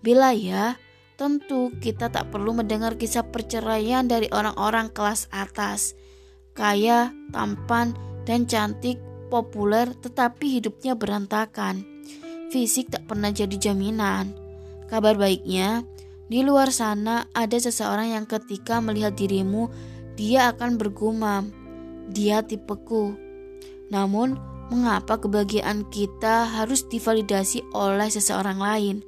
Bila 0.04 0.32
ya, 0.32 0.76
Tentu 1.18 1.74
kita 1.82 2.14
tak 2.14 2.30
perlu 2.30 2.54
mendengar 2.54 2.94
kisah 2.94 3.26
perceraian 3.26 4.06
dari 4.06 4.30
orang-orang 4.30 4.86
kelas 4.94 5.26
atas, 5.34 5.98
kaya, 6.54 7.10
tampan, 7.34 7.98
dan 8.22 8.46
cantik, 8.46 9.02
populer, 9.26 9.90
tetapi 9.98 10.62
hidupnya 10.62 10.94
berantakan. 10.94 11.82
Fisik 12.54 12.94
tak 12.94 13.10
pernah 13.10 13.34
jadi 13.34 13.58
jaminan. 13.58 14.30
Kabar 14.86 15.18
baiknya, 15.18 15.82
di 16.30 16.46
luar 16.46 16.70
sana 16.70 17.26
ada 17.34 17.58
seseorang 17.58 18.14
yang 18.14 18.24
ketika 18.30 18.78
melihat 18.78 19.18
dirimu, 19.18 19.74
dia 20.14 20.54
akan 20.54 20.78
bergumam, 20.78 21.50
"Dia 22.14 22.46
tipeku." 22.46 23.18
Namun, 23.90 24.38
mengapa 24.70 25.18
kebahagiaan 25.18 25.88
kita 25.90 26.46
harus 26.46 26.86
divalidasi 26.86 27.66
oleh 27.74 28.06
seseorang 28.06 28.62
lain? 28.62 29.07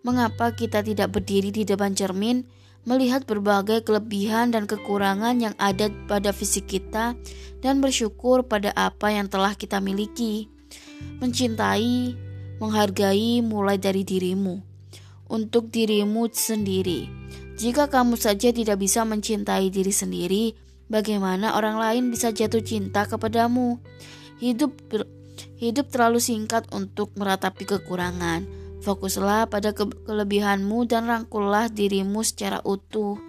Mengapa 0.00 0.56
kita 0.56 0.80
tidak 0.80 1.12
berdiri 1.12 1.52
di 1.52 1.62
depan 1.68 1.92
cermin, 1.92 2.48
melihat 2.88 3.28
berbagai 3.28 3.84
kelebihan 3.84 4.52
dan 4.52 4.64
kekurangan 4.64 5.36
yang 5.36 5.54
ada 5.60 5.92
pada 6.08 6.32
fisik 6.32 6.68
kita, 6.68 7.12
dan 7.60 7.84
bersyukur 7.84 8.48
pada 8.48 8.72
apa 8.72 9.12
yang 9.12 9.28
telah 9.28 9.52
kita 9.52 9.78
miliki. 9.84 10.48
Mencintai, 11.20 12.16
menghargai 12.60 13.44
mulai 13.44 13.76
dari 13.76 14.04
dirimu, 14.04 14.60
untuk 15.28 15.68
dirimu 15.68 16.32
sendiri. 16.32 17.08
Jika 17.60 17.92
kamu 17.92 18.16
saja 18.16 18.48
tidak 18.56 18.80
bisa 18.80 19.04
mencintai 19.04 19.68
diri 19.68 19.92
sendiri, 19.92 20.56
bagaimana 20.88 21.52
orang 21.52 21.76
lain 21.76 22.08
bisa 22.08 22.32
jatuh 22.32 22.64
cinta 22.64 23.04
kepadamu? 23.04 23.76
Hidup 24.40 24.72
hidup 25.60 25.92
terlalu 25.92 26.24
singkat 26.24 26.64
untuk 26.72 27.12
meratapi 27.20 27.68
kekurangan 27.68 28.59
Fokuslah 28.80 29.44
pada 29.52 29.76
ke 29.76 29.84
kelebihanmu 30.08 30.88
dan 30.88 31.04
rangkullah 31.04 31.68
dirimu 31.68 32.24
secara 32.24 32.64
utuh. 32.64 33.20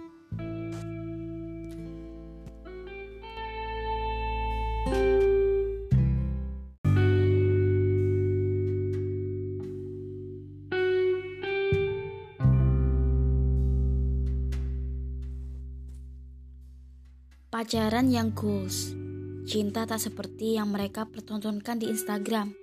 Pacaran 17.52 18.08
yang 18.08 18.32
goals 18.32 18.96
Cinta 19.44 19.84
tak 19.84 20.00
seperti 20.00 20.56
yang 20.56 20.72
mereka 20.72 21.04
pertontonkan 21.04 21.76
di 21.76 21.92
Instagram 21.92 22.56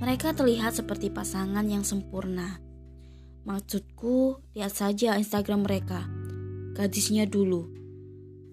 mereka 0.00 0.32
terlihat 0.32 0.72
seperti 0.72 1.12
pasangan 1.12 1.62
yang 1.68 1.84
sempurna. 1.84 2.56
Maksudku, 3.44 4.40
lihat 4.56 4.72
saja 4.72 5.20
Instagram 5.20 5.68
mereka. 5.68 6.08
Gadisnya 6.72 7.28
dulu. 7.28 7.68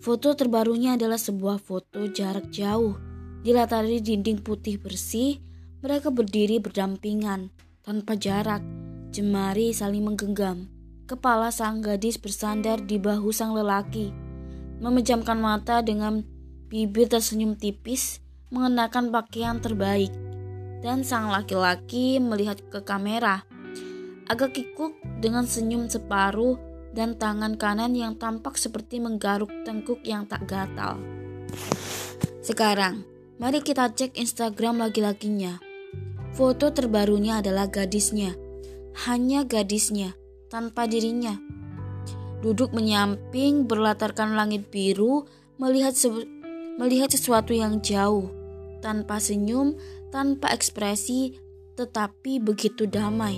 Foto 0.04 0.36
terbarunya 0.36 1.00
adalah 1.00 1.16
sebuah 1.16 1.64
foto 1.64 2.04
jarak 2.12 2.52
jauh. 2.52 3.00
Dilatari 3.48 4.04
dinding 4.04 4.44
putih 4.44 4.76
bersih, 4.76 5.40
mereka 5.80 6.12
berdiri 6.12 6.60
berdampingan, 6.60 7.48
tanpa 7.80 8.20
jarak. 8.20 8.60
Jemari 9.16 9.72
saling 9.72 10.04
menggenggam. 10.04 10.68
Kepala 11.08 11.48
sang 11.56 11.80
gadis 11.80 12.20
bersandar 12.20 12.84
di 12.84 13.00
bahu 13.00 13.32
sang 13.32 13.56
lelaki. 13.56 14.12
Memejamkan 14.84 15.40
mata 15.40 15.80
dengan 15.80 16.28
bibir 16.68 17.08
tersenyum 17.08 17.56
tipis, 17.56 18.20
mengenakan 18.52 19.16
pakaian 19.16 19.64
terbaik 19.64 20.12
dan 20.82 21.02
sang 21.02 21.30
laki-laki 21.30 22.22
melihat 22.22 22.62
ke 22.70 22.84
kamera. 22.86 23.46
Agak 24.28 24.60
kikuk 24.60 24.98
dengan 25.24 25.48
senyum 25.48 25.88
separuh 25.88 26.60
dan 26.92 27.16
tangan 27.16 27.56
kanan 27.56 27.94
yang 27.94 28.18
tampak 28.18 28.58
seperti 28.58 28.98
menggaruk 28.98 29.50
tengkuk 29.64 30.02
yang 30.04 30.26
tak 30.26 30.50
gatal. 30.50 31.00
Sekarang, 32.42 33.04
mari 33.38 33.60
kita 33.62 33.92
cek 33.92 34.16
Instagram 34.18 34.82
laki-lakinya. 34.82 35.60
Foto 36.34 36.70
terbarunya 36.74 37.42
adalah 37.42 37.70
gadisnya. 37.70 38.34
Hanya 39.06 39.46
gadisnya, 39.46 40.18
tanpa 40.50 40.90
dirinya. 40.90 41.38
Duduk 42.42 42.74
menyamping 42.74 43.66
berlatarkan 43.66 44.38
langit 44.38 44.70
biru, 44.70 45.26
melihat 45.58 45.98
melihat 46.78 47.10
sesuatu 47.10 47.54
yang 47.54 47.82
jauh. 47.82 48.30
Tanpa 48.82 49.18
senyum, 49.18 49.74
tanpa 50.18 50.50
ekspresi 50.50 51.38
tetapi 51.78 52.42
begitu 52.42 52.90
damai. 52.90 53.38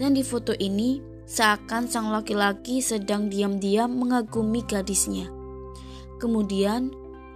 Dan 0.00 0.16
di 0.16 0.24
foto 0.24 0.56
ini 0.56 0.96
seakan 1.28 1.92
sang 1.92 2.08
laki-laki 2.08 2.80
sedang 2.80 3.28
diam-diam 3.28 3.92
mengagumi 3.92 4.64
gadisnya. 4.64 5.28
Kemudian 6.16 6.88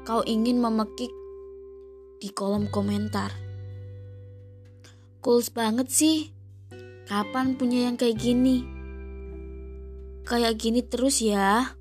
kau 0.08 0.24
ingin 0.24 0.64
memekik 0.64 1.12
di 2.24 2.32
kolom 2.32 2.72
komentar. 2.72 3.36
Cool 5.20 5.44
banget 5.52 5.92
sih. 5.92 6.32
Kapan 7.04 7.60
punya 7.60 7.92
yang 7.92 8.00
kayak 8.00 8.16
gini? 8.16 8.64
Kayak 10.24 10.56
gini 10.56 10.80
terus 10.80 11.20
ya. 11.20 11.76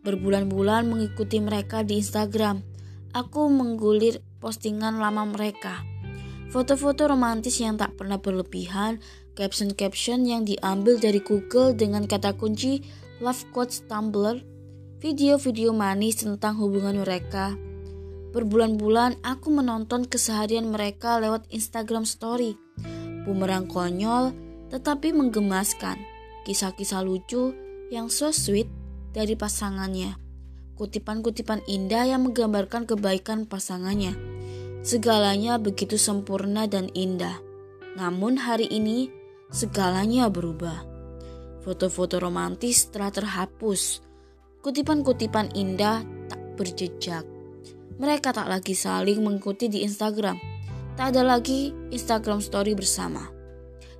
Berbulan-bulan 0.00 0.88
mengikuti 0.88 1.44
mereka 1.44 1.84
di 1.84 2.00
Instagram. 2.00 2.64
Aku 3.12 3.52
menggulir 3.52 4.24
postingan 4.38 5.00
lama 5.00 5.24
mereka. 5.24 5.82
Foto-foto 6.52 7.10
romantis 7.10 7.58
yang 7.58 7.74
tak 7.76 7.98
pernah 7.98 8.16
berlebihan, 8.22 9.02
caption-caption 9.34 10.24
yang 10.24 10.42
diambil 10.46 10.96
dari 10.96 11.18
Google 11.20 11.74
dengan 11.74 12.06
kata 12.06 12.38
kunci 12.38 12.80
love 13.18 13.42
quotes 13.50 13.82
Tumblr, 13.90 14.40
video-video 15.02 15.74
manis 15.74 16.22
tentang 16.22 16.56
hubungan 16.56 17.02
mereka. 17.02 17.56
Berbulan-bulan 18.36 19.24
aku 19.24 19.48
menonton 19.48 20.04
keseharian 20.04 20.68
mereka 20.68 21.16
lewat 21.16 21.48
Instagram 21.48 22.04
story. 22.04 22.54
Bumerang 23.24 23.66
konyol 23.66 24.36
tetapi 24.68 25.14
menggemaskan. 25.14 25.96
Kisah-kisah 26.46 27.02
lucu 27.02 27.56
yang 27.90 28.06
so 28.06 28.30
sweet 28.30 28.70
dari 29.10 29.34
pasangannya 29.34 30.25
kutipan-kutipan 30.76 31.64
indah 31.64 32.04
yang 32.04 32.28
menggambarkan 32.28 32.84
kebaikan 32.84 33.48
pasangannya. 33.48 34.12
Segalanya 34.84 35.58
begitu 35.58 35.96
sempurna 35.96 36.68
dan 36.68 36.92
indah. 36.92 37.40
Namun 37.96 38.36
hari 38.36 38.68
ini 38.68 39.10
segalanya 39.50 40.28
berubah. 40.28 40.84
Foto-foto 41.64 42.22
romantis 42.22 42.86
telah 42.92 43.10
terhapus. 43.10 44.04
Kutipan-kutipan 44.62 45.56
indah 45.56 46.04
tak 46.30 46.38
berjejak. 46.54 47.24
Mereka 47.96 48.30
tak 48.36 48.46
lagi 48.46 48.76
saling 48.76 49.24
mengikuti 49.24 49.72
di 49.72 49.82
Instagram. 49.82 50.36
Tak 50.94 51.16
ada 51.16 51.24
lagi 51.24 51.72
Instagram 51.90 52.44
story 52.44 52.76
bersama. 52.76 53.32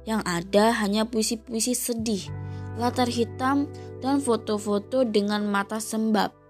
Yang 0.07 0.23
ada 0.23 0.71
hanya 0.85 1.03
puisi-puisi 1.09 1.75
sedih, 1.75 2.31
latar 2.79 3.11
hitam, 3.11 3.67
dan 3.99 4.23
foto-foto 4.23 5.03
dengan 5.03 5.49
mata 5.51 5.83
sembab. 5.83 6.46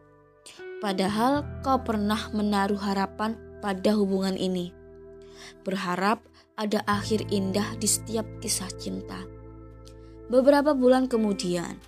Padahal 0.76 1.44
kau 1.64 1.80
pernah 1.80 2.28
menaruh 2.36 2.80
harapan 2.80 3.36
pada 3.64 3.96
hubungan 3.96 4.36
ini. 4.36 4.72
Berharap 5.64 6.20
ada 6.56 6.80
akhir 6.88 7.28
indah 7.32 7.76
di 7.76 7.88
setiap 7.88 8.24
kisah 8.40 8.68
cinta. 8.76 9.24
Beberapa 10.26 10.74
bulan 10.74 11.06
kemudian, 11.06 11.78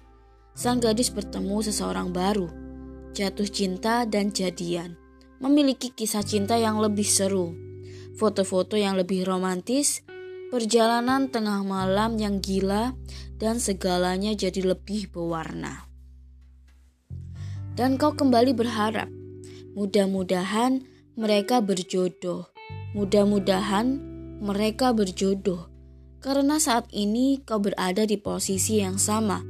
sang 0.55 0.79
gadis 0.79 1.11
bertemu 1.11 1.65
seseorang 1.65 2.15
baru, 2.15 2.47
jatuh 3.17 3.49
cinta 3.49 4.07
dan 4.07 4.31
jadian, 4.31 4.95
memiliki 5.43 5.91
kisah 5.91 6.23
cinta 6.23 6.55
yang 6.55 6.79
lebih 6.79 7.07
seru, 7.07 7.57
foto-foto 8.15 8.79
yang 8.79 8.95
lebih 8.95 9.27
romantis, 9.27 10.07
perjalanan 10.55 11.27
tengah 11.33 11.67
malam 11.67 12.15
yang 12.15 12.39
gila, 12.39 12.95
dan 13.39 13.59
segalanya 13.59 14.35
jadi 14.35 14.75
lebih 14.75 15.11
berwarna. 15.11 15.88
Dan 17.79 17.95
kau 17.95 18.11
kembali 18.11 18.59
berharap, 18.59 19.07
mudah-mudahan 19.79 20.83
mereka 21.15 21.63
berjodoh. 21.63 22.51
Mudah-mudahan 22.91 24.03
mereka 24.43 24.91
berjodoh. 24.91 25.71
Karena 26.19 26.59
saat 26.59 26.91
ini 26.91 27.39
kau 27.47 27.63
berada 27.63 28.03
di 28.03 28.19
posisi 28.19 28.83
yang 28.83 28.99
sama. 28.99 29.47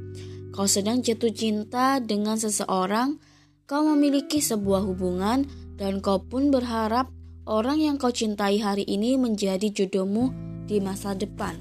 Kau 0.53 0.69
sedang 0.69 1.01
jatuh 1.01 1.33
cinta 1.33 1.97
dengan 1.97 2.37
seseorang, 2.37 3.17
kau 3.65 3.81
memiliki 3.81 4.45
sebuah 4.45 4.85
hubungan, 4.85 5.49
dan 5.73 5.97
kau 5.97 6.21
pun 6.21 6.53
berharap 6.53 7.09
orang 7.49 7.81
yang 7.81 7.97
kau 7.97 8.13
cintai 8.13 8.61
hari 8.61 8.85
ini 8.85 9.17
menjadi 9.17 9.73
jodohmu 9.73 10.29
di 10.69 10.77
masa 10.77 11.17
depan. 11.17 11.57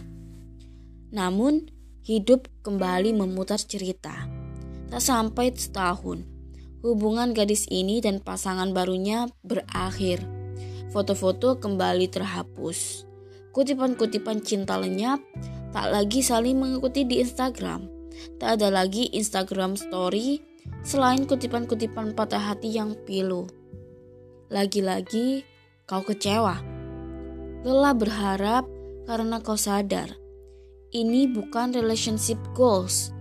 Namun, 1.17 1.73
hidup 2.05 2.45
kembali 2.61 3.17
memutar 3.17 3.57
cerita. 3.57 4.29
Tak 4.93 5.01
sampai 5.01 5.57
setahun, 5.57 6.38
hubungan 6.85 7.35
gadis 7.35 7.67
ini 7.69 7.99
dan 7.99 8.23
pasangan 8.23 8.71
barunya 8.73 9.27
berakhir. 9.43 10.23
Foto-foto 10.89 11.61
kembali 11.61 12.09
terhapus. 12.09 13.05
Kutipan-kutipan 13.53 14.41
cinta 14.41 14.81
lenyap, 14.81 15.21
tak 15.75 15.93
lagi 15.93 16.25
saling 16.25 16.57
mengikuti 16.57 17.05
di 17.05 17.21
Instagram. 17.21 17.91
Tak 18.41 18.59
ada 18.59 18.73
lagi 18.73 19.11
Instagram 19.13 19.79
story 19.79 20.41
selain 20.83 21.29
kutipan-kutipan 21.29 22.17
patah 22.17 22.41
hati 22.41 22.75
yang 22.75 22.97
pilu. 23.05 23.47
Lagi-lagi 24.49 25.45
kau 25.85 26.01
kecewa. 26.03 26.57
Lelah 27.67 27.95
berharap 27.95 28.65
karena 29.05 29.43
kau 29.43 29.59
sadar 29.59 30.29
ini 30.93 31.29
bukan 31.29 31.77
relationship 31.77 32.41
goals. 32.57 33.13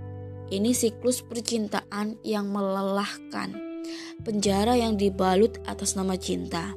Ini 0.48 0.72
siklus 0.72 1.28
percintaan 1.28 2.24
yang 2.24 2.48
melelahkan. 2.56 3.52
Penjara 4.24 4.80
yang 4.80 4.96
dibalut 4.96 5.60
atas 5.68 6.00
nama 6.00 6.16
cinta. 6.16 6.72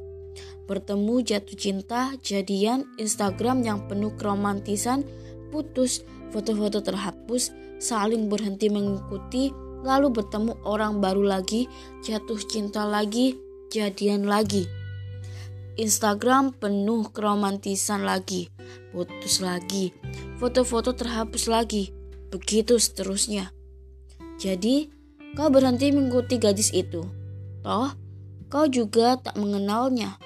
Bertemu 0.67 1.23
jatuh 1.23 1.55
cinta, 1.55 2.11
jadian, 2.19 2.83
Instagram 2.99 3.63
yang 3.63 3.87
penuh 3.87 4.11
keromantisan, 4.19 5.07
putus, 5.55 6.03
foto-foto 6.35 6.83
terhapus, 6.83 7.55
saling 7.79 8.27
berhenti 8.27 8.67
mengikuti, 8.67 9.55
lalu 9.87 10.19
bertemu 10.19 10.51
orang 10.67 10.99
baru 10.99 11.23
lagi, 11.23 11.71
jatuh 12.03 12.43
cinta 12.43 12.83
lagi, 12.83 13.39
jadian 13.71 14.27
lagi. 14.27 14.67
Instagram 15.79 16.51
penuh 16.59 17.07
keromantisan 17.15 18.03
lagi, 18.03 18.51
putus 18.91 19.39
lagi, 19.39 19.95
foto-foto 20.43 20.91
terhapus 20.91 21.47
lagi, 21.47 21.95
begitu 22.27 22.75
seterusnya. 22.75 23.60
Jadi, 24.41 24.89
kau 25.37 25.53
berhenti 25.53 25.93
mengikuti 25.93 26.41
gadis 26.41 26.73
itu. 26.73 27.05
Toh, 27.61 27.93
kau 28.49 28.65
juga 28.65 29.21
tak 29.21 29.37
mengenalnya. 29.37 30.17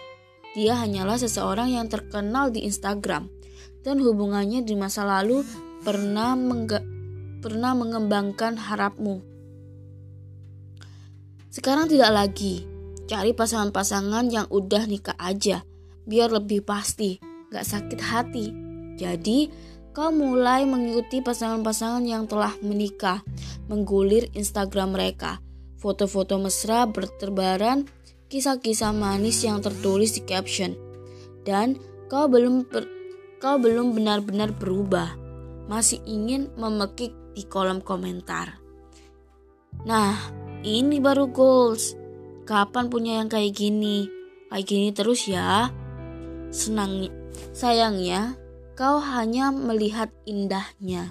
Dia 0.55 0.79
hanyalah 0.79 1.19
seseorang 1.19 1.75
yang 1.75 1.91
terkenal 1.91 2.47
di 2.47 2.63
Instagram 2.63 3.27
dan 3.83 3.99
hubungannya 3.99 4.63
di 4.63 4.71
masa 4.79 5.03
lalu 5.03 5.43
pernah 5.83 6.31
pernah 7.43 7.75
mengembangkan 7.75 8.55
harapmu. 8.55 9.19
Sekarang 11.51 11.91
tidak 11.91 12.15
lagi. 12.15 12.63
Cari 13.05 13.37
pasangan-pasangan 13.37 14.33
yang 14.33 14.49
udah 14.49 14.89
nikah 14.89 15.13
aja, 15.21 15.61
biar 16.09 16.33
lebih 16.33 16.65
pasti, 16.65 17.21
gak 17.53 17.61
sakit 17.61 17.99
hati. 18.01 18.49
Jadi, 18.97 19.45
kau 19.95 20.11
mulai 20.11 20.67
mengikuti 20.67 21.23
pasangan-pasangan 21.23 22.03
yang 22.03 22.27
telah 22.27 22.51
menikah, 22.59 23.23
menggulir 23.71 24.27
Instagram 24.35 24.91
mereka, 24.91 25.39
foto-foto 25.79 26.35
mesra 26.35 26.83
berterbaran, 26.83 27.87
kisah-kisah 28.27 28.91
manis 28.91 29.39
yang 29.47 29.63
tertulis 29.63 30.13
di 30.19 30.21
caption. 30.27 30.75
Dan 31.47 31.79
kau 32.11 32.27
belum 32.27 32.67
kau 33.39 33.55
belum 33.55 33.95
benar-benar 33.95 34.51
berubah, 34.51 35.15
masih 35.71 36.03
ingin 36.03 36.51
memekik 36.59 37.15
di 37.31 37.47
kolom 37.47 37.79
komentar. 37.79 38.59
Nah, 39.87 40.19
ini 40.67 40.99
baru 40.99 41.31
goals 41.31 41.95
Kapan 42.45 42.93
punya 42.93 43.17
yang 43.17 43.25
kayak 43.25 43.57
gini? 43.57 44.05
Kayak 44.53 44.65
gini 44.69 44.89
terus 44.93 45.25
ya. 45.25 45.73
Senang, 46.53 47.09
sayangnya 47.57 48.37
kau 48.75 48.99
hanya 48.99 49.49
melihat 49.55 50.11
indahnya. 50.27 51.09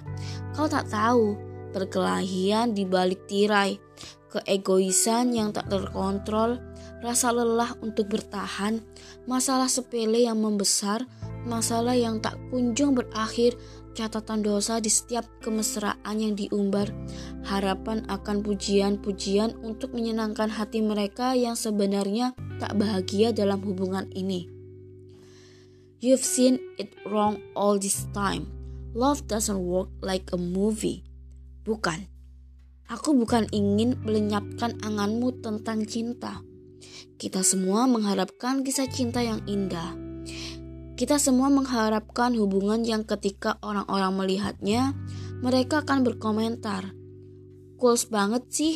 Kau 0.53 0.69
tak 0.69 0.87
tahu 0.93 1.35
perkelahian 1.73 2.71
di 2.71 2.87
balik 2.87 3.27
tirai, 3.27 3.81
keegoisan 4.31 5.35
yang 5.35 5.51
tak 5.51 5.67
terkontrol, 5.67 6.61
rasa 7.03 7.35
lelah 7.35 7.75
untuk 7.83 8.07
bertahan, 8.07 8.79
masalah 9.27 9.67
sepele 9.67 10.23
yang 10.23 10.39
membesar, 10.39 11.03
masalah 11.43 11.97
yang 11.97 12.23
tak 12.23 12.39
kunjung 12.53 12.95
berakhir, 12.95 13.57
catatan 13.95 14.43
dosa 14.43 14.79
di 14.79 14.91
setiap 14.91 15.27
kemesraan 15.39 16.15
yang 16.15 16.35
diumbar, 16.35 16.91
harapan 17.47 18.03
akan 18.07 18.43
pujian-pujian 18.43 19.55
untuk 19.63 19.91
menyenangkan 19.95 20.51
hati 20.51 20.79
mereka 20.83 21.35
yang 21.35 21.55
sebenarnya 21.55 22.35
tak 22.59 22.75
bahagia 22.79 23.31
dalam 23.35 23.59
hubungan 23.63 24.07
ini. 24.15 24.54
You've 26.05 26.21
seen 26.21 26.61
it 26.77 26.93
wrong 27.09 27.41
all 27.57 27.81
this 27.81 28.05
time. 28.13 28.45
Love 28.93 29.25
doesn't 29.25 29.57
work 29.57 29.89
like 30.05 30.29
a 30.29 30.37
movie. 30.37 31.01
Bukan. 31.65 32.05
Aku 32.93 33.17
bukan 33.17 33.49
ingin 33.49 33.97
melenyapkan 34.05 34.77
anganmu 34.85 35.41
tentang 35.41 35.89
cinta. 35.89 36.45
Kita 37.17 37.41
semua 37.41 37.89
mengharapkan 37.89 38.61
kisah 38.61 38.85
cinta 38.85 39.25
yang 39.25 39.41
indah 39.49 40.05
kita 40.95 41.19
semua 41.19 41.51
mengharapkan 41.51 42.31
hubungan 42.39 42.87
yang 42.87 43.03
ketika 43.03 43.59
orang-orang 43.59 44.15
melihatnya, 44.15 44.95
mereka 45.43 45.83
akan 45.83 46.07
berkomentar, 46.07 46.95
"Goals 47.75 48.07
banget 48.07 48.47
sih." 48.47 48.75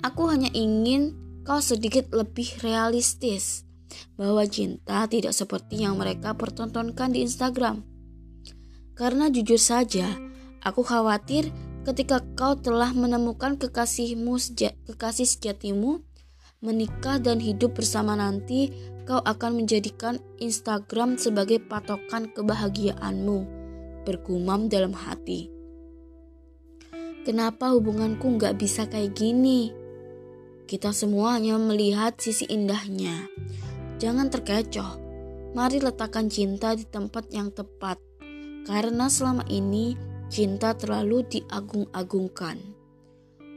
Aku 0.00 0.32
hanya 0.32 0.48
ingin 0.56 1.12
kau 1.44 1.60
sedikit 1.60 2.08
lebih 2.16 2.64
realistis 2.64 3.68
bahwa 4.14 4.44
cinta 4.46 5.06
tidak 5.06 5.34
seperti 5.34 5.82
yang 5.84 5.96
mereka 5.96 6.34
pertontonkan 6.34 7.14
di 7.14 7.26
Instagram. 7.26 7.82
Karena 8.94 9.32
jujur 9.32 9.56
saja, 9.56 10.06
aku 10.60 10.84
khawatir 10.84 11.48
ketika 11.88 12.20
kau 12.36 12.54
telah 12.58 12.92
menemukan 12.92 13.56
kekasihmu 13.56 14.36
kekasih 14.84 15.24
sejatimu, 15.24 16.04
menikah 16.60 17.16
dan 17.16 17.40
hidup 17.40 17.80
bersama 17.80 18.12
nanti, 18.16 18.68
kau 19.08 19.24
akan 19.24 19.64
menjadikan 19.64 20.20
Instagram 20.38 21.16
sebagai 21.16 21.58
patokan 21.64 22.28
kebahagiaanmu, 22.30 23.38
bergumam 24.04 24.68
dalam 24.68 24.92
hati. 24.92 25.48
Kenapa 27.24 27.72
hubunganku 27.76 28.36
nggak 28.36 28.56
bisa 28.56 28.88
kayak 28.88 29.12
gini? 29.12 29.72
Kita 30.64 30.94
semua 30.94 31.36
hanya 31.36 31.58
melihat 31.60 32.16
sisi 32.16 32.46
indahnya. 32.48 33.28
Jangan 34.00 34.32
terkecoh. 34.32 34.92
Mari 35.52 35.84
letakkan 35.84 36.32
cinta 36.32 36.72
di 36.72 36.88
tempat 36.88 37.28
yang 37.28 37.52
tepat. 37.52 38.00
Karena 38.64 39.12
selama 39.12 39.44
ini 39.52 39.92
cinta 40.32 40.72
terlalu 40.72 41.20
diagung-agungkan. 41.28 42.56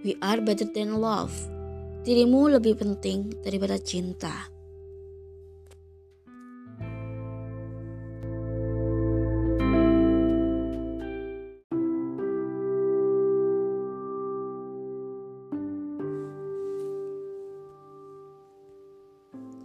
We 0.03 0.19
are 0.19 0.43
better 0.43 0.67
than 0.67 0.99
love. 0.99 1.31
Dirimu 2.03 2.59
lebih 2.59 2.75
penting 2.75 3.39
daripada 3.39 3.79
cinta. 3.79 4.52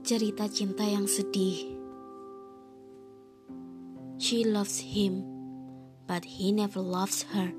Cerita 0.08 0.48
cinta 0.48 0.88
yang 0.88 1.04
sedih. 1.04 1.68
She 4.16 4.40
loves 4.40 4.80
him, 4.80 5.20
but 6.08 6.24
he 6.24 6.48
never 6.48 6.80
loves 6.80 7.28
her, 7.36 7.52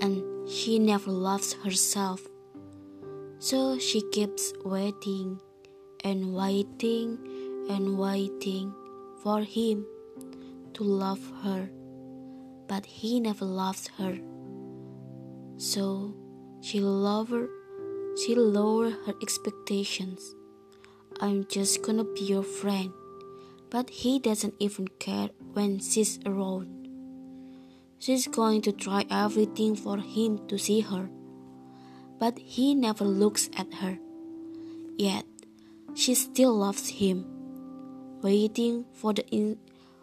and 0.00 0.24
she 0.48 0.80
never 0.80 1.12
loves 1.12 1.52
herself. 1.60 2.24
So 3.36 3.76
she 3.76 4.00
keeps 4.16 4.56
waiting 4.64 5.44
and 6.00 6.32
waiting 6.32 7.20
and 7.68 8.00
waiting 8.00 8.72
for 9.20 9.44
him 9.44 9.84
to 10.72 10.80
love 10.80 11.20
her, 11.44 11.68
but 12.64 12.88
he 12.88 13.20
never 13.20 13.44
loves 13.44 13.92
her. 14.00 14.16
So 15.60 16.16
she 16.64 16.80
lower 16.80 17.52
she 18.16 18.32
lower 18.40 18.88
her 19.04 19.12
expectations. 19.20 20.32
I'm 21.22 21.46
just 21.46 21.82
gonna 21.82 22.02
be 22.02 22.22
your 22.22 22.42
friend, 22.42 22.90
but 23.70 23.88
he 23.90 24.18
doesn't 24.18 24.54
even 24.58 24.88
care 24.98 25.30
when 25.52 25.78
she's 25.78 26.18
around. 26.26 26.66
She's 28.00 28.26
going 28.26 28.62
to 28.62 28.72
try 28.72 29.06
everything 29.08 29.76
for 29.76 29.98
him 29.98 30.42
to 30.48 30.58
see 30.58 30.80
her, 30.80 31.08
but 32.18 32.36
he 32.40 32.74
never 32.74 33.04
looks 33.04 33.48
at 33.56 33.72
her. 33.74 34.00
Yet 34.98 35.24
she 35.94 36.16
still 36.16 36.58
loves 36.58 36.88
him, 36.88 37.24
waiting 38.20 38.84
for 38.92 39.14
the 39.14 39.24
in, 39.30 39.58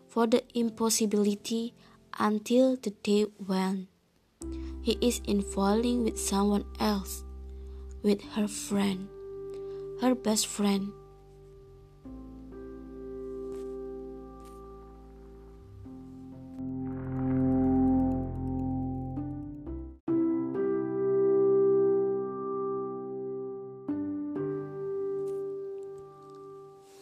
for 0.07 0.25
the 0.25 0.41
impossibility 0.55 1.73
until 2.17 2.77
the 2.77 2.91
day 3.03 3.23
when 3.45 3.89
he 4.81 4.97
is 5.01 5.19
in 5.27 5.41
falling 5.41 6.05
with 6.05 6.17
someone 6.17 6.63
else, 6.79 7.25
with 8.03 8.23
her 8.39 8.47
friend, 8.47 9.09
her 9.99 10.15
best 10.15 10.47
friend. 10.47 10.93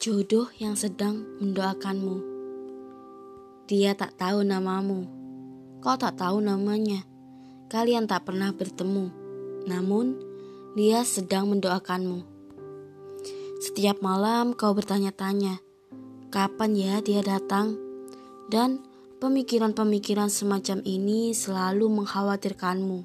Jodoh 0.07 0.47
yang 0.55 0.79
sedang 0.79 1.19
mendoakanmu. 1.43 2.23
Dia 3.67 3.91
tak 3.91 4.15
tahu 4.15 4.39
namamu. 4.39 5.03
Kau 5.83 5.99
tak 5.99 6.15
tahu 6.15 6.39
namanya. 6.39 7.03
Kalian 7.67 8.07
tak 8.07 8.23
pernah 8.23 8.55
bertemu. 8.55 9.11
Namun, 9.67 10.15
dia 10.79 11.03
sedang 11.03 11.51
mendoakanmu. 11.51 12.23
Setiap 13.59 13.99
malam 13.99 14.55
kau 14.55 14.71
bertanya-tanya, 14.71 15.59
kapan 16.31 16.71
ya 16.79 17.03
dia 17.03 17.19
datang? 17.19 17.75
Dan 18.47 18.87
pemikiran-pemikiran 19.19 20.31
semacam 20.31 20.87
ini 20.87 21.35
selalu 21.35 21.83
mengkhawatirkanmu. 21.83 23.03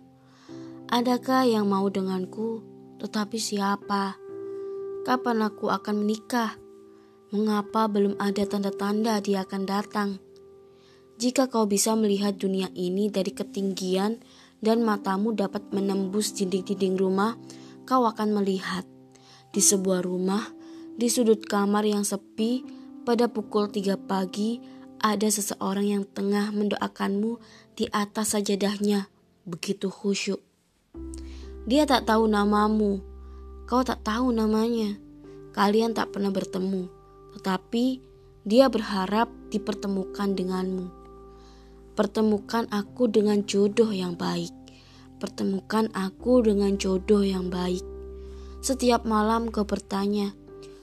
Adakah 0.86 1.50
yang 1.50 1.66
mau 1.66 1.90
denganku? 1.90 2.62
Tetapi 3.02 3.42
siapa? 3.42 4.14
Kapan 5.02 5.50
aku 5.50 5.66
akan 5.66 6.06
menikah? 6.06 6.61
Mengapa 7.32 7.88
belum 7.88 8.20
ada 8.20 8.44
tanda-tanda 8.44 9.16
dia 9.24 9.48
akan 9.48 9.64
datang? 9.64 10.20
Jika 11.16 11.48
kau 11.48 11.64
bisa 11.64 11.96
melihat 11.96 12.36
dunia 12.36 12.68
ini 12.76 13.08
dari 13.08 13.32
ketinggian 13.32 14.20
dan 14.60 14.84
matamu 14.84 15.32
dapat 15.32 15.64
menembus 15.72 16.36
dinding-dinding 16.36 17.00
rumah, 17.00 17.40
kau 17.88 18.04
akan 18.04 18.36
melihat 18.36 18.84
di 19.48 19.64
sebuah 19.64 20.04
rumah, 20.04 20.44
di 21.00 21.08
sudut 21.08 21.40
kamar 21.40 21.88
yang 21.88 22.04
sepi, 22.04 22.68
pada 23.08 23.32
pukul 23.32 23.72
3 23.72 23.96
pagi, 23.96 24.60
ada 25.00 25.24
seseorang 25.24 25.88
yang 25.88 26.04
tengah 26.04 26.52
mendoakanmu 26.52 27.40
di 27.80 27.88
atas 27.96 28.36
sajadahnya, 28.36 29.08
begitu 29.48 29.88
khusyuk. 29.88 30.44
Dia 31.64 31.88
tak 31.88 32.12
tahu 32.12 32.28
namamu, 32.28 33.00
kau 33.64 33.80
tak 33.80 34.04
tahu 34.04 34.36
namanya. 34.36 35.00
Kalian 35.56 35.96
tak 35.96 36.12
pernah 36.12 36.28
bertemu 36.28 37.01
tetapi 37.36 38.00
dia 38.42 38.66
berharap 38.66 39.30
dipertemukan 39.54 40.34
denganmu. 40.34 40.90
Pertemukan 41.92 42.66
aku 42.72 43.06
dengan 43.06 43.44
jodoh 43.44 43.92
yang 43.92 44.16
baik. 44.16 44.50
Pertemukan 45.20 45.92
aku 45.94 46.42
dengan 46.42 46.74
jodoh 46.80 47.22
yang 47.22 47.52
baik. 47.52 47.84
Setiap 48.58 49.06
malam 49.06 49.52
kau 49.52 49.62
bertanya. 49.62 50.34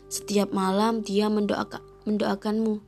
Setiap 0.07 0.55
malam 0.55 1.03
dia 1.03 1.27
mendoakan, 1.27 1.83
mendoakanmu. 2.07 2.79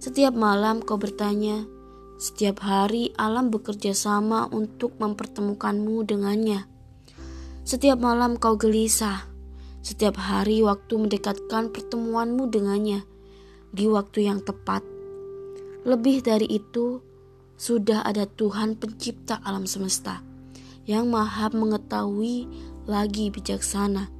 Setiap 0.00 0.32
malam 0.32 0.80
kau 0.80 0.96
bertanya. 0.96 1.68
Setiap 2.16 2.64
hari 2.64 3.12
alam 3.20 3.52
bekerja 3.52 3.92
sama 3.92 4.48
untuk 4.48 4.96
mempertemukanmu 4.96 6.08
dengannya. 6.08 6.64
Setiap 7.66 8.00
malam 8.00 8.40
kau 8.40 8.56
gelisah 8.56 9.35
setiap 9.86 10.18
hari 10.18 10.66
waktu 10.66 10.98
mendekatkan 10.98 11.70
pertemuanmu 11.70 12.50
dengannya 12.50 13.06
di 13.70 13.86
waktu 13.86 14.26
yang 14.26 14.42
tepat. 14.42 14.82
Lebih 15.86 16.26
dari 16.26 16.50
itu, 16.50 16.98
sudah 17.54 18.02
ada 18.02 18.26
Tuhan 18.26 18.74
pencipta 18.74 19.38
alam 19.46 19.62
semesta 19.62 20.26
yang 20.90 21.06
maha 21.06 21.54
mengetahui 21.54 22.50
lagi 22.90 23.30
bijaksana, 23.30 24.10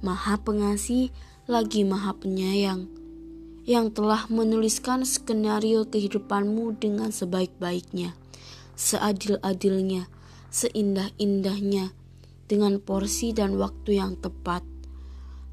maha 0.00 0.40
pengasih 0.40 1.12
lagi 1.44 1.84
maha 1.84 2.16
penyayang, 2.16 2.88
yang 3.68 3.92
telah 3.92 4.24
menuliskan 4.32 5.04
skenario 5.04 5.84
kehidupanmu 5.84 6.80
dengan 6.80 7.12
sebaik-baiknya, 7.12 8.16
seadil-adilnya, 8.80 10.08
seindah-indahnya, 10.48 11.92
dengan 12.48 12.80
porsi 12.80 13.36
dan 13.36 13.60
waktu 13.60 14.00
yang 14.00 14.16
tepat. 14.16 14.71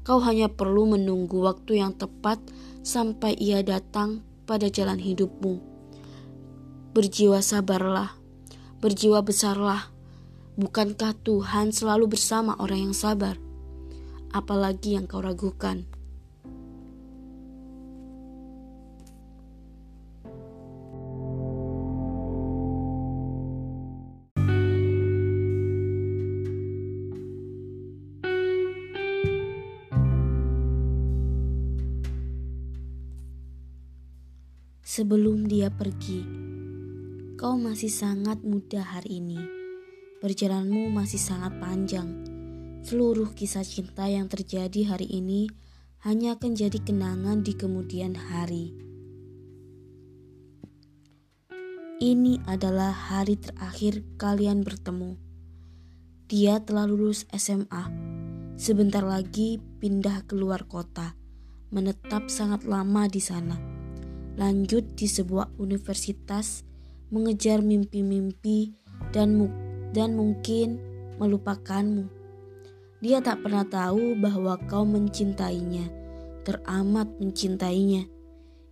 Kau 0.00 0.22
hanya 0.24 0.48
perlu 0.48 0.88
menunggu 0.88 1.44
waktu 1.44 1.84
yang 1.84 1.92
tepat 1.92 2.40
sampai 2.80 3.36
ia 3.36 3.60
datang 3.60 4.24
pada 4.48 4.70
jalan 4.70 4.96
hidupmu. 4.96 5.60
Berjiwa 6.96 7.44
sabarlah, 7.44 8.16
berjiwa 8.80 9.20
besarlah. 9.20 9.92
Bukankah 10.54 11.14
Tuhan 11.20 11.72
selalu 11.72 12.16
bersama 12.16 12.56
orang 12.58 12.90
yang 12.90 12.96
sabar? 12.96 13.36
Apalagi 14.30 14.94
yang 14.94 15.10
kau 15.10 15.22
ragukan. 15.22 15.89
Sebelum 34.90 35.46
dia 35.46 35.70
pergi. 35.70 36.26
Kau 37.38 37.54
masih 37.54 37.86
sangat 37.86 38.42
muda 38.42 38.82
hari 38.82 39.22
ini. 39.22 39.38
Perjalananmu 40.18 40.90
masih 40.90 41.22
sangat 41.22 41.54
panjang. 41.62 42.10
Seluruh 42.82 43.30
kisah 43.30 43.62
cinta 43.62 44.10
yang 44.10 44.26
terjadi 44.26 44.90
hari 44.90 45.06
ini 45.06 45.46
hanya 46.02 46.34
akan 46.34 46.58
jadi 46.58 46.74
kenangan 46.82 47.46
di 47.46 47.54
kemudian 47.54 48.18
hari. 48.18 48.74
Ini 52.02 52.42
adalah 52.50 52.90
hari 52.90 53.38
terakhir 53.38 54.02
kalian 54.18 54.66
bertemu. 54.66 55.14
Dia 56.26 56.58
telah 56.66 56.90
lulus 56.90 57.30
SMA. 57.30 57.86
Sebentar 58.58 59.06
lagi 59.06 59.62
pindah 59.78 60.26
keluar 60.26 60.66
kota, 60.66 61.14
menetap 61.70 62.26
sangat 62.26 62.66
lama 62.66 63.06
di 63.06 63.22
sana 63.22 63.69
lanjut 64.40 64.96
di 64.96 65.04
sebuah 65.04 65.60
universitas, 65.60 66.64
mengejar 67.12 67.60
mimpi-mimpi 67.60 68.72
dan 69.12 69.36
mu 69.36 69.52
dan 69.92 70.16
mungkin 70.16 70.80
melupakanmu. 71.20 72.08
Dia 73.04 73.20
tak 73.20 73.44
pernah 73.44 73.68
tahu 73.68 74.16
bahwa 74.16 74.56
kau 74.64 74.88
mencintainya, 74.88 75.92
teramat 76.48 77.20
mencintainya. 77.20 78.08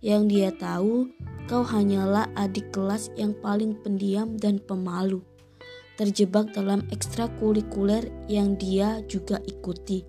Yang 0.01 0.23
dia 0.33 0.49
tahu, 0.57 1.05
kau 1.45 1.61
hanyalah 1.61 2.33
adik 2.33 2.73
kelas 2.73 3.13
yang 3.13 3.37
paling 3.37 3.77
pendiam 3.85 4.41
dan 4.41 4.57
pemalu, 4.57 5.21
terjebak 6.01 6.49
dalam 6.49 6.81
ekstrakurikuler 6.89 8.09
yang 8.25 8.57
dia 8.57 9.05
juga 9.05 9.37
ikuti. 9.45 10.01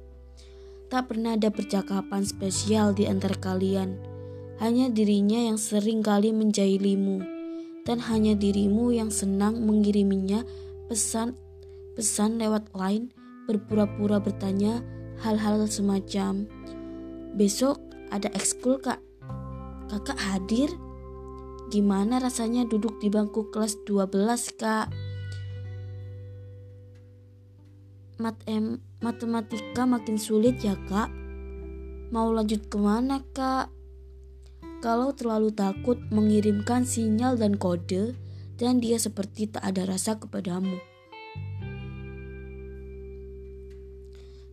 Tak 0.89 1.13
pernah 1.13 1.37
ada 1.37 1.53
percakapan 1.53 2.25
spesial 2.25 2.95
di 2.95 3.11
antara 3.11 3.35
kalian 3.37 4.10
hanya 4.61 4.93
dirinya 4.93 5.41
yang 5.41 5.57
sering 5.57 6.05
kali 6.05 6.37
menjahilimu, 6.37 7.25
dan 7.89 7.97
hanya 8.13 8.37
dirimu 8.37 8.93
yang 8.93 9.09
senang 9.09 9.65
mengiriminya 9.65 10.45
pesan-pesan 10.93 12.37
lewat 12.37 12.69
line 12.77 13.09
berpura-pura 13.49 14.21
bertanya 14.21 14.85
hal-hal 15.25 15.65
semacam 15.65 16.45
besok 17.35 17.81
ada 18.13 18.29
ekskul 18.37 18.77
kak. 18.77 19.01
Kakak 19.89 20.21
hadir? 20.21 20.71
Gimana 21.71 22.21
rasanya 22.21 22.67
duduk 22.69 23.01
di 23.01 23.09
bangku 23.09 23.49
kelas 23.49 23.81
12 23.89 24.61
kak? 24.61 24.93
Mat 28.21 28.37
em, 28.45 28.77
matematika 29.01 29.89
makin 29.89 30.21
sulit 30.21 30.61
ya 30.61 30.77
kak. 30.85 31.09
Mau 32.13 32.29
lanjut 32.35 32.67
ke 32.69 32.77
mana 32.77 33.25
kak? 33.33 33.80
Kalau 34.81 35.13
terlalu 35.13 35.53
takut 35.53 36.01
mengirimkan 36.09 36.89
sinyal 36.89 37.37
dan 37.37 37.61
kode, 37.61 38.17
dan 38.57 38.81
dia 38.81 38.97
seperti 38.97 39.53
tak 39.53 39.61
ada 39.61 39.85
rasa 39.85 40.17
kepadamu. 40.17 40.81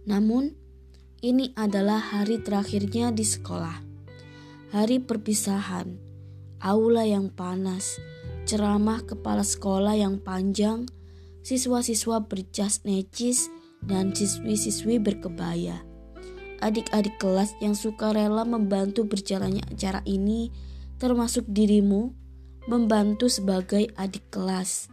Namun, 0.03 0.51
ini 1.23 1.55
adalah 1.55 1.99
hari 1.99 2.43
terakhirnya 2.43 3.15
di 3.15 3.23
sekolah. 3.23 3.79
Hari 4.75 4.99
perpisahan, 4.99 5.95
aula 6.59 7.07
yang 7.07 7.31
panas, 7.31 7.95
ceramah 8.43 9.07
kepala 9.07 9.47
sekolah 9.47 9.95
yang 9.95 10.19
panjang, 10.19 10.91
siswa-siswa 11.39 12.27
berjas 12.27 12.83
necis, 12.83 13.47
dan 13.79 14.11
siswi-siswi 14.11 14.99
berkebaya. 14.99 15.86
Adik-adik 16.57 17.21
kelas 17.21 17.53
yang 17.61 17.77
suka 17.77 18.09
rela 18.13 18.41
membantu 18.41 19.05
berjalannya 19.05 19.61
acara 19.69 20.01
ini, 20.09 20.49
termasuk 20.97 21.45
dirimu, 21.45 22.09
membantu 22.65 23.29
sebagai 23.29 23.93
adik 23.93 24.25
kelas, 24.33 24.89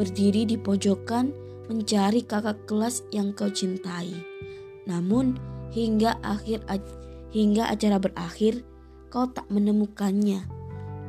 berdiri 0.00 0.48
di 0.48 0.56
pojokan 0.56 1.30
mencari 1.68 2.24
kakak 2.24 2.64
kelas 2.64 3.04
yang 3.12 3.36
kau 3.36 3.52
cintai. 3.52 4.10
Namun 4.88 5.38
hingga 5.70 6.18
akhir 6.24 6.64
hingga 7.32 7.68
acara 7.68 8.00
berakhir 8.00 8.64
kau 9.12 9.28
tak 9.28 9.46
menemukannya. 9.52 10.48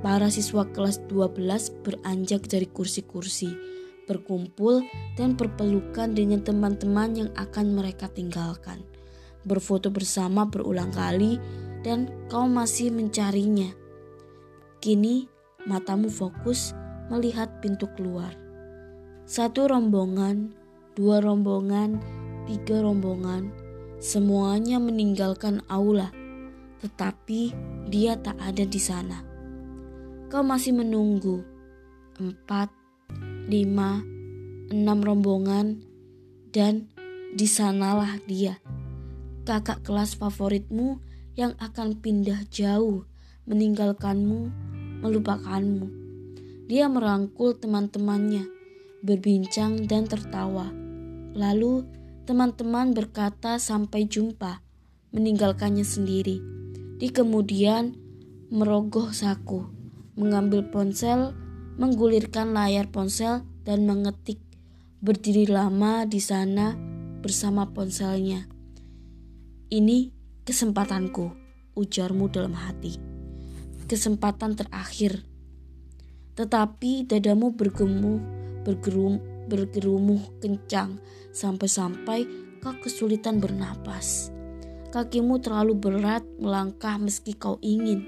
Para 0.03 0.27
siswa 0.27 0.67
kelas 0.67 0.99
12 1.07 1.79
beranjak 1.79 2.43
dari 2.51 2.67
kursi-kursi, 2.67 3.55
berkumpul 4.03 4.83
dan 5.15 5.39
berpelukan 5.39 6.11
dengan 6.11 6.43
teman-teman 6.43 7.15
yang 7.15 7.29
akan 7.39 7.71
mereka 7.71 8.11
tinggalkan. 8.11 8.83
Berfoto 9.43 9.91
bersama 9.91 10.47
berulang 10.47 10.91
kali 10.91 11.39
dan 11.83 12.07
kau 12.31 12.47
masih 12.47 12.91
mencarinya. 12.91 13.71
Kini 14.79 15.27
matamu 15.67 16.07
fokus 16.07 16.75
melihat 17.11 17.59
pintu 17.59 17.87
keluar. 17.95 18.35
Satu 19.23 19.67
rombongan, 19.67 20.51
dua 20.95 21.23
rombongan, 21.23 21.99
tiga 22.47 22.83
rombongan, 22.83 23.63
Semuanya 24.03 24.83
meninggalkan 24.83 25.63
aula, 25.71 26.11
tetapi 26.83 27.55
dia 27.87 28.19
tak 28.19 28.35
ada 28.35 28.67
di 28.67 28.75
sana. 28.75 29.23
Kau 30.27 30.43
masih 30.43 30.75
menunggu. 30.75 31.39
Empat, 32.19 32.67
lima, 33.47 34.03
enam 34.75 34.99
rombongan, 34.99 35.79
dan 36.51 36.91
di 37.31 37.47
sanalah 37.47 38.19
dia, 38.27 38.59
kakak 39.43 39.83
kelas 39.83 40.15
favoritmu 40.15 40.99
yang 41.35 41.55
akan 41.59 41.99
pindah 41.99 42.47
jauh, 42.49 43.05
meninggalkanmu, 43.45 44.51
melupakanmu. 45.03 45.87
Dia 46.67 46.87
merangkul 46.87 47.59
teman-temannya, 47.59 48.47
berbincang 49.03 49.83
dan 49.85 50.07
tertawa. 50.07 50.71
Lalu 51.33 51.83
Teman-teman 52.23 52.95
berkata 52.95 53.59
sampai 53.59 54.07
jumpa, 54.07 54.63
meninggalkannya 55.11 55.83
sendiri. 55.83 56.39
Di 56.95 57.11
kemudian 57.11 57.99
merogoh 58.47 59.11
saku, 59.11 59.67
mengambil 60.15 60.63
ponsel, 60.71 61.35
menggulirkan 61.75 62.55
layar 62.55 62.87
ponsel 62.87 63.43
dan 63.67 63.83
mengetik. 63.83 64.39
Berdiri 65.03 65.51
lama 65.51 66.07
di 66.07 66.23
sana 66.23 66.79
bersama 67.19 67.67
ponselnya. 67.75 68.52
Ini 69.73 70.13
kesempatanku, 70.45 71.33
ujarmu 71.73 72.29
dalam 72.29 72.53
hati. 72.53 72.93
Kesempatan 73.89 74.53
terakhir. 74.53 75.25
Tetapi 76.37 77.09
dadamu 77.09 77.49
bergemuh, 77.57 78.21
bergerum, 78.61 79.17
bergerumuh 79.49 80.21
kencang 80.37 81.01
sampai-sampai 81.33 82.29
kau 82.61 82.77
kesulitan 82.85 83.41
bernapas. 83.41 84.29
Kakimu 84.93 85.41
terlalu 85.41 85.73
berat 85.73 86.21
melangkah 86.37 87.01
meski 87.01 87.33
kau 87.33 87.57
ingin. 87.65 88.05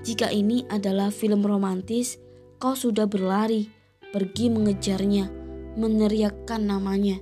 Jika 0.00 0.32
ini 0.32 0.64
adalah 0.72 1.12
film 1.12 1.44
romantis, 1.44 2.16
kau 2.56 2.72
sudah 2.72 3.04
berlari, 3.04 3.68
pergi 4.16 4.48
mengejarnya, 4.48 5.28
meneriakkan 5.76 6.72
namanya. 6.72 7.20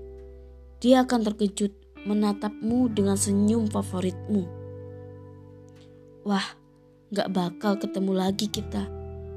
Dia 0.78 1.02
akan 1.02 1.26
terkejut 1.26 1.81
menatapmu 2.05 2.90
dengan 2.90 3.14
senyum 3.18 3.70
favoritmu. 3.70 4.42
Wah, 6.22 6.46
gak 7.11 7.28
bakal 7.34 7.78
ketemu 7.78 8.12
lagi 8.14 8.46
kita. 8.46 8.86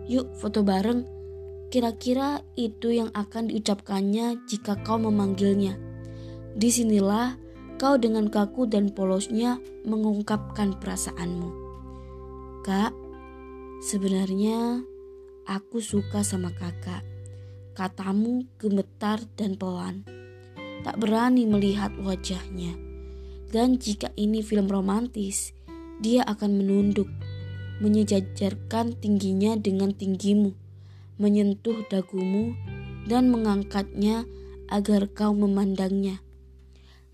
Yuk 0.06 0.38
foto 0.38 0.62
bareng 0.62 1.16
Kira-kira 1.76 2.46
itu 2.56 2.94
yang 2.94 3.10
akan 3.12 3.50
diucapkannya 3.50 4.48
jika 4.48 4.78
kau 4.86 5.02
memanggilnya. 5.02 5.76
Di 6.56 6.70
sinilah 6.72 7.36
kau 7.76 8.00
dengan 8.00 8.32
kaku 8.32 8.70
dan 8.70 8.94
polosnya 8.94 9.60
mengungkapkan 9.84 10.78
perasaanmu. 10.80 11.50
Kak, 12.64 12.94
sebenarnya 13.84 14.88
aku 15.50 15.82
suka 15.82 16.24
sama 16.24 16.54
kakak. 16.56 17.04
Katamu 17.76 18.48
gemetar 18.56 19.20
dan 19.36 19.60
pelan. 19.60 20.08
Tak 20.86 21.02
berani 21.02 21.50
melihat 21.50 21.90
wajahnya. 21.98 22.78
Dan 23.50 23.82
jika 23.82 24.14
ini 24.14 24.46
film 24.46 24.70
romantis, 24.70 25.58
dia 25.98 26.22
akan 26.30 26.62
menunduk, 26.62 27.10
menyejajarkan 27.82 28.94
tingginya 29.02 29.58
dengan 29.58 29.90
tinggimu 29.98 30.54
menyentuh 31.16 31.88
dagumu 31.88 32.56
dan 33.08 33.32
mengangkatnya 33.32 34.28
agar 34.68 35.08
kau 35.12 35.32
memandangnya. 35.32 36.20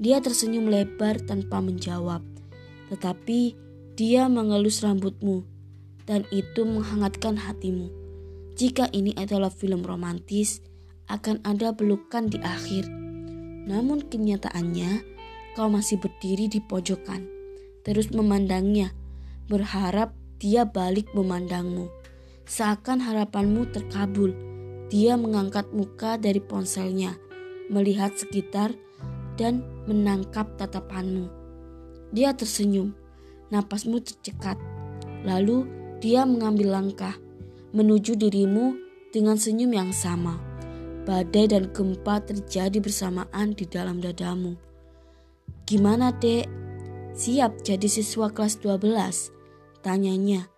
Dia 0.01 0.17
tersenyum 0.17 0.65
lebar 0.65 1.21
tanpa 1.21 1.61
menjawab, 1.61 2.25
tetapi 2.89 3.53
dia 3.93 4.25
mengelus 4.25 4.81
rambutmu 4.81 5.45
dan 6.09 6.25
itu 6.33 6.65
menghangatkan 6.65 7.37
hatimu. 7.37 7.93
Jika 8.57 8.89
ini 8.89 9.13
adalah 9.13 9.53
film 9.53 9.85
romantis, 9.85 10.65
akan 11.05 11.45
ada 11.45 11.69
pelukan 11.77 12.25
di 12.25 12.41
akhir. 12.41 13.00
Namun 13.65 14.05
kenyataannya, 14.09 15.05
kau 15.53 15.67
masih 15.67 15.99
berdiri 16.01 16.47
di 16.49 16.63
pojokan, 16.63 17.27
terus 17.85 18.09
memandangnya, 18.09 18.95
berharap 19.51 20.15
dia 20.41 20.65
balik 20.65 21.11
memandangmu. 21.13 21.91
Seakan 22.47 23.03
harapanmu 23.03 23.69
terkabul, 23.69 24.33
dia 24.89 25.15
mengangkat 25.15 25.69
muka 25.71 26.17
dari 26.17 26.41
ponselnya, 26.41 27.15
melihat 27.69 28.17
sekitar, 28.17 28.73
dan 29.39 29.63
menangkap 29.87 30.57
tatapanmu. 30.59 31.31
Dia 32.11 32.35
tersenyum, 32.35 32.91
napasmu 33.53 34.03
tercekat. 34.03 34.59
Lalu 35.23 35.63
dia 36.03 36.27
mengambil 36.27 36.75
langkah 36.75 37.15
menuju 37.71 38.19
dirimu 38.19 38.75
dengan 39.15 39.39
senyum 39.39 39.71
yang 39.71 39.91
sama. 39.95 40.50
Badai 41.01 41.49
dan 41.49 41.73
gempa 41.73 42.21
terjadi 42.21 42.77
bersamaan 42.77 43.57
di 43.57 43.65
dalam 43.65 43.97
dadamu. 43.97 44.53
Gimana, 45.65 46.13
Dek? 46.13 46.45
Siap 47.17 47.65
jadi 47.65 47.87
siswa 47.89 48.31
kelas 48.31 48.61
12? 48.63 49.33
Tanyanya 49.81 50.51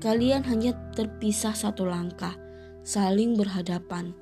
Kalian 0.00 0.42
hanya 0.48 0.74
terpisah 0.96 1.54
satu 1.54 1.86
langkah, 1.86 2.34
saling 2.82 3.36
berhadapan. 3.36 4.16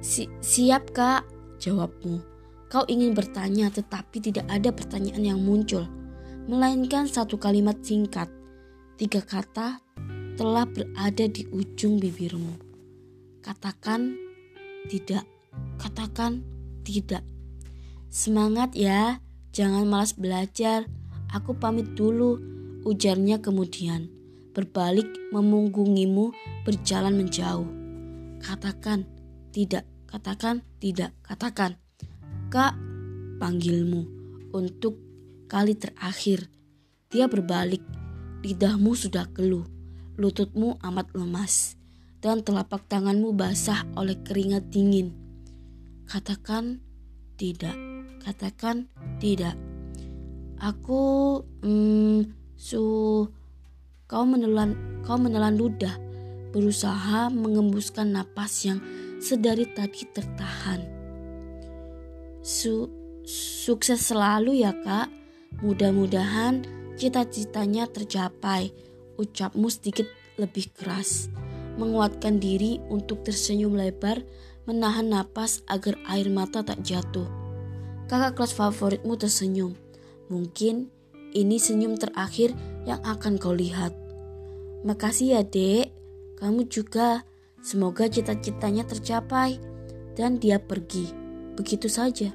Si 0.00 0.26
siap 0.40 0.90
kak, 0.90 1.24
jawabmu. 1.60 2.20
Kau 2.70 2.86
ingin 2.86 3.14
bertanya 3.14 3.66
tetapi 3.70 4.22
tidak 4.22 4.46
ada 4.46 4.70
pertanyaan 4.70 5.34
yang 5.34 5.40
muncul. 5.42 5.84
Melainkan 6.46 7.10
satu 7.10 7.36
kalimat 7.36 7.78
singkat. 7.82 8.30
Tiga 8.94 9.22
kata 9.22 9.82
telah 10.38 10.64
berada 10.70 11.26
di 11.26 11.44
ujung 11.50 11.98
bibirmu. 11.98 12.69
Katakan 13.40 14.20
tidak, 14.92 15.24
katakan 15.80 16.44
tidak. 16.84 17.24
Semangat 18.12 18.76
ya, 18.76 19.24
jangan 19.56 19.88
malas 19.88 20.12
belajar. 20.12 20.84
Aku 21.32 21.56
pamit 21.56 21.96
dulu 21.96 22.36
ujarnya 22.84 23.40
kemudian, 23.40 24.12
berbalik 24.52 25.08
memunggungimu 25.32 26.36
berjalan 26.68 27.16
menjauh. 27.16 27.64
Katakan, 28.44 29.08
tidak, 29.56 29.88
katakan, 30.04 30.60
tidak, 30.76 31.16
katakan. 31.24 31.80
Kak, 32.52 32.76
panggilmu 33.40 34.04
untuk 34.52 35.00
kali 35.48 35.80
terakhir. 35.80 36.52
Dia 37.08 37.24
berbalik, 37.24 37.80
lidahmu 38.44 38.92
sudah 38.92 39.32
keluh, 39.32 39.64
lututmu 40.20 40.76
amat 40.84 41.08
lemas, 41.16 41.79
dan 42.20 42.44
telapak 42.44 42.84
tanganmu 42.86 43.32
basah 43.32 43.88
oleh 43.96 44.20
keringat 44.20 44.68
dingin. 44.68 45.16
Katakan 46.04 46.84
tidak, 47.40 47.76
katakan 48.20 48.92
tidak. 49.16 49.56
Aku, 50.60 51.40
hmm, 51.64 52.52
su, 52.60 52.84
kau 54.04 54.24
menelan, 54.28 55.00
kau 55.08 55.16
menelan 55.16 55.56
ludah, 55.56 55.96
berusaha 56.52 57.32
mengembuskan 57.32 58.12
napas 58.12 58.68
yang 58.68 58.78
sedari 59.16 59.64
tadi 59.72 60.04
tertahan. 60.12 60.84
Su, 62.44 62.92
sukses 63.24 64.00
selalu 64.12 64.60
ya 64.60 64.76
kak. 64.84 65.08
Mudah-mudahan 65.64 66.64
cita-citanya 67.00 67.88
tercapai. 67.88 68.72
Ucapmu 69.20 69.68
sedikit 69.68 70.08
lebih 70.40 70.72
keras. 70.72 71.28
Menguatkan 71.80 72.36
diri 72.36 72.76
untuk 72.92 73.24
tersenyum 73.24 73.72
lebar, 73.72 74.20
menahan 74.68 75.08
napas 75.08 75.64
agar 75.64 75.96
air 76.12 76.28
mata 76.28 76.60
tak 76.60 76.84
jatuh. 76.84 77.24
Kakak 78.04 78.36
kelas 78.36 78.52
favoritmu 78.52 79.16
tersenyum. 79.16 79.72
Mungkin 80.28 80.92
ini 81.32 81.56
senyum 81.56 81.96
terakhir 81.96 82.52
yang 82.84 83.00
akan 83.00 83.40
kau 83.40 83.56
lihat. 83.56 83.96
Makasih 84.84 85.40
ya 85.40 85.42
dek, 85.42 85.88
kamu 86.36 86.68
juga. 86.68 87.24
Semoga 87.64 88.12
cita-citanya 88.12 88.84
tercapai. 88.84 89.56
Dan 90.12 90.36
dia 90.36 90.60
pergi. 90.60 91.08
Begitu 91.56 91.88
saja. 91.88 92.28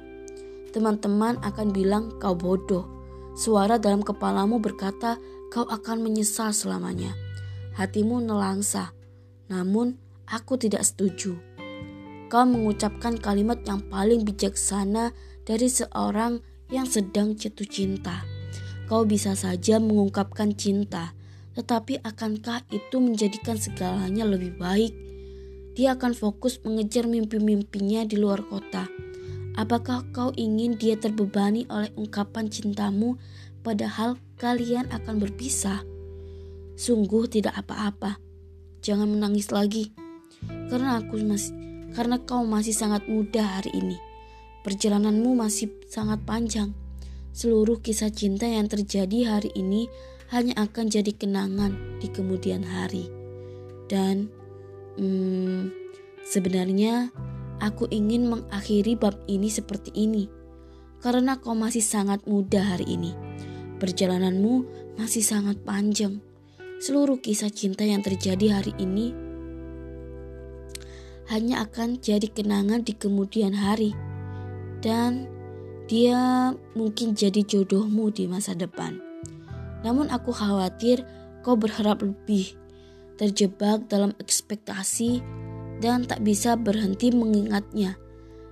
Teman-teman 0.74 1.38
akan 1.46 1.70
bilang 1.70 2.18
kau 2.18 2.34
bodoh 2.34 2.96
Suara 3.36 3.76
dalam 3.76 4.00
kepalamu 4.00 4.56
berkata, 4.64 5.20
kau 5.52 5.68
akan 5.68 6.00
menyesal 6.00 6.56
selamanya. 6.56 7.12
Hatimu 7.76 8.24
nelangsa, 8.24 8.95
namun 9.46 9.98
aku 10.26 10.58
tidak 10.58 10.82
setuju. 10.82 11.38
Kau 12.26 12.42
mengucapkan 12.42 13.14
kalimat 13.18 13.62
yang 13.62 13.82
paling 13.86 14.26
bijaksana 14.26 15.14
dari 15.46 15.70
seorang 15.70 16.42
yang 16.74 16.86
sedang 16.86 17.38
jatuh 17.38 17.66
cinta. 17.66 18.26
Kau 18.90 19.06
bisa 19.06 19.38
saja 19.38 19.78
mengungkapkan 19.78 20.54
cinta, 20.58 21.14
tetapi 21.54 22.02
akankah 22.02 22.66
itu 22.74 22.98
menjadikan 22.98 23.54
segalanya 23.58 24.26
lebih 24.26 24.58
baik? 24.58 24.94
Dia 25.78 25.94
akan 25.94 26.14
fokus 26.16 26.58
mengejar 26.66 27.06
mimpi-mimpinya 27.06 28.02
di 28.02 28.16
luar 28.18 28.42
kota 28.46 28.88
Apakah 29.56 30.04
kau 30.12 30.36
ingin 30.36 30.76
dia 30.76 31.00
terbebani 31.00 31.64
oleh 31.72 31.88
ungkapan 31.96 32.52
cintamu 32.52 33.16
padahal 33.64 34.20
kalian 34.36 34.84
akan 34.92 35.16
berpisah? 35.16 35.80
Sungguh 36.76 37.24
tidak 37.24 37.56
apa-apa. 37.64 38.20
Jangan 38.86 39.10
menangis 39.10 39.50
lagi. 39.50 39.90
Karena 40.70 41.02
aku 41.02 41.18
masih 41.18 41.50
karena 41.98 42.22
kau 42.22 42.46
masih 42.46 42.70
sangat 42.70 43.10
muda 43.10 43.42
hari 43.58 43.74
ini. 43.74 43.98
Perjalananmu 44.62 45.34
masih 45.34 45.74
sangat 45.90 46.22
panjang. 46.22 46.70
Seluruh 47.34 47.82
kisah 47.82 48.14
cinta 48.14 48.46
yang 48.46 48.70
terjadi 48.70 49.26
hari 49.26 49.50
ini 49.58 49.90
hanya 50.30 50.54
akan 50.62 50.86
jadi 50.86 51.10
kenangan 51.10 51.98
di 51.98 52.06
kemudian 52.14 52.62
hari. 52.62 53.10
Dan 53.90 54.30
hmm, 54.98 55.74
sebenarnya 56.22 57.10
Aku 57.56 57.88
ingin 57.88 58.28
mengakhiri 58.28 59.00
bab 59.00 59.16
ini 59.32 59.48
seperti 59.48 59.88
ini, 59.96 60.28
karena 61.00 61.40
kau 61.40 61.56
masih 61.56 61.80
sangat 61.80 62.20
muda 62.28 62.60
hari 62.60 62.84
ini. 62.84 63.16
Perjalananmu 63.80 64.54
masih 65.00 65.24
sangat 65.24 65.64
panjang. 65.64 66.20
Seluruh 66.76 67.16
kisah 67.24 67.48
cinta 67.48 67.88
yang 67.88 68.04
terjadi 68.04 68.60
hari 68.60 68.76
ini 68.76 69.16
hanya 71.32 71.64
akan 71.64 71.96
jadi 71.98 72.28
kenangan 72.28 72.84
di 72.84 72.92
kemudian 72.92 73.56
hari, 73.56 73.96
dan 74.84 75.24
dia 75.88 76.52
mungkin 76.76 77.16
jadi 77.16 77.42
jodohmu 77.42 78.12
di 78.12 78.28
masa 78.28 78.52
depan. 78.54 79.00
Namun, 79.82 80.12
aku 80.12 80.30
khawatir 80.30 81.02
kau 81.42 81.56
berharap 81.58 82.04
lebih, 82.04 82.54
terjebak 83.16 83.88
dalam 83.90 84.12
ekspektasi 84.22 85.24
dan 85.82 86.04
tak 86.04 86.22
bisa 86.22 86.54
berhenti 86.54 87.10
mengingatnya. 87.10 87.98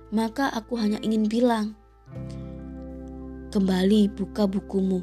Maka 0.09 0.49
aku 0.49 0.75
hanya 0.81 0.99
ingin 0.99 1.29
bilang, 1.29 1.77
kembali 3.55 4.11
buka 4.11 4.49
bukumu, 4.49 4.99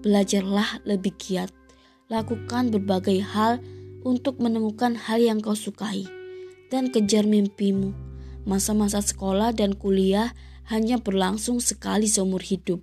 belajarlah 0.00 0.80
lebih 0.88 1.12
giat, 1.20 1.52
lakukan 2.10 2.74
berbagai 2.74 3.22
hal 3.22 3.62
untuk 4.02 4.42
menemukan 4.42 4.98
hal 4.98 5.22
yang 5.22 5.38
kau 5.38 5.54
sukai, 5.54 6.04
dan 6.68 6.90
kejar 6.90 7.24
mimpimu. 7.24 7.94
Masa-masa 8.44 8.98
sekolah 8.98 9.54
dan 9.54 9.78
kuliah 9.78 10.34
hanya 10.68 10.98
berlangsung 10.98 11.62
sekali 11.62 12.10
seumur 12.10 12.42
hidup. 12.42 12.82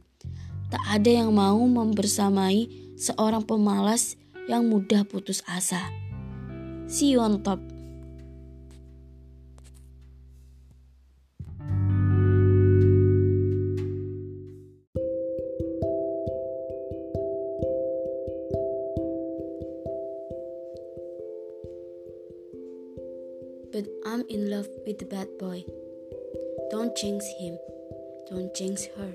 Tak 0.71 0.83
ada 0.87 1.23
yang 1.23 1.35
mau 1.35 1.59
membersamai 1.59 2.71
seorang 2.95 3.43
pemalas 3.43 4.15
yang 4.47 4.67
mudah 4.67 5.03
putus 5.03 5.43
asa. 5.47 5.91
See 6.87 7.11
you 7.11 7.19
on 7.19 7.43
top. 7.43 7.76
But 23.77 23.85
I'm 24.09 24.25
in 24.25 24.49
love 24.49 24.65
with 24.89 24.97
the 24.97 25.05
bad 25.05 25.29
boy. 25.37 25.61
Don't 26.73 26.97
jinx 26.97 27.21
him. 27.37 27.61
Don't 28.25 28.49
jinx 28.57 28.89
her. 28.97 29.13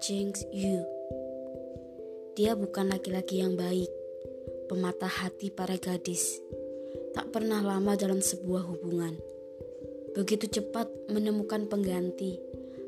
Jinx 0.00 0.40
you. 0.48 0.88
Dia 2.32 2.56
bukan 2.56 2.88
laki-laki 2.88 3.44
yang 3.44 3.60
baik, 3.60 3.92
pemata 4.72 5.04
hati 5.04 5.52
para 5.52 5.76
gadis. 5.76 6.40
Tak 7.12 7.28
pernah 7.28 7.60
lama 7.60 7.92
dalam 7.92 8.24
sebuah 8.24 8.64
hubungan. 8.64 9.20
Begitu 10.16 10.48
cepat 10.48 10.88
menemukan 11.12 11.68
pengganti, 11.68 12.40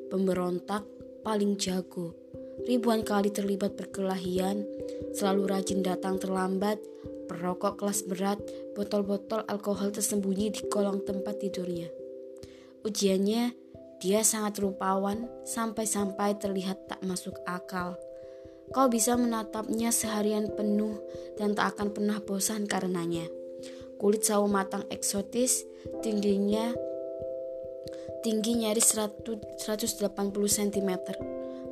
pemberontak 0.08 0.88
paling 1.20 1.60
jago. 1.60 2.16
Ribuan 2.64 3.04
kali 3.04 3.36
terlibat 3.36 3.76
perkelahian, 3.76 4.64
selalu 5.12 5.44
rajin 5.44 5.84
datang 5.84 6.16
terlambat, 6.16 6.80
perokok 7.26 7.82
kelas 7.82 8.06
berat, 8.06 8.38
botol-botol 8.72 9.42
alkohol 9.50 9.90
tersembunyi 9.90 10.54
di 10.54 10.62
kolong 10.70 11.02
tempat 11.02 11.42
tidurnya. 11.42 11.90
Ujiannya, 12.86 13.52
dia 13.98 14.20
sangat 14.22 14.62
rupawan 14.62 15.26
sampai-sampai 15.42 16.38
terlihat 16.38 16.86
tak 16.86 17.02
masuk 17.02 17.34
akal. 17.44 17.98
Kau 18.70 18.86
bisa 18.90 19.14
menatapnya 19.14 19.94
seharian 19.94 20.50
penuh 20.54 20.98
dan 21.38 21.54
tak 21.54 21.76
akan 21.76 21.94
pernah 21.94 22.18
bosan 22.22 22.66
karenanya. 22.66 23.26
Kulit 23.96 24.26
sawo 24.26 24.50
matang 24.50 24.84
eksotis, 24.90 25.64
tingginya 26.02 26.74
tinggi 28.20 28.58
nyaris 28.58 28.98
100, 28.98 29.62
180 29.62 30.10
cm. 30.50 30.90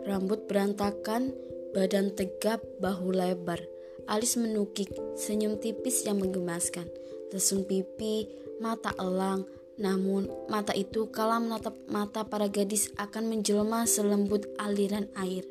Rambut 0.07 0.47
berantakan, 0.47 1.35
badan 1.75 2.15
tegap, 2.15 2.63
bahu 2.79 3.11
lebar 3.11 3.74
Alis 4.05 4.37
menukik, 4.37 4.93
senyum 5.17 5.57
tipis 5.57 6.05
yang 6.05 6.21
menggemaskan, 6.21 6.85
lesung 7.33 7.65
pipi, 7.65 8.29
mata 8.61 8.93
elang. 9.01 9.49
Namun, 9.81 10.29
mata 10.47 10.71
itu 10.77 11.09
kala 11.11 11.41
menatap 11.41 11.75
mata 11.91 12.23
para 12.23 12.47
gadis 12.47 12.93
akan 13.01 13.33
menjelma 13.33 13.89
selembut 13.89 14.47
aliran 14.61 15.09
air. 15.19 15.43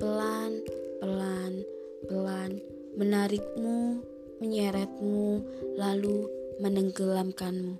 Pelan, 0.00 0.64
pelan, 0.98 1.62
pelan, 2.08 2.58
menarikmu, 2.96 4.00
menyeretmu, 4.40 5.44
lalu 5.76 6.26
menenggelamkanmu. 6.58 7.76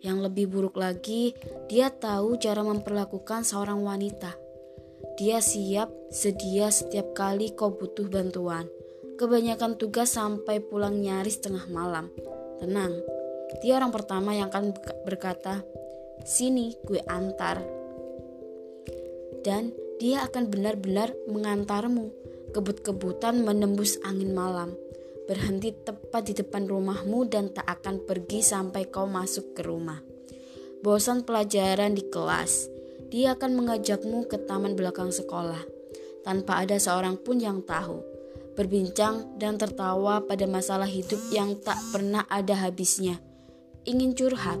Yang 0.00 0.18
lebih 0.30 0.46
buruk 0.48 0.80
lagi, 0.80 1.36
dia 1.68 1.92
tahu 1.92 2.40
cara 2.40 2.64
memperlakukan 2.64 3.44
seorang 3.44 3.84
wanita. 3.84 4.32
Dia 5.20 5.44
siap, 5.44 5.92
sedia 6.08 6.72
setiap 6.72 7.12
kali 7.12 7.52
kau 7.52 7.76
butuh 7.76 8.08
bantuan. 8.08 8.64
Kebanyakan 9.20 9.76
tugas 9.76 10.16
sampai 10.16 10.64
pulang 10.64 10.96
nyaris 10.96 11.44
tengah 11.44 11.68
malam. 11.68 12.08
Tenang, 12.56 13.04
dia 13.60 13.76
orang 13.76 13.92
pertama 13.92 14.32
yang 14.32 14.48
akan 14.48 14.72
berkata, 15.04 15.60
"Sini, 16.24 16.72
gue 16.88 17.04
antar." 17.04 17.60
Dan 19.44 19.76
dia 20.00 20.24
akan 20.24 20.48
benar-benar 20.48 21.12
mengantarmu 21.28 22.08
kebut-kebutan 22.56 23.44
menembus 23.44 24.00
angin 24.08 24.32
malam, 24.32 24.72
berhenti 25.28 25.76
tepat 25.76 26.32
di 26.32 26.40
depan 26.40 26.64
rumahmu 26.64 27.28
dan 27.28 27.52
tak 27.52 27.68
akan 27.68 28.00
pergi 28.08 28.40
sampai 28.40 28.88
kau 28.88 29.04
masuk 29.04 29.52
ke 29.52 29.60
rumah. 29.68 30.00
Bosan 30.80 31.28
pelajaran 31.28 31.92
di 31.92 32.08
kelas, 32.08 32.72
dia 33.12 33.36
akan 33.36 33.52
mengajakmu 33.52 34.24
ke 34.32 34.40
taman 34.48 34.72
belakang 34.72 35.12
sekolah 35.12 35.60
tanpa 36.24 36.64
ada 36.64 36.80
seorang 36.80 37.20
pun 37.20 37.36
yang 37.36 37.60
tahu. 37.60 38.09
Berbincang 38.58 39.38
dan 39.38 39.56
tertawa 39.56 40.26
pada 40.26 40.44
masalah 40.50 40.88
hidup 40.90 41.18
yang 41.30 41.54
tak 41.62 41.78
pernah 41.94 42.26
ada 42.26 42.66
habisnya. 42.66 43.22
Ingin 43.86 44.12
curhat, 44.18 44.58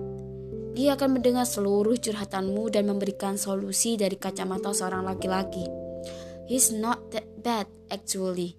dia 0.78 0.94
akan 0.94 1.18
mendengar 1.18 1.42
seluruh 1.42 1.98
curhatanmu 1.98 2.70
dan 2.70 2.86
memberikan 2.86 3.34
solusi 3.34 3.98
dari 3.98 4.14
kacamata 4.14 4.70
seorang 4.70 5.02
laki-laki. 5.02 5.66
He's 6.46 6.70
not 6.70 7.10
that 7.10 7.26
bad 7.42 7.66
actually. 7.90 8.54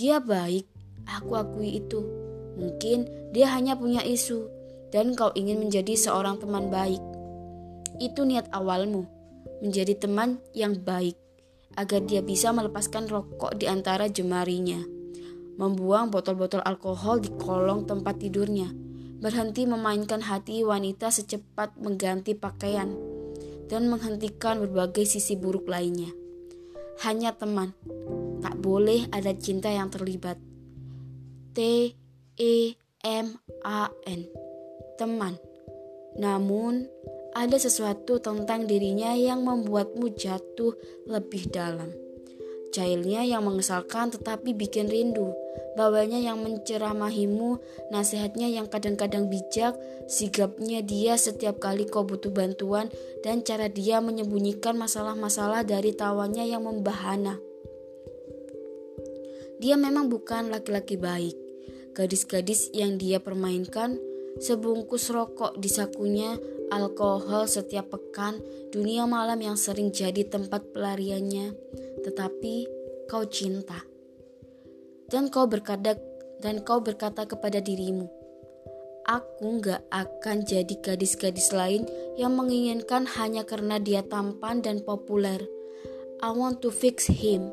Dia 0.00 0.20
baik, 0.20 0.64
aku 1.04 1.32
akui 1.36 1.80
itu. 1.80 2.00
Mungkin 2.56 3.32
dia 3.36 3.52
hanya 3.52 3.76
punya 3.76 4.00
isu 4.00 4.48
dan 4.88 5.12
kau 5.12 5.28
ingin 5.36 5.60
menjadi 5.60 5.92
seorang 5.92 6.40
teman 6.40 6.72
baik. 6.72 7.00
Itu 8.00 8.24
niat 8.24 8.48
awalmu, 8.52 9.04
menjadi 9.60 9.96
teman 9.96 10.40
yang 10.56 10.76
baik 10.80 11.16
agar 11.76 12.00
dia 12.08 12.24
bisa 12.24 12.50
melepaskan 12.50 13.06
rokok 13.06 13.54
di 13.60 13.68
antara 13.68 14.08
jemarinya, 14.08 14.80
membuang 15.60 16.08
botol-botol 16.08 16.64
alkohol 16.64 17.20
di 17.20 17.30
kolong 17.36 17.84
tempat 17.84 18.20
tidurnya, 18.20 18.72
berhenti 19.20 19.68
memainkan 19.68 20.24
hati 20.24 20.64
wanita 20.64 21.12
secepat 21.12 21.76
mengganti 21.80 22.36
pakaian, 22.36 22.92
dan 23.68 23.88
menghentikan 23.92 24.60
berbagai 24.60 25.04
sisi 25.04 25.36
buruk 25.36 25.68
lainnya. 25.68 26.12
Hanya 27.04 27.36
teman, 27.36 27.76
tak 28.40 28.56
boleh 28.60 29.04
ada 29.12 29.36
cinta 29.36 29.68
yang 29.68 29.92
terlibat. 29.92 30.40
T 31.52 31.92
E 32.36 32.54
M 33.04 33.26
A 33.64 33.88
N 34.08 34.28
teman. 34.96 35.36
Namun, 36.16 36.88
ada 37.36 37.60
sesuatu 37.60 38.16
tentang 38.16 38.64
dirinya 38.64 39.12
yang 39.12 39.44
membuatmu 39.44 40.08
jatuh 40.16 40.72
lebih 41.04 41.52
dalam. 41.52 41.92
Cairnya 42.72 43.28
yang 43.28 43.44
mengesalkan 43.44 44.08
tetapi 44.08 44.56
bikin 44.56 44.88
rindu. 44.88 45.36
Bawanya 45.76 46.16
yang 46.16 46.40
menceramahimu, 46.40 47.60
nasihatnya 47.92 48.48
yang 48.48 48.64
kadang-kadang 48.72 49.28
bijak, 49.28 49.76
sigapnya 50.08 50.80
dia 50.80 51.20
setiap 51.20 51.60
kali 51.60 51.84
kau 51.84 52.08
butuh 52.08 52.32
bantuan, 52.32 52.88
dan 53.20 53.44
cara 53.44 53.68
dia 53.68 54.00
menyembunyikan 54.00 54.72
masalah-masalah 54.80 55.68
dari 55.68 55.92
tawanya 55.92 56.44
yang 56.48 56.64
membahana. 56.64 57.36
Dia 59.60 59.76
memang 59.76 60.08
bukan 60.08 60.48
laki-laki 60.48 60.96
baik. 60.96 61.36
Gadis-gadis 61.96 62.72
yang 62.76 62.96
dia 62.96 63.20
permainkan, 63.20 63.96
sebungkus 64.40 65.08
rokok 65.08 65.56
di 65.56 65.68
sakunya, 65.68 66.36
alkohol 66.70 67.46
setiap 67.46 67.94
pekan, 67.94 68.42
dunia 68.74 69.06
malam 69.06 69.38
yang 69.38 69.54
sering 69.54 69.94
jadi 69.94 70.26
tempat 70.26 70.74
pelariannya, 70.74 71.54
tetapi 72.02 72.54
kau 73.06 73.24
cinta. 73.26 73.82
Dan 75.06 75.30
kau 75.30 75.46
berkata 75.46 75.94
dan 76.42 76.66
kau 76.66 76.82
berkata 76.82 77.24
kepada 77.24 77.62
dirimu, 77.62 78.10
aku 79.06 79.62
gak 79.62 79.86
akan 79.94 80.42
jadi 80.42 80.74
gadis-gadis 80.82 81.54
lain 81.54 81.86
yang 82.18 82.34
menginginkan 82.34 83.06
hanya 83.06 83.46
karena 83.46 83.78
dia 83.78 84.02
tampan 84.02 84.60
dan 84.60 84.82
populer. 84.82 85.40
I 86.20 86.32
want 86.32 86.64
to 86.64 86.72
fix 86.72 87.06
him. 87.06 87.52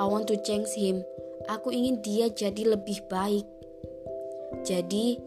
I 0.00 0.06
want 0.06 0.30
to 0.32 0.38
change 0.40 0.72
him. 0.74 1.04
Aku 1.50 1.68
ingin 1.74 2.00
dia 2.00 2.32
jadi 2.32 2.72
lebih 2.78 3.04
baik. 3.10 3.44
Jadi, 4.64 5.18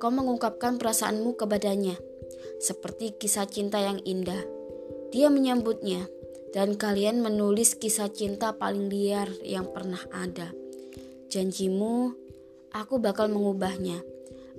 kau 0.00 0.08
mengungkapkan 0.08 0.80
perasaanmu 0.80 1.36
kepadanya 1.36 1.98
seperti 2.60 3.16
kisah 3.16 3.48
cinta 3.48 3.80
yang 3.80 4.00
indah. 4.04 4.40
Dia 5.12 5.30
menyambutnya, 5.30 6.08
dan 6.56 6.74
kalian 6.74 7.20
menulis 7.20 7.76
kisah 7.76 8.08
cinta 8.08 8.56
paling 8.56 8.88
liar 8.88 9.28
yang 9.44 9.68
pernah 9.70 10.00
ada. 10.08 10.52
Janjimu, 11.28 12.16
aku 12.72 12.96
bakal 12.96 13.28
mengubahnya. 13.28 14.00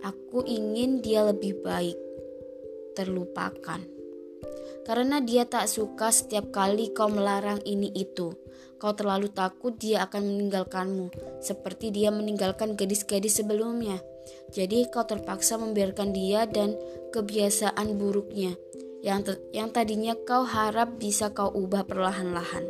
Aku 0.05 0.45
ingin 0.45 1.01
dia 1.01 1.25
lebih 1.25 1.57
baik, 1.65 1.97
terlupakan. 2.93 3.81
Karena 4.85 5.17
dia 5.19 5.43
tak 5.43 5.65
suka 5.67 6.13
setiap 6.13 6.53
kali 6.53 6.93
kau 6.93 7.09
melarang 7.09 7.59
ini 7.65 7.91
itu. 7.97 8.31
Kau 8.77 8.93
terlalu 8.93 9.33
takut 9.33 9.73
dia 9.73 10.05
akan 10.05 10.21
meninggalkanmu, 10.21 11.09
seperti 11.41 11.89
dia 11.89 12.13
meninggalkan 12.13 12.77
gadis-gadis 12.77 13.41
sebelumnya. 13.41 13.97
Jadi 14.51 14.87
kau 14.89 15.03
terpaksa 15.03 15.59
membiarkan 15.59 16.15
dia 16.15 16.47
dan 16.47 16.75
kebiasaan 17.11 17.95
buruknya 17.99 18.55
yang 19.05 19.21
yang 19.53 19.69
tadinya 19.69 20.17
kau 20.25 20.43
harap 20.43 20.97
bisa 20.97 21.31
kau 21.31 21.53
ubah 21.53 21.85
perlahan-lahan. 21.85 22.65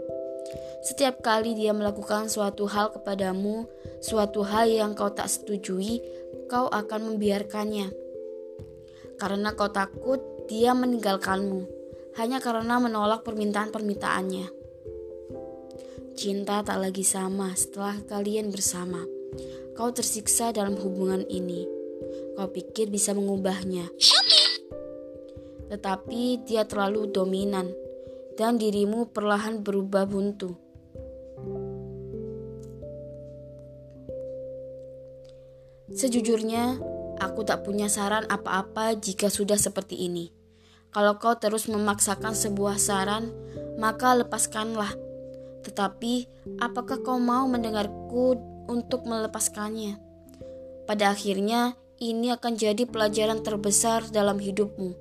Setiap 0.84 1.20
kali 1.20 1.58
dia 1.58 1.76
melakukan 1.76 2.32
suatu 2.32 2.70
hal 2.70 2.96
kepadamu, 2.96 3.68
suatu 4.00 4.46
hal 4.48 4.72
yang 4.72 4.96
kau 4.96 5.12
tak 5.12 5.28
setujui, 5.28 6.00
kau 6.48 6.72
akan 6.72 7.14
membiarkannya. 7.14 7.92
Karena 9.18 9.52
kau 9.58 9.68
takut 9.68 10.22
dia 10.48 10.72
meninggalkanmu, 10.72 11.68
hanya 12.16 12.40
karena 12.40 12.80
menolak 12.80 13.26
permintaan-permintaannya. 13.28 14.48
Cinta 16.18 16.64
tak 16.64 16.80
lagi 16.80 17.04
sama 17.04 17.52
setelah 17.54 18.00
kalian 18.08 18.50
bersama. 18.50 19.04
Kau 19.78 19.94
tersiksa 19.94 20.50
dalam 20.50 20.74
hubungan 20.74 21.22
ini. 21.30 21.70
Kau 22.34 22.50
pikir 22.50 22.90
bisa 22.90 23.14
mengubahnya. 23.14 23.86
Tetapi 25.70 26.42
dia 26.50 26.66
terlalu 26.66 27.14
dominan 27.14 27.70
dan 28.42 28.58
dirimu 28.58 29.14
perlahan 29.14 29.62
berubah 29.62 30.10
buntu. 30.10 30.58
Sejujurnya, 35.94 36.82
aku 37.22 37.46
tak 37.46 37.62
punya 37.62 37.86
saran 37.86 38.26
apa-apa 38.34 38.98
jika 38.98 39.30
sudah 39.30 39.62
seperti 39.62 40.10
ini. 40.10 40.34
Kalau 40.90 41.22
kau 41.22 41.38
terus 41.38 41.70
memaksakan 41.70 42.34
sebuah 42.34 42.82
saran, 42.82 43.30
maka 43.78 44.18
lepaskanlah. 44.18 44.90
Tetapi, 45.62 46.26
apakah 46.66 46.98
kau 47.06 47.22
mau 47.22 47.46
mendengarku 47.46 48.57
untuk 48.68 49.08
melepaskannya. 49.08 50.00
Pada 50.88 51.12
akhirnya, 51.12 51.76
ini 51.98 52.30
akan 52.30 52.54
jadi 52.56 52.86
pelajaran 52.86 53.42
terbesar 53.42 54.06
dalam 54.14 54.38
hidupmu 54.38 54.94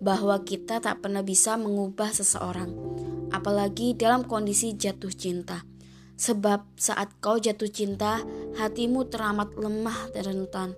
bahwa 0.00 0.40
kita 0.42 0.80
tak 0.80 1.04
pernah 1.04 1.20
bisa 1.20 1.58
mengubah 1.58 2.14
seseorang, 2.14 2.70
apalagi 3.34 3.92
dalam 3.98 4.24
kondisi 4.24 4.74
jatuh 4.74 5.12
cinta. 5.12 5.66
Sebab 6.18 6.74
saat 6.74 7.14
kau 7.22 7.38
jatuh 7.38 7.70
cinta, 7.70 8.18
hatimu 8.58 9.06
teramat 9.06 9.54
lemah 9.54 10.10
dan 10.10 10.22
rentan. 10.26 10.70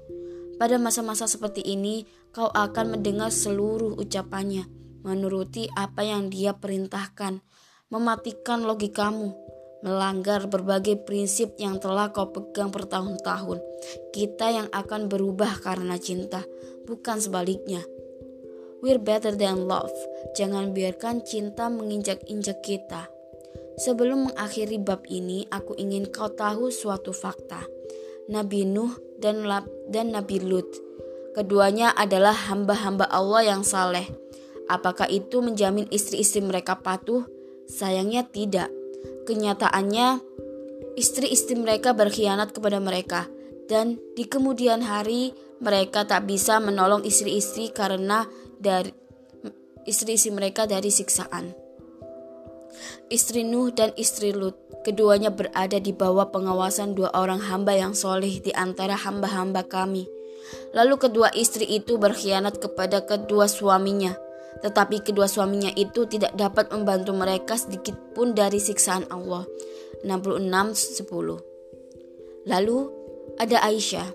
Pada 0.60 0.76
masa-masa 0.76 1.24
seperti 1.24 1.64
ini, 1.64 2.04
kau 2.36 2.52
akan 2.52 3.00
mendengar 3.00 3.32
seluruh 3.32 3.96
ucapannya, 3.96 4.68
menuruti 5.00 5.72
apa 5.72 6.04
yang 6.04 6.28
dia 6.28 6.52
perintahkan, 6.52 7.40
mematikan 7.88 8.68
logikamu, 8.68 9.32
melanggar 9.80 10.44
berbagai 10.48 11.00
prinsip 11.04 11.56
yang 11.56 11.80
telah 11.80 12.12
kau 12.12 12.28
pegang 12.32 12.68
bertahun-tahun. 12.68 13.58
Kita 14.12 14.46
yang 14.52 14.68
akan 14.72 15.08
berubah 15.08 15.60
karena 15.64 15.96
cinta, 15.96 16.44
bukan 16.84 17.20
sebaliknya. 17.20 17.80
We're 18.80 19.00
better 19.00 19.36
than 19.36 19.68
love. 19.68 19.92
Jangan 20.36 20.72
biarkan 20.72 21.20
cinta 21.24 21.68
menginjak-injak 21.68 22.64
kita. 22.64 23.12
Sebelum 23.80 24.32
mengakhiri 24.32 24.80
bab 24.80 25.04
ini, 25.08 25.44
aku 25.48 25.76
ingin 25.76 26.08
kau 26.08 26.32
tahu 26.32 26.72
suatu 26.72 27.12
fakta. 27.12 27.64
Nabi 28.28 28.64
Nuh 28.64 28.92
dan, 29.20 29.44
Lab, 29.44 29.68
dan 29.88 30.16
Nabi 30.16 30.40
Lut. 30.40 30.68
Keduanya 31.36 31.92
adalah 31.92 32.32
hamba-hamba 32.32 33.08
Allah 33.08 33.52
yang 33.56 33.62
saleh. 33.64 34.08
Apakah 34.68 35.08
itu 35.12 35.44
menjamin 35.44 35.88
istri-istri 35.92 36.40
mereka 36.40 36.80
patuh? 36.80 37.26
Sayangnya 37.68 38.26
tidak 38.26 38.70
Kenyataannya, 39.24 40.20
istri-istri 40.98 41.56
mereka 41.56 41.94
berkhianat 41.94 42.52
kepada 42.52 42.82
mereka, 42.82 43.30
dan 43.70 43.96
di 44.18 44.26
kemudian 44.26 44.82
hari 44.82 45.32
mereka 45.62 46.08
tak 46.08 46.26
bisa 46.26 46.58
menolong 46.58 47.04
istri-istri 47.06 47.70
karena 47.70 48.26
dari 48.58 48.90
istri-istri 49.86 50.32
mereka 50.34 50.66
dari 50.66 50.90
siksaan. 50.90 51.52
Istri 53.10 53.42
Nuh 53.42 53.74
dan 53.74 53.90
istri 53.98 54.30
Lut, 54.30 54.54
keduanya 54.86 55.34
berada 55.34 55.76
di 55.82 55.90
bawah 55.90 56.30
pengawasan 56.30 56.94
dua 56.94 57.10
orang 57.12 57.42
hamba 57.42 57.74
yang 57.74 57.92
soleh 57.92 58.38
di 58.40 58.54
antara 58.54 58.94
hamba-hamba 58.94 59.66
kami. 59.66 60.06
Lalu 60.72 60.94
kedua 60.96 61.28
istri 61.34 61.66
itu 61.66 61.98
berkhianat 61.98 62.62
kepada 62.62 63.04
kedua 63.04 63.50
suaminya 63.50 64.14
tetapi 64.58 65.06
kedua 65.06 65.30
suaminya 65.30 65.70
itu 65.72 66.04
tidak 66.10 66.34
dapat 66.34 66.74
membantu 66.74 67.14
mereka 67.14 67.54
sedikit 67.56 67.94
pun 68.12 68.34
dari 68.34 68.58
siksaan 68.58 69.06
Allah. 69.08 69.46
66:10. 70.02 71.38
Lalu 72.50 72.78
ada 73.40 73.56
Aisyah. 73.64 74.08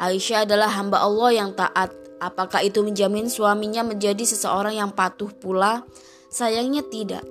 Aisyah 0.00 0.48
adalah 0.48 0.72
hamba 0.74 1.00
Allah 1.00 1.30
yang 1.32 1.50
taat. 1.56 1.92
Apakah 2.20 2.60
itu 2.60 2.84
menjamin 2.84 3.32
suaminya 3.32 3.80
menjadi 3.80 4.20
seseorang 4.28 4.76
yang 4.76 4.92
patuh 4.92 5.32
pula? 5.32 5.88
Sayangnya 6.28 6.84
tidak. 6.84 7.24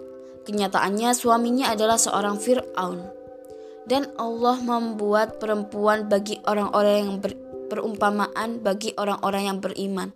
Kenyataannya 0.50 1.14
suaminya 1.14 1.70
adalah 1.70 2.02
seorang 2.02 2.42
Fir'aun. 2.42 3.06
Dan 3.86 4.10
Allah 4.18 4.58
membuat 4.58 5.38
perempuan 5.38 6.10
bagi 6.10 6.42
orang-orang 6.46 6.96
yang 6.98 7.14
perumpamaan 7.70 8.66
bagi 8.66 8.98
orang-orang 8.98 9.54
yang 9.54 9.58
beriman. 9.62 10.10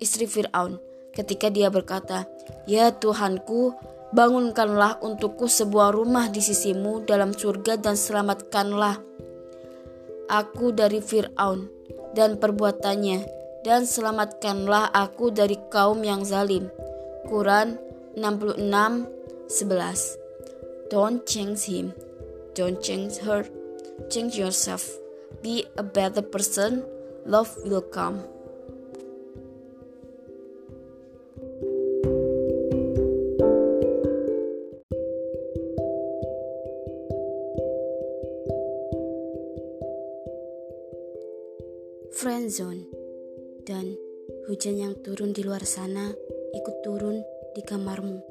Istri 0.00 0.28
Fir'aun 0.28 0.93
ketika 1.14 1.48
dia 1.48 1.70
berkata, 1.70 2.26
Ya 2.66 2.90
Tuhanku, 2.92 3.74
bangunkanlah 4.14 5.00
untukku 5.00 5.46
sebuah 5.48 5.94
rumah 5.94 6.30
di 6.30 6.42
sisimu 6.42 7.02
dalam 7.06 7.34
surga 7.34 7.78
dan 7.78 7.98
selamatkanlah 7.98 9.00
aku 10.28 10.70
dari 10.74 11.02
Fir'aun 11.02 11.66
dan 12.14 12.38
perbuatannya 12.38 13.26
dan 13.64 13.88
selamatkanlah 13.88 14.92
aku 14.92 15.32
dari 15.32 15.56
kaum 15.72 16.04
yang 16.04 16.22
zalim. 16.22 16.68
Quran 17.26 17.80
66 18.14 18.60
11 19.50 20.24
Don't 20.92 21.24
change 21.26 21.64
him. 21.66 21.96
Don't 22.54 22.78
change 22.78 23.18
her. 23.24 23.48
Change 24.12 24.36
yourself. 24.36 24.84
Be 25.42 25.64
a 25.74 25.82
better 25.82 26.22
person. 26.22 26.84
Love 27.24 27.56
will 27.64 27.82
come. 27.82 28.33
Friend 42.14 42.46
zone 42.46 42.86
dan 43.66 43.98
hujan 44.46 44.78
yang 44.78 44.94
turun 45.02 45.34
di 45.34 45.42
luar 45.42 45.66
sana 45.66 46.14
ikut 46.54 46.76
turun 46.86 47.18
di 47.58 47.62
kamarmu 47.66 48.22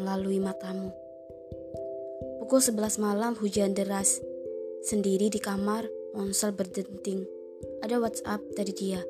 melalui 0.00 0.40
matamu. 0.40 0.88
Pukul 2.40 2.64
11 2.64 2.96
malam 2.96 3.36
hujan 3.36 3.76
deras. 3.76 4.24
Sendiri 4.80 5.28
di 5.28 5.36
kamar, 5.36 5.84
ponsel 6.16 6.56
berdenting. 6.56 7.28
Ada 7.84 8.00
WhatsApp 8.00 8.40
dari 8.56 8.72
dia. 8.72 9.04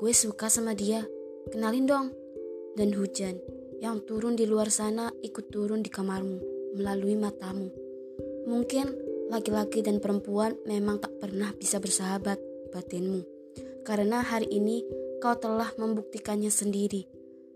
Gue 0.00 0.16
suka 0.16 0.48
sama 0.48 0.72
dia. 0.72 1.04
Kenalin 1.52 1.84
dong. 1.84 2.16
Dan 2.72 2.96
hujan 2.96 3.36
yang 3.84 4.00
turun 4.00 4.32
di 4.32 4.48
luar 4.48 4.72
sana 4.72 5.12
ikut 5.20 5.52
turun 5.52 5.84
di 5.84 5.92
kamarmu 5.92 6.40
melalui 6.72 7.20
matamu. 7.20 7.68
Mungkin 8.48 8.86
laki-laki 9.28 9.84
dan 9.84 10.00
perempuan 10.00 10.56
memang 10.64 11.04
tak 11.04 11.12
pernah 11.20 11.52
bisa 11.52 11.76
bersahabat 11.76 12.49
batinmu. 12.70 13.26
Karena 13.82 14.22
hari 14.22 14.46
ini 14.48 14.86
kau 15.20 15.36
telah 15.36 15.74
membuktikannya 15.76 16.48
sendiri. 16.48 17.04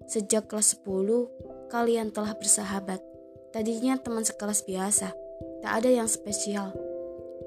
Sejak 0.04 0.52
kelas 0.52 0.76
10, 0.84 1.72
kalian 1.72 2.12
telah 2.12 2.36
bersahabat. 2.36 3.00
Tadinya 3.54 3.96
teman 3.96 4.26
sekelas 4.26 4.66
biasa, 4.68 5.14
tak 5.64 5.72
ada 5.80 5.88
yang 5.88 6.10
spesial. 6.10 6.76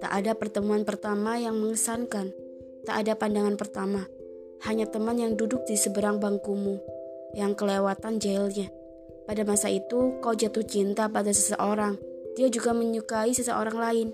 Tak 0.01 0.09
ada 0.13 0.33
pertemuan 0.33 0.87
pertama 0.87 1.37
yang 1.37 1.57
mengesankan, 1.57 2.33
tak 2.85 2.95
ada 3.05 3.13
pandangan 3.13 3.59
pertama. 3.59 4.07
Hanya 4.65 4.89
teman 4.89 5.21
yang 5.21 5.37
duduk 5.37 5.67
di 5.69 5.77
seberang 5.77 6.17
bangkumu, 6.17 6.81
yang 7.37 7.53
kelewatan 7.53 8.17
jailnya. 8.17 8.73
Pada 9.27 9.43
masa 9.43 9.67
itu, 9.67 10.17
kau 10.23 10.33
jatuh 10.33 10.63
cinta 10.63 11.11
pada 11.11 11.29
seseorang. 11.29 11.99
Dia 12.39 12.47
juga 12.47 12.71
menyukai 12.71 13.35
seseorang 13.35 13.77
lain. 13.77 14.09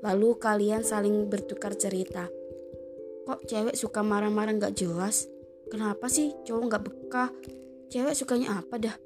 Lalu 0.00 0.38
kalian 0.38 0.86
saling 0.86 1.26
bertukar 1.26 1.74
cerita. 1.74 2.30
Kok 3.22 3.46
cewek 3.46 3.78
suka 3.78 4.02
marah-marah 4.02 4.58
gak 4.58 4.74
jelas? 4.74 5.30
Kenapa 5.70 6.10
sih 6.10 6.34
cowok 6.42 6.64
gak 6.66 6.84
bekah? 6.84 7.30
Cewek 7.86 8.18
sukanya 8.18 8.58
apa 8.58 8.74
dah? 8.82 8.96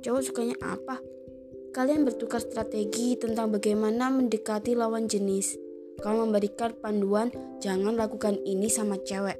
Cowok 0.00 0.22
sukanya 0.24 0.56
apa? 0.64 0.96
Kalian 1.76 2.08
bertukar 2.08 2.40
strategi 2.40 3.14
tentang 3.20 3.52
bagaimana 3.52 4.08
mendekati 4.08 4.72
lawan 4.72 5.04
jenis. 5.04 5.54
Kau 6.00 6.14
memberikan 6.16 6.72
panduan, 6.78 7.28
jangan 7.60 7.98
lakukan 7.98 8.40
ini 8.46 8.72
sama 8.72 8.96
cewek. 9.02 9.36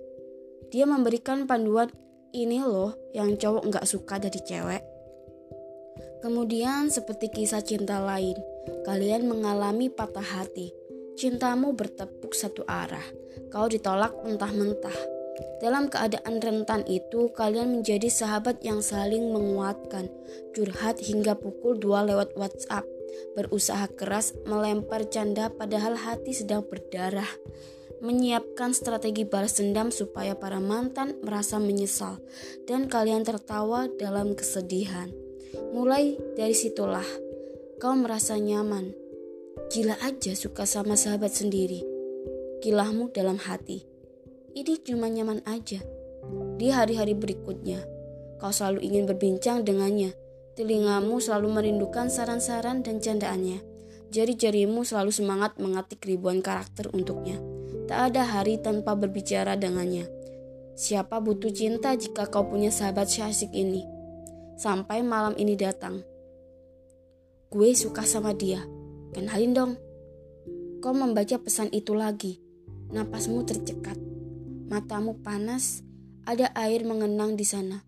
Dia 0.68 0.84
memberikan 0.84 1.48
panduan, 1.48 1.88
ini 2.36 2.60
loh 2.60 2.92
yang 3.16 3.40
cowok 3.40 3.64
nggak 3.72 3.86
suka 3.88 4.20
dari 4.20 4.40
cewek. 4.44 4.82
Kemudian 6.20 6.90
seperti 6.90 7.30
kisah 7.30 7.62
cinta 7.62 8.02
lain, 8.02 8.36
kalian 8.84 9.30
mengalami 9.30 9.88
patah 9.88 10.20
hati. 10.20 10.74
Cintamu 11.18 11.74
bertepuk 11.74 12.30
satu 12.30 12.62
arah. 12.70 13.02
Kau 13.50 13.66
ditolak 13.66 14.14
mentah-mentah 14.22 15.18
dalam 15.58 15.90
keadaan 15.90 16.38
rentan 16.38 16.86
itu, 16.86 17.30
kalian 17.34 17.78
menjadi 17.78 18.06
sahabat 18.10 18.62
yang 18.62 18.82
saling 18.82 19.30
menguatkan, 19.30 20.10
curhat 20.54 21.02
hingga 21.02 21.34
pukul 21.34 21.78
2 21.78 22.14
lewat 22.14 22.34
WhatsApp, 22.38 22.86
berusaha 23.34 23.90
keras 23.94 24.34
melempar 24.46 25.06
canda 25.10 25.50
padahal 25.50 25.98
hati 25.98 26.34
sedang 26.34 26.62
berdarah, 26.66 27.28
menyiapkan 27.98 28.70
strategi 28.70 29.26
balas 29.26 29.58
dendam 29.58 29.90
supaya 29.90 30.38
para 30.38 30.62
mantan 30.62 31.18
merasa 31.26 31.58
menyesal 31.58 32.22
dan 32.70 32.86
kalian 32.86 33.26
tertawa 33.26 33.90
dalam 33.98 34.38
kesedihan. 34.38 35.10
Mulai 35.74 36.18
dari 36.38 36.54
situlah, 36.54 37.06
kau 37.82 37.94
merasa 37.98 38.38
nyaman. 38.38 39.07
Gila 39.68 40.00
aja 40.00 40.32
suka 40.32 40.64
sama 40.64 40.96
sahabat 40.96 41.32
sendiri. 41.36 41.84
Kilahmu 42.64 43.12
dalam 43.12 43.36
hati 43.36 43.98
ini 44.58 44.74
cuma 44.82 45.06
nyaman 45.06 45.38
aja. 45.46 45.78
Di 46.58 46.74
hari-hari 46.74 47.14
berikutnya, 47.14 47.78
kau 48.42 48.50
selalu 48.50 48.82
ingin 48.90 49.04
berbincang 49.06 49.62
dengannya. 49.62 50.10
Telingamu 50.58 51.22
selalu 51.22 51.54
merindukan 51.54 52.10
saran-saran 52.10 52.82
dan 52.82 52.98
candaannya. 52.98 53.62
Jari-jarimu 54.10 54.82
selalu 54.82 55.14
semangat 55.14 55.54
mengetik 55.62 56.02
ribuan 56.02 56.42
karakter 56.42 56.90
untuknya. 56.90 57.38
Tak 57.86 58.10
ada 58.10 58.26
hari 58.26 58.58
tanpa 58.58 58.98
berbicara 58.98 59.54
dengannya. 59.54 60.10
Siapa 60.74 61.22
butuh 61.22 61.54
cinta 61.54 61.94
jika 61.94 62.26
kau 62.26 62.50
punya 62.50 62.74
sahabat 62.74 63.06
syasik 63.06 63.54
ini? 63.54 63.86
Sampai 64.58 65.06
malam 65.06 65.38
ini 65.38 65.54
datang. 65.54 66.02
Gue 67.46 67.78
suka 67.78 68.02
sama 68.02 68.34
dia. 68.34 68.66
Kenalin 69.18 69.50
dong. 69.50 69.72
Kau 70.78 70.94
membaca 70.94 71.42
pesan 71.42 71.74
itu 71.74 71.90
lagi. 71.90 72.38
Napasmu 72.94 73.42
tercekat. 73.42 73.98
Matamu 74.70 75.18
panas, 75.26 75.82
ada 76.22 76.54
air 76.54 76.86
mengenang 76.86 77.34
di 77.34 77.42
sana. 77.42 77.82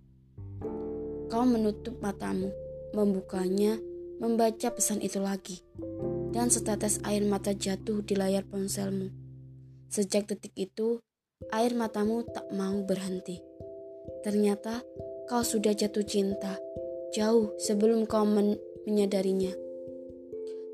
Kau 1.31 1.47
menutup 1.47 2.03
matamu, 2.03 2.51
membukanya, 2.99 3.79
membaca 4.19 4.75
pesan 4.75 4.99
itu 5.07 5.23
lagi. 5.23 5.63
Dan 6.35 6.51
setetes 6.51 6.99
air 7.07 7.23
mata 7.23 7.55
jatuh 7.55 8.03
di 8.03 8.19
layar 8.19 8.43
ponselmu. 8.43 9.15
Sejak 9.87 10.27
detik 10.27 10.51
itu, 10.59 10.99
air 11.55 11.79
matamu 11.79 12.27
tak 12.27 12.51
mau 12.51 12.75
berhenti. 12.83 13.39
Ternyata 14.27 14.83
kau 15.31 15.47
sudah 15.47 15.79
jatuh 15.79 16.03
cinta, 16.03 16.59
jauh 17.15 17.55
sebelum 17.63 18.11
kau 18.11 18.27
men 18.27 18.59
menyadarinya. 18.83 19.70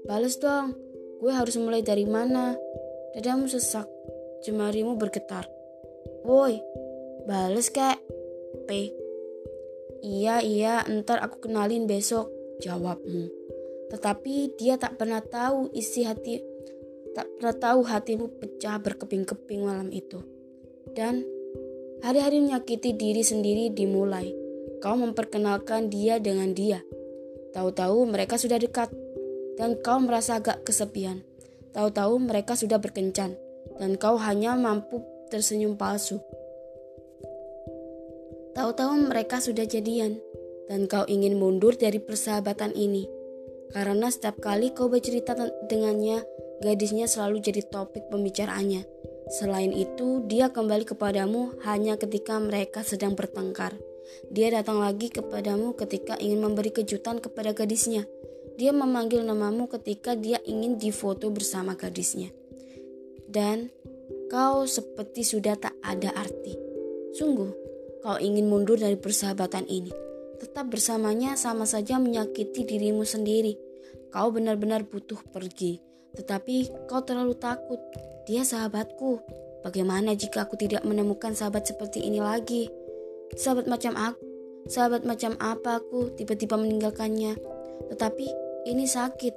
Bales 0.06 0.38
dong, 0.38 0.78
gue 1.18 1.32
harus 1.34 1.58
mulai 1.58 1.82
dari 1.82 2.06
mana? 2.06 2.54
Dadamu 3.18 3.50
sesak, 3.50 3.90
jemarimu 4.46 4.94
bergetar. 4.94 5.50
Woi, 6.22 6.62
bales 7.26 7.74
kek. 7.74 7.98
P. 8.70 8.94
Iya, 10.06 10.46
iya, 10.46 10.86
ntar 10.86 11.18
aku 11.18 11.50
kenalin 11.50 11.90
besok, 11.90 12.30
jawabmu. 12.62 13.26
Tetapi 13.90 14.54
dia 14.54 14.78
tak 14.78 14.94
pernah 14.94 15.18
tahu 15.18 15.74
isi 15.74 16.06
hati, 16.06 16.38
tak 17.14 17.26
pernah 17.38 17.54
tahu 17.58 17.82
hatimu 17.82 18.38
pecah 18.38 18.78
berkeping-keping 18.78 19.66
malam 19.66 19.90
itu. 19.90 20.22
Dan 20.94 21.26
hari-hari 22.06 22.38
menyakiti 22.38 22.94
diri 22.94 23.26
sendiri 23.26 23.74
dimulai. 23.74 24.30
Kau 24.78 24.94
memperkenalkan 24.94 25.90
dia 25.90 26.22
dengan 26.22 26.54
dia. 26.54 26.78
Tahu-tahu 27.50 28.06
mereka 28.06 28.36
sudah 28.36 28.60
dekat, 28.60 28.92
dan 29.56 29.80
kau 29.80 30.00
merasa 30.00 30.40
agak 30.40 30.62
kesepian. 30.64 31.24
Tahu-tahu 31.76 32.20
mereka 32.20 32.56
sudah 32.56 32.80
berkencan, 32.80 33.36
dan 33.76 34.00
kau 34.00 34.16
hanya 34.16 34.56
mampu 34.56 35.04
tersenyum 35.28 35.76
palsu. 35.76 36.20
Tahu-tahu 38.56 39.12
mereka 39.12 39.36
sudah 39.44 39.68
jadian, 39.68 40.16
dan 40.72 40.88
kau 40.88 41.04
ingin 41.04 41.36
mundur 41.36 41.76
dari 41.76 42.00
persahabatan 42.00 42.72
ini. 42.72 43.04
Karena 43.68 44.08
setiap 44.08 44.40
kali 44.40 44.72
kau 44.72 44.88
bercerita 44.88 45.36
dengannya, 45.68 46.24
gadisnya 46.64 47.04
selalu 47.04 47.44
jadi 47.44 47.60
topik 47.68 48.08
pembicaraannya. 48.08 48.88
Selain 49.26 49.74
itu, 49.74 50.22
dia 50.30 50.54
kembali 50.54 50.86
kepadamu 50.86 51.58
hanya 51.66 51.98
ketika 51.98 52.38
mereka 52.38 52.86
sedang 52.86 53.18
bertengkar. 53.18 53.74
Dia 54.30 54.54
datang 54.54 54.78
lagi 54.78 55.10
kepadamu 55.10 55.74
ketika 55.74 56.14
ingin 56.22 56.38
memberi 56.40 56.70
kejutan 56.70 57.18
kepada 57.18 57.50
gadisnya. 57.50 58.06
Dia 58.56 58.72
memanggil 58.72 59.20
namamu 59.20 59.68
ketika 59.68 60.16
dia 60.16 60.40
ingin 60.48 60.80
difoto 60.80 61.28
bersama 61.28 61.76
gadisnya. 61.76 62.32
Dan 63.28 63.68
Kau 64.26 64.66
seperti 64.66 65.22
sudah 65.22 65.54
tak 65.54 65.78
ada 65.86 66.10
arti. 66.18 66.58
Sungguh, 67.14 67.50
kau 68.02 68.18
ingin 68.18 68.50
mundur 68.50 68.74
dari 68.74 68.98
persahabatan 68.98 69.70
ini. 69.70 69.94
Tetap 70.42 70.66
bersamanya 70.66 71.38
sama 71.38 71.62
saja 71.62 72.02
menyakiti 72.02 72.66
dirimu 72.66 73.06
sendiri. 73.06 73.54
Kau 74.10 74.34
benar-benar 74.34 74.82
butuh 74.82 75.22
pergi, 75.30 75.78
tetapi 76.18 76.90
kau 76.90 77.06
terlalu 77.06 77.38
takut. 77.38 77.78
Dia 78.26 78.42
sahabatku. 78.42 79.22
Bagaimana 79.62 80.18
jika 80.18 80.42
aku 80.42 80.58
tidak 80.58 80.82
menemukan 80.82 81.30
sahabat 81.30 81.70
seperti 81.70 82.02
ini 82.02 82.18
lagi? 82.18 82.66
Sahabat 83.38 83.70
macam 83.70 83.94
aku, 83.94 84.26
sahabat 84.66 85.06
macam 85.06 85.38
apa 85.38 85.78
aku 85.78 86.10
tiba-tiba 86.18 86.58
meninggalkannya? 86.58 87.38
Tetapi 87.94 88.26
ini 88.66 88.84
sakit. 88.84 89.34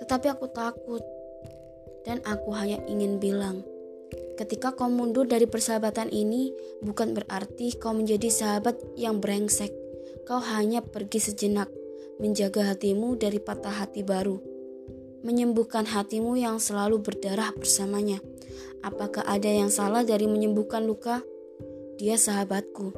Tetapi 0.00 0.26
aku 0.32 0.48
takut. 0.48 1.04
Dan 2.02 2.18
aku 2.26 2.50
hanya 2.56 2.82
ingin 2.90 3.22
bilang, 3.22 3.62
Ketika 4.32 4.72
kau 4.72 4.88
mundur 4.88 5.28
dari 5.28 5.44
persahabatan 5.44 6.08
ini, 6.08 6.50
bukan 6.80 7.12
berarti 7.12 7.76
kau 7.76 7.92
menjadi 7.92 8.32
sahabat 8.32 8.80
yang 8.96 9.20
brengsek. 9.20 9.70
Kau 10.24 10.40
hanya 10.40 10.80
pergi 10.80 11.20
sejenak, 11.20 11.68
menjaga 12.16 12.72
hatimu 12.72 13.14
dari 13.20 13.38
patah 13.38 13.84
hati 13.84 14.00
baru, 14.00 14.40
menyembuhkan 15.20 15.84
hatimu 15.84 16.40
yang 16.40 16.56
selalu 16.58 17.04
berdarah 17.04 17.52
bersamanya. 17.54 18.24
Apakah 18.82 19.22
ada 19.28 19.46
yang 19.46 19.70
salah 19.70 20.02
dari 20.02 20.26
menyembuhkan 20.26 20.88
luka? 20.88 21.22
Dia 22.00 22.18
sahabatku. 22.18 22.90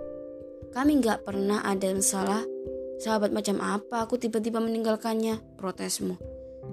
Kami 0.73 1.03
gak 1.03 1.29
pernah 1.29 1.61
ada 1.67 1.93
yang 1.93 2.01
salah. 2.01 2.54
Sahabat 3.03 3.35
macam 3.35 3.59
apa 3.59 4.07
aku 4.07 4.17
tiba-tiba 4.17 4.63
meninggalkannya? 4.63 5.43
Protesmu. 5.59 6.15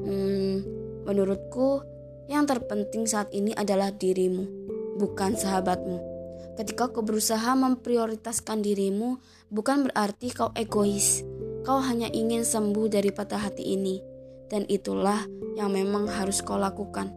Hmm, 0.01 0.63
menurutku 1.03 1.83
yang 2.31 2.47
terpenting 2.47 3.09
saat 3.09 3.27
ini 3.35 3.51
adalah 3.57 3.91
dirimu, 3.91 4.47
bukan 4.95 5.35
sahabatmu. 5.35 5.99
Ketika 6.55 6.93
kau 6.93 7.03
berusaha 7.03 7.57
memprioritaskan 7.57 8.63
dirimu, 8.63 9.19
bukan 9.51 9.89
berarti 9.89 10.31
kau 10.31 10.53
egois. 10.55 11.25
Kau 11.67 11.83
hanya 11.83 12.07
ingin 12.09 12.47
sembuh 12.47 12.87
dari 12.87 13.11
patah 13.11 13.51
hati 13.51 13.75
ini, 13.75 13.99
dan 14.47 14.65
itulah 14.71 15.25
yang 15.59 15.73
memang 15.73 16.07
harus 16.07 16.39
kau 16.41 16.57
lakukan. 16.57 17.11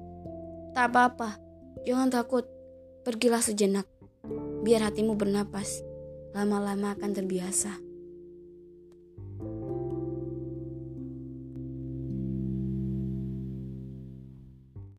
Tak 0.75 0.91
apa-apa, 0.91 1.39
jangan 1.87 2.11
takut. 2.11 2.45
Pergilah 3.05 3.45
sejenak, 3.45 3.85
biar 4.65 4.89
hatimu 4.89 5.15
bernapas. 5.15 5.85
Lama-lama 6.33 6.97
akan 6.97 7.11
terbiasa. 7.15 7.94